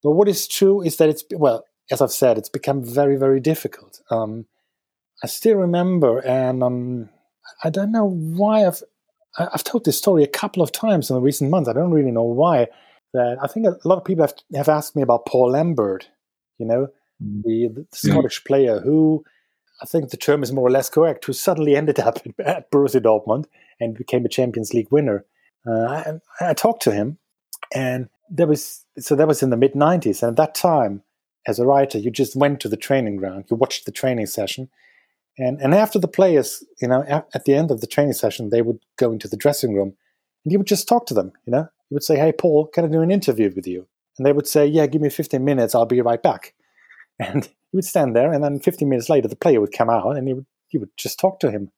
But 0.02 0.12
what 0.12 0.28
is 0.28 0.48
true 0.48 0.80
is 0.82 0.96
that 0.96 1.10
it's 1.10 1.24
well, 1.30 1.64
as 1.90 2.00
I've 2.00 2.12
said, 2.12 2.38
it's 2.38 2.48
become 2.48 2.82
very 2.82 3.16
very 3.16 3.40
difficult. 3.40 4.00
Um, 4.10 4.46
I 5.22 5.26
still 5.26 5.56
remember, 5.56 6.18
and 6.20 6.62
um, 6.62 7.10
I 7.62 7.70
don't 7.70 7.92
know 7.92 8.08
why 8.08 8.66
I've 8.66 8.82
I've 9.38 9.64
told 9.64 9.84
this 9.84 9.98
story 9.98 10.22
a 10.22 10.28
couple 10.28 10.62
of 10.62 10.72
times 10.72 11.10
in 11.10 11.16
the 11.16 11.22
recent 11.22 11.50
months. 11.50 11.68
I 11.68 11.72
don't 11.72 11.90
really 11.90 12.10
know 12.10 12.24
why. 12.24 12.68
That 13.14 13.38
I 13.42 13.46
think 13.46 13.66
a 13.66 13.88
lot 13.88 13.98
of 13.98 14.04
people 14.04 14.24
have, 14.24 14.34
have 14.54 14.68
asked 14.68 14.96
me 14.96 15.02
about 15.02 15.26
Paul 15.26 15.50
Lambert, 15.50 16.08
you 16.58 16.66
know, 16.66 16.88
mm. 17.22 17.42
the, 17.42 17.68
the, 17.68 17.86
Scottish 17.92 18.40
yeah. 18.44 18.48
player 18.48 18.80
who 18.80 19.24
I 19.82 19.86
think 19.86 20.10
the 20.10 20.16
term 20.16 20.42
is 20.42 20.52
more 20.52 20.66
or 20.66 20.70
less 20.70 20.88
correct, 20.88 21.24
who 21.24 21.32
suddenly 21.32 21.76
ended 21.76 21.98
up 21.98 22.18
at 22.44 22.70
Borussia 22.70 23.00
Dortmund 23.00 23.46
and 23.80 23.96
became 23.96 24.24
a 24.24 24.28
Champions 24.30 24.72
League 24.74 24.90
winner. 24.90 25.24
Uh, 25.66 26.18
I, 26.40 26.50
I, 26.50 26.54
talked 26.54 26.82
to 26.82 26.92
him, 26.92 27.18
and 27.72 28.08
there 28.28 28.46
was 28.48 28.84
so 28.98 29.14
that 29.14 29.28
was 29.28 29.42
in 29.42 29.50
the 29.50 29.56
mid 29.56 29.74
'90s, 29.74 30.22
and 30.22 30.30
at 30.30 30.36
that 30.36 30.54
time, 30.54 31.02
as 31.46 31.58
a 31.58 31.66
writer, 31.66 31.98
you 31.98 32.10
just 32.10 32.34
went 32.34 32.60
to 32.60 32.68
the 32.68 32.76
training 32.76 33.16
ground, 33.16 33.44
you 33.50 33.56
watched 33.56 33.84
the 33.84 33.92
training 33.92 34.26
session, 34.26 34.70
and 35.38 35.60
and 35.60 35.74
after 35.74 35.98
the 35.98 36.08
players, 36.08 36.64
you 36.80 36.88
know, 36.88 37.04
at, 37.08 37.28
at 37.34 37.44
the 37.44 37.54
end 37.54 37.70
of 37.70 37.80
the 37.80 37.86
training 37.86 38.12
session, 38.12 38.50
they 38.50 38.62
would 38.62 38.80
go 38.96 39.12
into 39.12 39.28
the 39.28 39.36
dressing 39.36 39.74
room, 39.74 39.94
and 40.44 40.52
you 40.52 40.58
would 40.58 40.66
just 40.66 40.88
talk 40.88 41.06
to 41.06 41.14
them. 41.14 41.32
You 41.46 41.52
know, 41.52 41.68
you 41.90 41.94
would 41.94 42.04
say, 42.04 42.16
"Hey, 42.16 42.32
Paul, 42.32 42.66
can 42.66 42.84
I 42.84 42.88
do 42.88 43.02
an 43.02 43.10
interview 43.10 43.50
with 43.54 43.66
you?" 43.66 43.86
And 44.18 44.26
they 44.26 44.32
would 44.32 44.46
say, 44.46 44.66
"Yeah, 44.66 44.86
give 44.86 45.00
me 45.00 45.08
15 45.08 45.44
minutes, 45.44 45.74
I'll 45.74 45.86
be 45.86 46.00
right 46.00 46.22
back." 46.22 46.54
And 47.18 47.44
you 47.44 47.76
would 47.76 47.84
stand 47.84 48.16
there, 48.16 48.32
and 48.32 48.42
then 48.42 48.58
15 48.58 48.88
minutes 48.88 49.08
later, 49.08 49.28
the 49.28 49.36
player 49.36 49.60
would 49.60 49.76
come 49.76 49.90
out, 49.90 50.16
and 50.16 50.28
you 50.28 50.36
would 50.36 50.46
you 50.70 50.80
would 50.80 50.96
just 50.96 51.20
talk 51.20 51.38
to 51.40 51.50
him. 51.50 51.70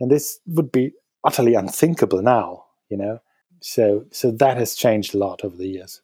And 0.00 0.10
this 0.10 0.40
would 0.46 0.70
be 0.70 0.92
utterly 1.24 1.54
unthinkable 1.54 2.20
now, 2.20 2.64
you 2.90 2.96
know. 2.96 3.20
So 3.60 4.04
so 4.10 4.30
that 4.30 4.58
has 4.58 4.74
changed 4.74 5.14
a 5.14 5.18
lot 5.18 5.44
over 5.44 5.56
the 5.56 5.68
years. 5.68 6.02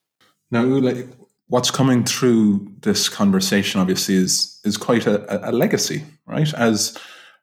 Now, 0.51 0.65
Uli, 0.65 1.09
what's 1.53 1.71
coming 1.71 2.03
through 2.03 2.67
this 2.81 3.11
conversation, 3.11 3.79
obviously, 3.79 4.15
is 4.15 4.59
is 4.65 4.79
quite 4.79 5.07
a, 5.07 5.51
a 5.51 5.53
legacy, 5.53 6.03
right? 6.27 6.53
As 6.55 6.97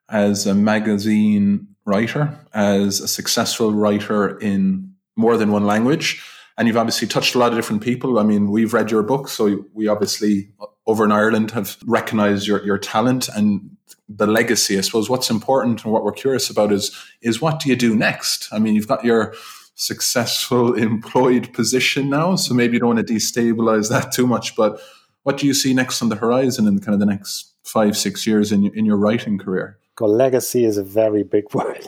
as 0.10 0.48
a 0.48 0.56
magazine 0.56 1.68
writer, 1.86 2.36
as 2.52 3.02
a 3.02 3.08
successful 3.08 3.72
writer 3.72 4.40
in 4.40 4.96
more 5.16 5.38
than 5.38 5.52
one 5.52 5.68
language, 5.68 6.24
and 6.58 6.68
you've 6.68 6.76
obviously 6.76 7.08
touched 7.08 7.36
a 7.36 7.38
lot 7.38 7.52
of 7.52 7.58
different 7.58 7.84
people. 7.84 8.18
I 8.18 8.24
mean, 8.24 8.50
we've 8.50 8.74
read 8.74 8.90
your 8.90 9.04
book, 9.04 9.28
so 9.28 9.64
we 9.74 9.88
obviously 9.88 10.50
uh, 10.60 10.66
over 10.88 11.06
in 11.06 11.12
Ireland 11.12 11.52
have 11.52 11.78
recognized 11.86 12.48
your, 12.48 12.66
your 12.66 12.80
talent 12.80 13.30
and 13.30 13.78
the 14.08 14.26
legacy. 14.26 14.80
I 14.80 14.82
suppose 14.82 15.08
what's 15.08 15.30
important 15.30 15.84
and 15.84 15.94
what 15.94 16.04
we're 16.04 16.14
curious 16.14 16.50
about 16.50 16.72
is 16.72 16.92
is 17.22 17.42
what 17.42 17.60
do 17.60 17.70
you 17.70 17.76
do 17.76 17.96
next? 17.96 18.52
I 18.52 18.58
mean, 18.58 18.74
you've 18.74 18.88
got 18.88 19.06
your 19.06 19.36
successful 19.80 20.74
employed 20.90 21.54
position 21.54 22.10
now, 22.10 22.36
so 22.36 22.54
maybe 22.54 22.74
you 22.74 22.80
don't 22.80 22.96
want 22.96 23.08
to 23.08 23.14
destabilize 23.14 23.90
that 23.90 24.12
too 24.12 24.28
much. 24.28 24.56
But 24.56 24.80
what 25.24 25.38
do 25.38 25.48
you 25.48 25.54
see 25.54 25.74
next 25.74 26.02
on 26.02 26.10
the 26.10 26.16
horizon 26.16 26.68
in 26.68 26.80
kind 26.80 26.94
of 26.94 27.00
the 27.00 27.06
next 27.06 27.56
five, 27.64 27.98
six 27.98 28.28
years 28.28 28.52
in 28.52 28.64
your, 28.64 28.76
in 28.76 28.86
your 28.86 28.98
writing 28.98 29.38
career? 29.38 29.78
Well, 30.00 30.14
legacy 30.14 30.64
is 30.64 30.78
a 30.78 30.84
very 30.84 31.24
big 31.24 31.46
word. 31.54 31.88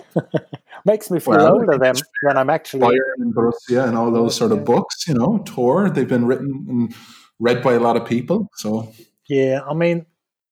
Makes 0.85 1.11
me 1.11 1.19
feel 1.19 1.35
well, 1.35 1.53
older 1.53 1.77
than 1.77 1.95
when 2.23 2.37
I'm 2.37 2.49
actually 2.49 2.81
Bayern 2.81 3.19
and 3.19 3.35
Borussia 3.35 3.87
and 3.87 3.97
all 3.97 4.11
those 4.11 4.35
sort 4.35 4.51
of 4.51 4.65
books. 4.65 5.07
You 5.07 5.13
know, 5.13 5.43
Tor. 5.45 5.89
They've 5.89 6.07
been 6.07 6.25
written 6.25 6.65
and 6.67 6.95
read 7.39 7.61
by 7.61 7.73
a 7.73 7.79
lot 7.79 7.97
of 7.97 8.05
people. 8.05 8.49
So 8.55 8.91
yeah, 9.29 9.61
I 9.69 9.73
mean, 9.73 10.05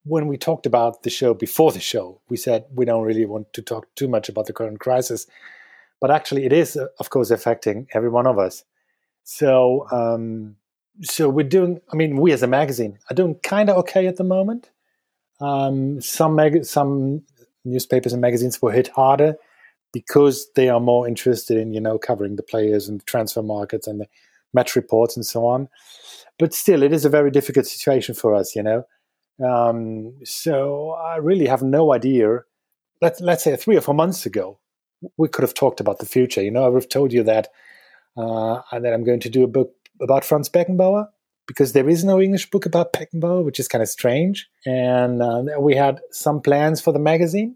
when 0.03 0.27
we 0.27 0.37
talked 0.37 0.65
about 0.65 1.03
the 1.03 1.09
show 1.09 1.33
before 1.33 1.71
the 1.71 1.79
show, 1.79 2.21
we 2.29 2.37
said 2.37 2.65
we 2.73 2.85
don't 2.85 3.03
really 3.03 3.25
want 3.25 3.51
to 3.53 3.61
talk 3.61 3.87
too 3.95 4.07
much 4.07 4.29
about 4.29 4.45
the 4.45 4.53
current 4.53 4.79
crisis, 4.79 5.27
but 6.01 6.11
actually, 6.11 6.45
it 6.45 6.53
is, 6.53 6.77
uh, 6.77 6.87
of 6.99 7.09
course, 7.09 7.31
affecting 7.31 7.87
every 7.93 8.09
one 8.09 8.27
of 8.27 8.39
us. 8.39 8.63
So, 9.23 9.87
um, 9.91 10.55
so 11.01 11.29
we're 11.29 11.47
doing. 11.47 11.79
I 11.91 11.95
mean, 11.95 12.17
we 12.17 12.31
as 12.31 12.43
a 12.43 12.47
magazine 12.47 12.99
are 13.09 13.15
doing 13.15 13.35
kind 13.43 13.69
of 13.69 13.77
okay 13.77 14.07
at 14.07 14.17
the 14.17 14.23
moment. 14.23 14.69
Um, 15.39 16.01
some 16.01 16.35
mag- 16.35 16.65
some 16.65 17.23
newspapers 17.65 18.13
and 18.13 18.21
magazines 18.21 18.61
were 18.61 18.71
hit 18.71 18.89
harder 18.89 19.35
because 19.91 20.49
they 20.55 20.69
are 20.69 20.79
more 20.79 21.07
interested 21.07 21.57
in 21.57 21.73
you 21.73 21.81
know 21.81 21.97
covering 21.97 22.35
the 22.35 22.43
players 22.43 22.87
and 22.87 22.99
the 22.99 23.05
transfer 23.05 23.41
markets 23.41 23.87
and 23.87 24.01
the 24.01 24.07
match 24.53 24.75
reports 24.75 25.15
and 25.15 25.25
so 25.25 25.45
on 25.45 25.69
but 26.39 26.53
still, 26.53 26.81
it 26.81 26.93
is 26.93 27.05
a 27.05 27.09
very 27.09 27.29
difficult 27.29 27.67
situation 27.67 28.15
for 28.15 28.33
us, 28.33 28.55
you 28.55 28.63
know. 28.63 28.85
Um, 29.45 30.13
so 30.23 30.91
I 30.91 31.17
really 31.17 31.47
have 31.47 31.61
no 31.61 31.93
idea. 31.93 32.39
Let, 33.01 33.21
let's 33.21 33.43
say 33.43 33.55
three 33.55 33.77
or 33.77 33.81
four 33.81 33.93
months 33.93 34.25
ago, 34.25 34.57
we 35.17 35.27
could 35.27 35.43
have 35.43 35.53
talked 35.53 35.79
about 35.79 35.99
the 35.99 36.05
future. 36.05 36.41
You 36.41 36.51
know, 36.51 36.63
I 36.63 36.69
would 36.69 36.81
have 36.83 36.89
told 36.89 37.13
you 37.13 37.23
that 37.23 37.49
uh, 38.17 38.61
that 38.71 38.93
I'm 38.93 39.03
going 39.03 39.19
to 39.21 39.29
do 39.29 39.43
a 39.43 39.47
book 39.47 39.73
about 40.01 40.25
Franz 40.25 40.49
Beckenbauer 40.49 41.07
because 41.47 41.73
there 41.73 41.89
is 41.89 42.03
no 42.03 42.21
English 42.21 42.49
book 42.51 42.65
about 42.65 42.93
Beckenbauer, 42.93 43.43
which 43.43 43.59
is 43.59 43.67
kind 43.67 43.81
of 43.81 43.89
strange. 43.89 44.49
And 44.65 45.21
uh, 45.21 45.43
we 45.59 45.75
had 45.75 45.99
some 46.11 46.41
plans 46.41 46.81
for 46.81 46.93
the 46.93 46.99
magazine. 46.99 47.55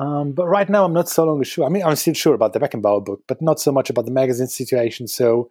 Um, 0.00 0.32
but 0.32 0.46
right 0.46 0.68
now, 0.68 0.84
I'm 0.84 0.92
not 0.92 1.08
so 1.08 1.24
longer 1.24 1.44
sure. 1.44 1.66
I 1.66 1.68
mean, 1.68 1.84
I'm 1.84 1.96
still 1.96 2.14
sure 2.14 2.34
about 2.34 2.52
the 2.52 2.60
Beckenbauer 2.60 3.04
book, 3.04 3.22
but 3.28 3.40
not 3.40 3.60
so 3.60 3.70
much 3.70 3.90
about 3.90 4.06
the 4.06 4.10
magazine 4.10 4.48
situation. 4.48 5.06
So 5.06 5.50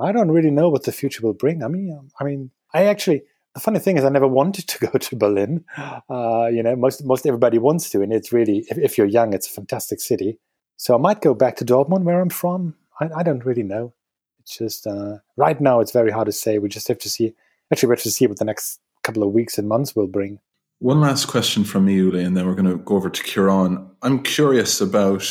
I 0.00 0.10
don't 0.12 0.30
really 0.30 0.50
know 0.50 0.68
what 0.68 0.84
the 0.84 0.92
future 0.92 1.22
will 1.22 1.34
bring. 1.34 1.62
I 1.62 1.68
mean, 1.68 1.96
um, 1.96 2.08
I 2.20 2.24
mean, 2.24 2.50
I 2.74 2.84
actually 2.84 3.22
the 3.56 3.60
funny 3.60 3.78
thing 3.78 3.96
is 3.96 4.04
I 4.04 4.10
never 4.10 4.28
wanted 4.28 4.68
to 4.68 4.78
go 4.86 4.98
to 4.98 5.16
Berlin. 5.16 5.64
Uh, 6.10 6.46
you 6.52 6.62
know, 6.62 6.76
most 6.76 7.02
most 7.04 7.26
everybody 7.26 7.56
wants 7.56 7.88
to, 7.90 8.02
and 8.02 8.12
it's 8.12 8.30
really 8.30 8.66
if, 8.68 8.76
if, 8.76 8.98
you're 8.98 9.06
young, 9.06 9.32
it's 9.32 9.48
a 9.48 9.50
fantastic 9.50 9.98
city. 9.98 10.38
So 10.76 10.94
I 10.94 10.98
might 10.98 11.22
go 11.22 11.32
back 11.32 11.56
to 11.56 11.64
Dortmund, 11.64 12.04
where 12.04 12.20
I'm 12.20 12.28
from. 12.28 12.76
I, 13.00 13.08
I 13.16 13.22
don't 13.22 13.46
really 13.46 13.62
know. 13.62 13.94
It's 14.40 14.58
just 14.58 14.86
uh, 14.86 15.16
right 15.38 15.58
now 15.58 15.80
it's 15.80 15.92
very 15.92 16.10
hard 16.10 16.26
to 16.26 16.32
say. 16.32 16.58
We 16.58 16.68
just 16.68 16.86
have 16.88 16.98
to 16.98 17.08
see. 17.08 17.32
Actually, 17.72 17.88
we 17.88 17.92
have 17.94 18.02
to 18.02 18.10
see 18.10 18.26
what 18.26 18.38
the 18.38 18.44
next 18.44 18.78
couple 19.02 19.22
of 19.22 19.32
weeks 19.32 19.56
and 19.56 19.66
months 19.66 19.96
will 19.96 20.06
bring. 20.06 20.38
One 20.80 21.00
last 21.00 21.24
question 21.24 21.64
from 21.64 21.86
me, 21.86 21.94
Uli, 21.94 22.22
and 22.22 22.36
then 22.36 22.46
we're 22.46 22.54
going 22.54 22.68
to 22.68 22.76
go 22.76 22.96
over 22.96 23.08
to 23.08 23.22
Kieran. 23.22 23.90
I'm 24.02 24.22
curious 24.22 24.82
about 24.82 25.24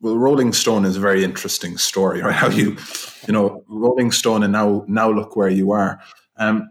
well, 0.00 0.16
Rolling 0.16 0.52
Stone 0.52 0.84
is 0.84 0.96
a 0.96 1.00
very 1.00 1.24
interesting 1.24 1.76
story, 1.78 2.22
right? 2.22 2.32
How 2.32 2.48
you, 2.48 2.76
you 3.26 3.32
know, 3.32 3.64
Rolling 3.66 4.12
Stone, 4.12 4.44
and 4.44 4.52
now 4.52 4.84
now 4.86 5.10
look 5.10 5.34
where 5.34 5.50
you 5.50 5.72
are. 5.72 6.00
Um, 6.36 6.70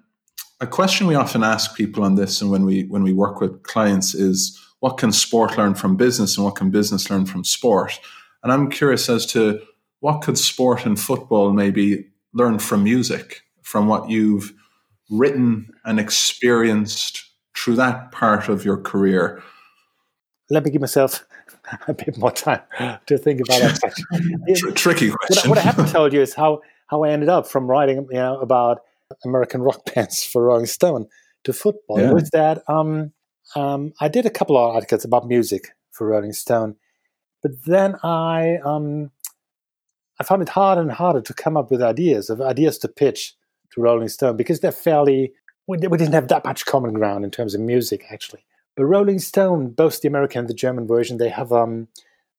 a 0.61 0.67
question 0.67 1.07
we 1.07 1.15
often 1.15 1.43
ask 1.43 1.75
people 1.75 2.03
on 2.03 2.15
this, 2.15 2.41
and 2.41 2.51
when 2.51 2.63
we 2.65 2.83
when 2.83 3.03
we 3.03 3.11
work 3.11 3.41
with 3.41 3.63
clients, 3.63 4.13
is 4.13 4.57
what 4.79 4.97
can 4.97 5.11
sport 5.11 5.57
learn 5.57 5.73
from 5.73 5.97
business, 5.97 6.37
and 6.37 6.45
what 6.45 6.55
can 6.55 6.69
business 6.69 7.09
learn 7.09 7.25
from 7.25 7.43
sport? 7.43 7.99
And 8.43 8.51
I'm 8.53 8.69
curious 8.69 9.09
as 9.09 9.25
to 9.27 9.59
what 9.99 10.21
could 10.21 10.37
sport 10.37 10.85
and 10.85 10.99
football 10.99 11.51
maybe 11.51 12.05
learn 12.33 12.59
from 12.59 12.83
music, 12.83 13.41
from 13.63 13.87
what 13.87 14.09
you've 14.09 14.53
written 15.09 15.69
and 15.83 15.99
experienced 15.99 17.25
through 17.57 17.75
that 17.75 18.11
part 18.11 18.47
of 18.47 18.63
your 18.63 18.77
career. 18.77 19.43
Let 20.49 20.63
me 20.63 20.71
give 20.71 20.81
myself 20.81 21.25
a 21.87 21.93
bit 21.93 22.17
more 22.17 22.31
time 22.31 22.61
to 23.07 23.17
think 23.17 23.41
about 23.41 23.61
that. 23.81 24.73
tricky 24.75 25.09
question. 25.09 25.49
What, 25.49 25.57
what, 25.57 25.57
I 25.57 25.61
haven't 25.61 25.89
told 25.89 26.13
you 26.13 26.21
is 26.21 26.35
how 26.35 26.61
how 26.85 27.03
I 27.03 27.09
ended 27.09 27.29
up 27.29 27.47
from 27.47 27.67
writing 27.67 28.07
you 28.11 28.17
know 28.17 28.39
about 28.39 28.81
American 29.25 29.61
rock 29.61 29.81
bands 29.93 30.23
for 30.23 30.43
Rolling 30.43 30.65
Stone 30.65 31.07
to 31.43 31.53
football. 31.53 31.99
Yeah. 31.99 32.11
Was 32.11 32.29
that 32.31 32.63
um, 32.67 33.13
um, 33.55 33.93
I 33.99 34.07
did 34.07 34.25
a 34.25 34.29
couple 34.29 34.57
of 34.57 34.75
articles 34.75 35.05
about 35.05 35.27
music 35.27 35.69
for 35.91 36.07
Rolling 36.07 36.33
Stone, 36.33 36.75
but 37.41 37.51
then 37.65 37.95
I 38.03 38.57
um, 38.63 39.11
I 40.19 40.23
found 40.23 40.41
it 40.41 40.49
harder 40.49 40.81
and 40.81 40.91
harder 40.91 41.21
to 41.21 41.33
come 41.33 41.57
up 41.57 41.71
with 41.71 41.81
ideas 41.81 42.29
of 42.29 42.41
ideas 42.41 42.77
to 42.79 42.87
pitch 42.87 43.35
to 43.73 43.81
Rolling 43.81 44.09
Stone 44.09 44.37
because 44.37 44.59
they're 44.59 44.71
fairly 44.71 45.33
we, 45.67 45.77
we 45.77 45.97
didn't 45.97 46.13
have 46.13 46.27
that 46.27 46.45
much 46.45 46.65
common 46.65 46.93
ground 46.93 47.23
in 47.23 47.31
terms 47.31 47.55
of 47.55 47.61
music 47.61 48.05
actually. 48.11 48.45
But 48.75 48.85
Rolling 48.85 49.19
Stone, 49.19 49.71
both 49.71 50.01
the 50.01 50.07
American 50.07 50.39
and 50.39 50.49
the 50.49 50.53
German 50.53 50.87
version, 50.87 51.17
they 51.17 51.29
have 51.29 51.51
um, 51.51 51.87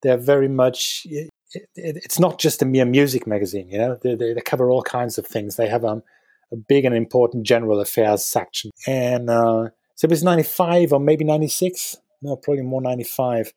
they're 0.02 0.16
very 0.16 0.48
much. 0.48 1.06
It, 1.08 1.30
it, 1.54 1.68
it's 1.76 2.18
not 2.18 2.38
just 2.38 2.62
a 2.62 2.64
mere 2.64 2.86
music 2.86 3.26
magazine, 3.26 3.68
you 3.68 3.78
know. 3.78 3.98
They, 4.02 4.14
they, 4.14 4.32
they 4.32 4.40
cover 4.40 4.70
all 4.70 4.82
kinds 4.82 5.18
of 5.18 5.26
things. 5.26 5.56
They 5.56 5.68
have 5.68 5.84
um, 5.84 6.02
a 6.52 6.56
big 6.56 6.84
and 6.84 6.94
important 6.94 7.44
general 7.46 7.80
affairs 7.80 8.24
section, 8.24 8.70
and 8.86 9.30
uh, 9.30 9.68
so 9.94 10.06
it 10.06 10.10
was 10.10 10.22
ninety 10.22 10.44
five 10.44 10.92
or 10.92 11.00
maybe 11.00 11.24
ninety 11.24 11.48
six. 11.48 11.96
No, 12.20 12.36
probably 12.36 12.62
more 12.62 12.82
ninety 12.82 13.04
five. 13.04 13.52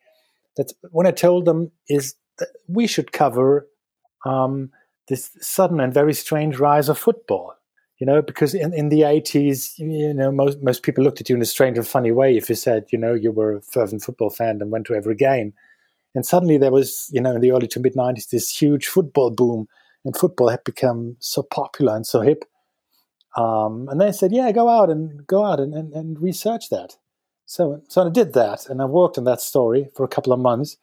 That 0.58 0.72
when 0.92 1.06
I 1.06 1.12
told 1.12 1.46
them 1.46 1.72
is 1.90 2.16
that 2.40 2.50
we 2.68 2.88
should 2.88 3.12
cover 3.12 3.68
um, 4.26 4.72
this 5.08 5.32
sudden 5.42 5.80
and 5.80 5.94
very 5.94 6.14
strange 6.14 6.58
rise 6.58 6.90
of 6.90 6.98
football 6.98 7.56
you 7.98 8.06
know, 8.06 8.22
because 8.22 8.54
in, 8.54 8.74
in 8.74 8.90
the 8.90 9.02
80s, 9.02 9.78
you 9.78 10.14
know, 10.14 10.32
most, 10.32 10.62
most 10.62 10.84
people 10.84 11.04
looked 11.04 11.22
at 11.22 11.30
you 11.30 11.36
in 11.36 11.42
a 11.42 11.46
strange 11.46 11.78
and 11.78 11.88
funny 11.88 12.12
way 12.12 12.36
if 12.36 12.50
you 12.50 12.56
said, 12.56 12.86
you 12.92 13.00
know, 13.00 13.14
you 13.14 13.32
were 13.32 13.56
a 13.56 13.62
fervent 13.62 14.04
football 14.04 14.30
fan 14.30 14.62
and 14.62 14.72
went 14.72 14.86
to 14.88 14.96
every 14.96 15.16
game. 15.16 15.54
And 16.14 16.26
suddenly 16.26 16.58
there 16.58 16.72
was, 16.72 17.10
you 17.14 17.22
know, 17.22 17.36
in 17.36 17.42
the 17.42 17.52
early 17.52 17.68
to 17.70 17.80
mid 17.80 17.94
90s, 17.94 18.30
this 18.30 18.56
huge 18.56 18.88
football 18.88 19.32
boom, 19.32 19.68
and 20.04 20.16
football 20.16 20.50
had 20.50 20.64
become 20.64 21.16
so 21.20 21.42
popular 21.44 21.96
and 21.96 22.06
so 22.06 22.22
hip. 22.22 22.46
Um, 23.36 23.90
and 23.90 24.00
they 24.00 24.12
said, 24.12 24.32
yeah, 24.32 24.52
go 24.52 24.70
out 24.70 24.90
and 24.90 25.26
go 25.28 25.44
out 25.44 25.60
and, 25.60 25.74
and, 25.74 25.94
and 25.94 26.22
research 26.22 26.70
that. 26.70 26.98
So, 27.46 27.82
so 27.88 28.06
I 28.06 28.10
did 28.10 28.34
that, 28.34 28.68
and 28.70 28.82
I 28.82 28.86
worked 28.86 29.18
on 29.18 29.24
that 29.26 29.42
story 29.42 29.90
for 29.96 30.04
a 30.04 30.08
couple 30.08 30.34
of 30.34 30.40
months, 30.40 30.78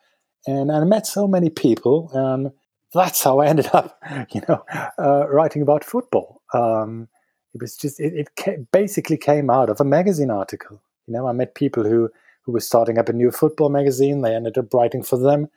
and, 0.47 0.71
I 0.71 0.85
met 0.85 1.07
so 1.07 1.27
many 1.27 1.51
people, 1.51 2.11
and 2.13 2.53
that's 2.95 3.23
how 3.23 3.41
I 3.41 3.47
ended 3.47 3.71
up, 3.73 4.01
you 4.31 4.43
know, 4.49 4.65
uh, 4.99 5.27
writing 5.29 5.63
about 5.63 5.85
football. 5.85 6.43
Um, 6.55 7.09
it 7.55 7.61
was 7.61 7.77
just 7.77 8.01
it, 8.01 8.15
it 8.15 8.29
ca- 8.39 8.65
basically 8.73 9.17
came 9.17 9.51
out 9.51 9.71
of 9.71 9.81
a 9.81 9.85
magazine 9.85 10.31
article. 10.31 10.81
You 11.07 11.15
know, 11.15 11.27
I 11.27 11.33
met 11.33 11.55
people 11.55 11.85
who 11.85 12.11
who 12.45 12.53
were 12.53 12.61
starting 12.61 12.99
up 12.99 13.09
a 13.09 13.13
new 13.13 13.31
football 13.31 13.69
magazine. 13.69 14.23
They 14.23 14.35
ended 14.35 14.59
up 14.59 14.73
writing 14.73 15.03
for 15.03 15.19
them, 15.19 15.49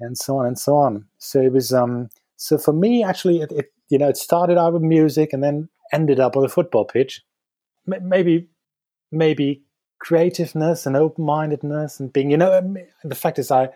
and 0.00 0.16
so 0.16 0.38
on 0.38 0.46
and 0.46 0.58
so 0.58 0.76
on. 0.76 1.06
So 1.18 1.40
it 1.40 1.52
was 1.52 1.72
um, 1.72 2.08
so 2.36 2.58
for 2.58 2.72
me 2.72 3.04
actually, 3.04 3.40
it, 3.40 3.52
it 3.52 3.72
you 3.88 3.98
know 3.98 4.08
it 4.08 4.16
started 4.16 4.58
out 4.58 4.72
with 4.72 4.82
music 4.82 5.32
and 5.32 5.42
then 5.42 5.68
ended 5.92 6.20
up 6.20 6.36
on 6.36 6.44
a 6.44 6.48
football 6.48 6.84
pitch. 6.84 7.22
Maybe 7.86 8.48
maybe 9.10 9.62
creativeness 9.98 10.86
and 10.86 10.96
open-mindedness 10.96 11.98
and 11.98 12.12
being, 12.12 12.30
you 12.30 12.36
know, 12.36 12.74
the 13.02 13.14
fact 13.14 13.38
is, 13.38 13.50
I 13.50 13.70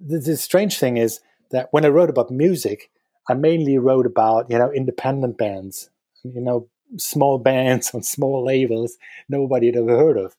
the, 0.00 0.18
the 0.18 0.36
strange 0.36 0.78
thing 0.78 0.96
is 0.96 1.20
that 1.50 1.68
when 1.72 1.84
I 1.84 1.88
wrote 1.88 2.10
about 2.10 2.30
music, 2.30 2.90
I 3.28 3.34
mainly 3.34 3.78
wrote 3.78 4.06
about 4.06 4.50
you 4.50 4.58
know 4.58 4.72
independent 4.72 5.36
bands, 5.38 5.90
you 6.22 6.40
know, 6.40 6.68
small 6.96 7.38
bands 7.50 7.90
on 7.94 8.02
small 8.02 8.44
labels 8.44 8.96
nobody 9.28 9.66
had 9.66 9.76
ever 9.76 9.96
heard 9.96 10.16
of, 10.16 10.36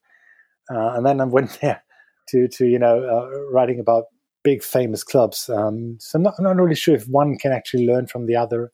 uh, 0.74 0.96
and 0.96 1.06
then 1.06 1.22
I 1.22 1.26
went 1.26 1.60
there 1.62 1.84
to 2.30 2.48
to 2.48 2.66
you 2.66 2.80
know 2.80 3.04
uh, 3.04 3.52
writing 3.52 3.80
about 3.80 4.06
big 4.44 4.64
famous 4.64 5.04
clubs. 5.04 5.50
Um, 5.50 5.98
so 6.00 6.18
I'm 6.18 6.24
not, 6.24 6.34
I'm 6.38 6.46
not 6.46 6.56
really 6.56 6.76
sure 6.76 6.96
if 6.96 7.08
one 7.08 7.38
can 7.38 7.52
actually 7.52 7.86
learn 7.86 8.08
from 8.08 8.26
the 8.26 8.36
other. 8.36 8.72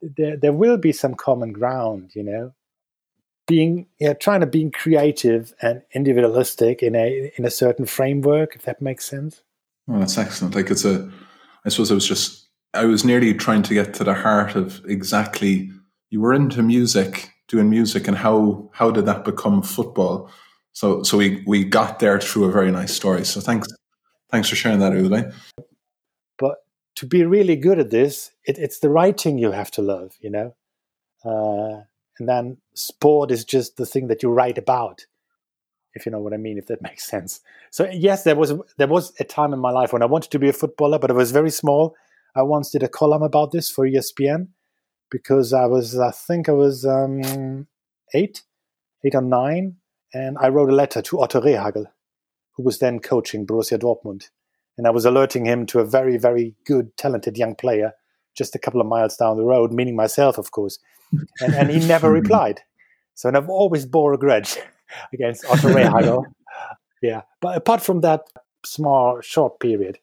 There, 0.00 0.36
there 0.36 0.52
will 0.52 0.76
be 0.76 0.92
some 0.92 1.14
common 1.14 1.52
ground, 1.52 2.12
you 2.14 2.22
know. 2.22 2.52
Being, 3.46 3.86
yeah, 3.98 4.12
trying 4.12 4.40
to 4.40 4.46
be 4.46 4.68
creative 4.70 5.54
and 5.62 5.82
individualistic 5.94 6.82
in 6.82 6.94
a 6.94 7.32
in 7.36 7.46
a 7.46 7.50
certain 7.50 7.86
framework, 7.86 8.54
if 8.54 8.62
that 8.62 8.82
makes 8.82 9.06
sense. 9.06 9.42
Well, 9.86 10.00
that's 10.00 10.18
excellent. 10.18 10.54
Like 10.54 10.70
it's 10.70 10.84
a, 10.84 11.10
I 11.64 11.70
suppose 11.70 11.90
I 11.90 11.94
was 11.94 12.06
just, 12.06 12.46
I 12.74 12.84
was 12.84 13.04
nearly 13.04 13.32
trying 13.32 13.62
to 13.62 13.74
get 13.74 13.94
to 13.94 14.04
the 14.04 14.14
heart 14.14 14.54
of 14.54 14.84
exactly. 14.86 15.70
You 16.10 16.20
were 16.20 16.34
into 16.34 16.62
music, 16.62 17.30
doing 17.48 17.70
music, 17.70 18.06
and 18.06 18.16
how 18.16 18.70
how 18.72 18.90
did 18.90 19.06
that 19.06 19.24
become 19.24 19.62
football? 19.62 20.30
So 20.72 21.02
so 21.02 21.16
we 21.16 21.42
we 21.46 21.64
got 21.64 21.98
there 21.98 22.20
through 22.20 22.44
a 22.44 22.52
very 22.52 22.70
nice 22.70 22.94
story. 22.94 23.24
So 23.24 23.40
thanks 23.40 23.66
thanks 24.30 24.48
for 24.48 24.56
sharing 24.56 24.78
that, 24.80 24.92
Uli. 24.92 25.24
To 26.98 27.06
be 27.06 27.24
really 27.24 27.54
good 27.54 27.78
at 27.78 27.90
this, 27.90 28.32
it, 28.44 28.58
it's 28.58 28.80
the 28.80 28.90
writing 28.90 29.38
you 29.38 29.52
have 29.52 29.70
to 29.72 29.82
love, 29.82 30.16
you 30.20 30.30
know. 30.30 30.56
Uh, 31.24 31.84
and 32.18 32.28
then 32.28 32.56
sport 32.74 33.30
is 33.30 33.44
just 33.44 33.76
the 33.76 33.86
thing 33.86 34.08
that 34.08 34.22
you 34.22 34.30
write 34.30 34.58
about, 34.58 35.06
if 35.94 36.04
you 36.04 36.10
know 36.10 36.18
what 36.18 36.34
I 36.34 36.38
mean, 36.38 36.58
if 36.58 36.66
that 36.66 36.82
makes 36.88 37.06
sense. 37.06 37.40
So 37.70 37.88
yes, 37.92 38.24
there 38.24 38.34
was 38.34 38.52
there 38.78 38.88
was 38.88 39.12
a 39.20 39.24
time 39.24 39.52
in 39.52 39.60
my 39.60 39.70
life 39.70 39.92
when 39.92 40.02
I 40.02 40.06
wanted 40.06 40.32
to 40.32 40.38
be 40.40 40.48
a 40.48 40.52
footballer, 40.52 40.98
but 40.98 41.10
it 41.10 41.14
was 41.14 41.30
very 41.30 41.50
small. 41.50 41.94
I 42.34 42.42
once 42.42 42.70
did 42.70 42.82
a 42.82 42.88
column 42.88 43.22
about 43.22 43.52
this 43.52 43.70
for 43.70 43.86
ESPN 43.86 44.48
because 45.10 45.52
I 45.52 45.66
was, 45.66 45.98
I 45.98 46.10
think 46.10 46.48
I 46.48 46.52
was 46.52 46.84
um, 46.84 47.66
eight, 48.14 48.42
eight 49.04 49.14
or 49.14 49.22
nine, 49.22 49.76
and 50.12 50.36
I 50.38 50.48
wrote 50.48 50.70
a 50.70 50.74
letter 50.74 51.02
to 51.02 51.20
Otto 51.20 51.40
Rehhagel, 51.40 51.86
who 52.52 52.62
was 52.62 52.78
then 52.78 53.00
coaching 53.00 53.46
Borussia 53.46 53.78
Dortmund. 53.78 54.30
And 54.78 54.86
I 54.86 54.90
was 54.90 55.04
alerting 55.04 55.44
him 55.44 55.66
to 55.66 55.80
a 55.80 55.84
very, 55.84 56.16
very 56.16 56.54
good, 56.64 56.96
talented 56.96 57.36
young 57.36 57.54
player 57.56 57.92
just 58.38 58.54
a 58.54 58.58
couple 58.58 58.80
of 58.80 58.86
miles 58.86 59.16
down 59.16 59.36
the 59.36 59.44
road, 59.44 59.72
meaning 59.72 59.96
myself, 59.96 60.38
of 60.38 60.52
course. 60.52 60.78
And, 61.40 61.54
and 61.54 61.70
he 61.70 61.80
never 61.88 62.10
replied. 62.10 62.60
So 63.14 63.28
and 63.28 63.36
I've 63.36 63.48
always 63.48 63.86
bore 63.86 64.12
a 64.12 64.18
grudge 64.18 64.58
against 65.12 65.44
Otto 65.46 65.70
Rehhagel. 65.70 66.24
yeah. 67.02 67.22
But 67.40 67.56
apart 67.56 67.80
from 67.80 68.02
that 68.02 68.24
small, 68.64 69.22
short 69.22 69.58
period, 69.58 69.98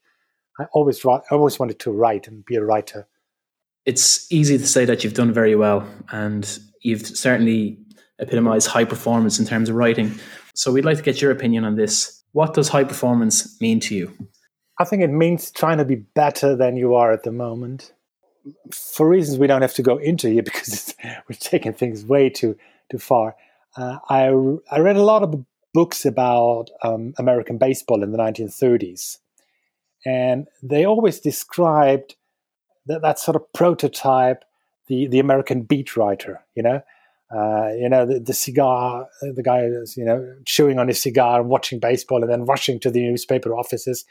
I 0.59 0.65
always, 0.73 1.05
I 1.05 1.21
always 1.30 1.59
wanted 1.59 1.80
to 1.82 1.91
write 1.91 2.28
and 2.28 2.43
be 2.43 2.55
a 2.55 2.63
writer. 2.63 3.07
It's 3.86 4.32
easy 4.32 4.57
to 4.57 4.65
say 4.65 4.84
that 4.86 5.03
you've 5.03 5.13
done 5.13 5.32
very 5.32 5.55
well, 5.55 5.88
and 6.11 6.59
you've 6.82 7.05
certainly 7.05 7.78
epitomized 8.17 8.67
high 8.67 8.86
performance 8.86 9.38
in 9.38 9.45
terms 9.45 9.69
of 9.69 9.76
writing. 9.76 10.15
So 10.55 10.71
we'd 10.71 10.86
like 10.86 10.97
to 10.97 11.03
get 11.03 11.21
your 11.21 11.32
opinion 11.32 11.65
on 11.65 11.76
this. 11.76 12.23
What 12.32 12.55
does 12.55 12.69
high 12.69 12.84
performance 12.84 13.61
mean 13.61 13.80
to 13.82 13.95
you? 13.95 14.11
I 14.78 14.84
think 14.84 15.01
it 15.01 15.09
means 15.09 15.51
trying 15.51 15.78
to 15.78 15.86
be 15.86 15.95
better 15.95 16.55
than 16.55 16.76
you 16.76 16.95
are 16.95 17.11
at 17.11 17.23
the 17.23 17.32
moment. 17.32 17.93
For 18.71 19.07
reasons 19.07 19.39
we 19.39 19.47
don't 19.47 19.61
have 19.61 19.73
to 19.76 19.82
go 19.82 19.97
into 19.97 20.30
here 20.30 20.43
because 20.51 20.93
we're 21.30 21.38
taking 21.39 21.73
things 21.73 22.05
way 22.05 22.30
too 22.30 22.57
too 22.91 22.99
far. 22.99 23.36
Uh, 23.76 23.97
I 24.09 24.28
I 24.71 24.80
read 24.80 24.97
a 24.97 25.03
lot 25.03 25.23
of 25.23 25.45
books 25.73 26.05
about 26.05 26.69
um, 26.84 27.13
American 27.17 27.57
baseball 27.57 28.03
in 28.03 28.11
the 28.11 28.17
1930s, 28.17 29.17
and 30.05 30.47
they 30.63 30.86
always 30.86 31.19
described 31.19 32.15
that, 32.86 33.01
that 33.01 33.19
sort 33.19 33.36
of 33.36 33.51
prototype, 33.53 34.45
the 34.88 35.07
the 35.07 35.19
American 35.19 35.63
beat 35.63 35.97
writer. 35.97 36.45
You 36.55 36.63
know, 36.63 36.82
uh, 37.36 37.69
you 37.73 37.89
know, 37.89 38.05
the, 38.05 38.19
the, 38.19 38.34
cigar, 38.34 39.07
the 39.21 39.41
guy 39.43 39.61
is, 39.61 39.97
you 39.97 40.05
know, 40.05 40.36
chewing 40.45 40.78
on 40.78 40.88
his 40.88 41.01
cigar 41.01 41.41
and 41.41 41.49
watching 41.49 41.80
baseball 41.80 42.21
and 42.21 42.32
then 42.32 42.45
rushing 42.45 42.80
to 42.80 42.91
the 42.91 43.01
newspaper 43.01 43.55
offices. 43.55 44.05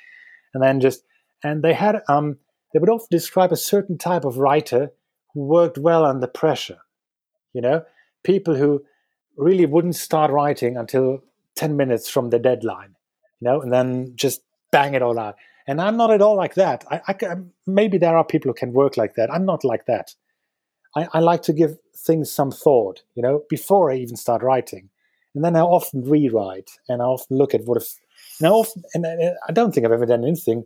And 0.55 0.63
then 0.63 0.81
just, 0.81 1.05
and 1.43 1.63
they 1.63 1.75
had, 1.75 2.03
um, 2.09 2.39
they 2.73 2.79
would 2.79 2.89
often 2.89 3.09
describe 3.11 3.53
a 3.53 3.57
certain 3.57 3.99
type 3.99 4.25
of 4.25 4.39
writer 4.39 4.93
who 5.33 5.43
worked 5.43 5.77
well 5.79 6.05
under 6.05 6.27
pressure. 6.27 6.79
You 7.53 7.61
know, 7.61 7.85
people 8.23 8.55
who 8.55 8.85
really 9.37 9.67
wouldn't 9.67 9.97
start 9.97 10.31
writing 10.31 10.77
until 10.77 11.23
10 11.57 11.77
minutes 11.77 12.09
from 12.09 12.31
the 12.31 12.39
deadline, 12.39 12.95
you 13.41 13.49
know, 13.49 13.61
and 13.61 13.73
then 13.73 14.13
just 14.15 14.43
bang 14.71 14.95
it 14.95 15.03
all 15.03 15.19
out. 15.19 15.37
And 15.67 15.81
I'm 15.81 15.97
not 15.97 16.11
at 16.11 16.23
all 16.23 16.37
like 16.37 16.55
that. 16.55 16.85
I, 16.91 17.01
I 17.09 17.37
maybe 17.67 17.99
there 17.99 18.17
are 18.17 18.25
people 18.25 18.51
who 18.51 18.55
can 18.55 18.73
work 18.73 18.97
like 18.97 19.15
that. 19.15 19.33
I'm 19.33 19.47
not 19.47 19.65
like 19.65 19.87
that. 19.87 20.15
I, 20.97 21.09
I 21.13 21.21
like 21.21 21.43
to 21.43 21.53
give 21.53 21.79
things 21.97 22.31
some 22.31 22.51
thought, 22.51 23.03
you 23.15 23.23
know, 23.23 23.43
before 23.49 23.91
I 23.91 23.97
even 23.97 24.17
start 24.17 24.43
writing. 24.43 24.91
And 25.35 25.45
then 25.45 25.57
I 25.57 25.61
often 25.61 26.03
rewrite 26.03 26.71
and 26.89 27.03
I 27.03 27.07
often 27.07 27.39
look 27.39 27.55
at 27.55 27.65
what 27.65 27.83
if, 27.83 27.89
I 28.43 28.47
often, 28.47 28.83
and 28.95 29.07
I 29.07 29.53
don't 29.53 29.73
think 29.73 29.87
I've 29.87 29.93
ever 29.93 30.07
done 30.07 30.25
anything 30.25 30.65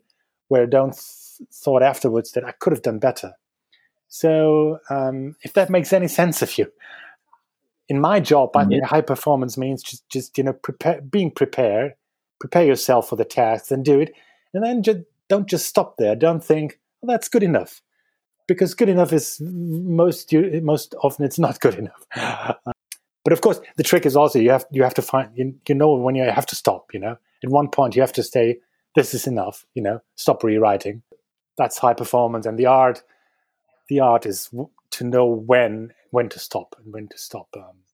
where 0.48 0.62
I 0.62 0.66
don't 0.66 0.92
th- 0.92 1.48
thought 1.52 1.82
afterwards 1.82 2.32
that 2.32 2.44
I 2.44 2.52
could 2.52 2.72
have 2.72 2.82
done 2.82 2.98
better. 2.98 3.34
So 4.08 4.78
um, 4.90 5.36
if 5.42 5.52
that 5.52 5.70
makes 5.70 5.92
any 5.92 6.08
sense 6.08 6.40
of 6.42 6.56
you, 6.56 6.72
in 7.88 8.00
my 8.00 8.20
job, 8.20 8.56
I 8.56 8.64
think 8.64 8.84
high 8.84 9.00
performance 9.00 9.56
means 9.56 9.82
just, 9.82 10.08
just 10.10 10.36
you 10.36 10.44
know, 10.44 10.52
prepare, 10.52 11.00
being 11.00 11.30
prepared, 11.30 11.94
prepare 12.38 12.64
yourself 12.64 13.08
for 13.08 13.16
the 13.16 13.24
task, 13.24 13.70
and 13.70 13.84
do 13.84 14.00
it, 14.00 14.14
and 14.52 14.62
then 14.62 14.82
just 14.82 15.00
don't 15.28 15.46
just 15.46 15.66
stop 15.66 15.96
there. 15.96 16.14
Don't 16.14 16.44
think, 16.44 16.78
well, 17.00 17.14
that's 17.14 17.28
good 17.28 17.42
enough 17.42 17.80
because 18.48 18.74
good 18.74 18.88
enough 18.88 19.12
is 19.12 19.40
most 19.40 20.34
most 20.62 20.94
often 21.02 21.24
it's 21.24 21.38
not 21.38 21.60
good 21.60 21.76
enough. 21.76 22.04
but 23.24 23.32
of 23.32 23.40
course, 23.40 23.60
the 23.76 23.84
trick 23.84 24.04
is 24.04 24.16
also 24.16 24.40
you 24.40 24.50
have 24.50 24.66
you 24.72 24.82
have 24.82 24.94
to 24.94 25.02
find 25.02 25.30
you, 25.36 25.54
you 25.68 25.74
know 25.74 25.94
when 25.94 26.16
you 26.16 26.24
have 26.24 26.46
to 26.46 26.56
stop. 26.56 26.92
You 26.92 27.00
know, 27.00 27.18
at 27.44 27.50
one 27.50 27.68
point 27.68 27.94
you 27.94 28.02
have 28.02 28.12
to 28.14 28.22
say 28.22 28.58
this 28.94 29.14
is 29.14 29.26
enough. 29.26 29.64
You 29.74 29.82
know, 29.82 30.00
stop 30.16 30.42
rewriting. 30.42 31.02
That's 31.56 31.78
high 31.78 31.94
performance, 31.94 32.46
and 32.46 32.58
the 32.58 32.66
art 32.66 33.02
the 33.88 34.00
art 34.00 34.26
is 34.26 34.50
to 34.90 35.04
know 35.04 35.26
when 35.26 35.92
when 36.10 36.28
to 36.30 36.38
stop 36.38 36.74
and 36.82 36.92
when 36.92 37.08
to 37.08 37.18
stop. 37.18 37.48
Um, 37.56 37.84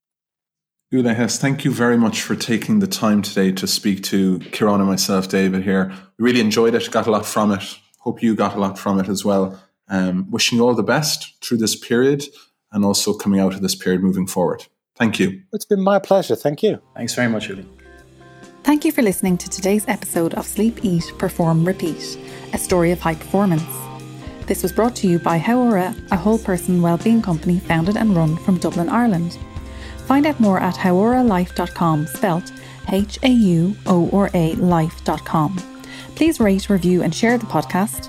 Uli 0.90 1.14
Hesse, 1.14 1.38
thank 1.38 1.64
you 1.64 1.72
very 1.72 1.96
much 1.96 2.22
for 2.22 2.36
taking 2.36 2.78
the 2.78 2.86
time 2.86 3.20
today 3.22 3.50
to 3.52 3.66
speak 3.66 4.02
to 4.04 4.38
Kieran 4.52 4.80
and 4.80 4.88
myself, 4.88 5.28
David. 5.28 5.64
Here, 5.64 5.92
we 6.18 6.24
really 6.24 6.40
enjoyed 6.40 6.74
it. 6.74 6.90
Got 6.90 7.06
a 7.06 7.10
lot 7.10 7.26
from 7.26 7.50
it. 7.52 7.64
Hope 7.98 8.22
you 8.22 8.36
got 8.36 8.54
a 8.54 8.60
lot 8.60 8.78
from 8.78 9.00
it 9.00 9.08
as 9.08 9.24
well. 9.24 9.60
Um, 9.88 10.30
wishing 10.30 10.58
you 10.58 10.64
all 10.64 10.74
the 10.74 10.82
best 10.82 11.42
through 11.42 11.58
this 11.58 11.74
period 11.74 12.24
and 12.70 12.84
also 12.84 13.12
coming 13.12 13.40
out 13.40 13.54
of 13.54 13.60
this 13.60 13.74
period 13.74 14.02
moving 14.02 14.26
forward. 14.26 14.66
Thank 14.96 15.18
you. 15.18 15.42
It's 15.52 15.64
been 15.64 15.82
my 15.82 15.98
pleasure. 15.98 16.36
Thank 16.36 16.62
you. 16.62 16.80
Thanks 16.94 17.14
very 17.14 17.28
much, 17.28 17.48
Uli. 17.48 17.66
Thank 18.64 18.86
you 18.86 18.92
for 18.92 19.02
listening 19.02 19.36
to 19.36 19.50
today's 19.50 19.86
episode 19.88 20.32
of 20.34 20.46
Sleep, 20.46 20.82
Eat, 20.82 21.04
Perform, 21.18 21.66
Repeat, 21.66 22.18
a 22.54 22.58
story 22.58 22.92
of 22.92 22.98
high 23.00 23.14
performance. 23.14 23.62
This 24.46 24.62
was 24.62 24.72
brought 24.72 24.96
to 24.96 25.06
you 25.06 25.18
by 25.18 25.38
Hauora, 25.38 25.94
a 26.10 26.16
whole 26.16 26.38
person 26.38 26.80
wellbeing 26.80 27.20
company 27.20 27.58
founded 27.58 27.98
and 27.98 28.16
run 28.16 28.38
from 28.38 28.56
Dublin, 28.56 28.88
Ireland. 28.88 29.38
Find 30.06 30.24
out 30.24 30.40
more 30.40 30.60
at 30.60 30.76
hauoralife.com, 30.76 32.06
spelt 32.06 32.52
H 32.90 33.18
A 33.22 33.28
U 33.28 33.76
O 33.84 34.08
R 34.14 34.30
A 34.32 34.54
life.com. 34.54 35.56
Please 36.14 36.40
rate, 36.40 36.70
review, 36.70 37.02
and 37.02 37.14
share 37.14 37.36
the 37.36 37.44
podcast. 37.44 38.08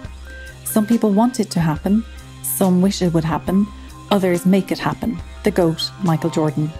Some 0.63 0.87
people 0.87 1.11
want 1.11 1.41
it 1.41 1.51
to 1.51 1.59
happen, 1.59 2.05
some 2.43 2.81
wish 2.81 3.01
it 3.01 3.13
would 3.13 3.25
happen, 3.25 3.67
others 4.09 4.45
make 4.45 4.71
it 4.71 4.79
happen. 4.79 5.17
The 5.43 5.51
GOAT, 5.51 5.91
Michael 6.01 6.29
Jordan. 6.29 6.71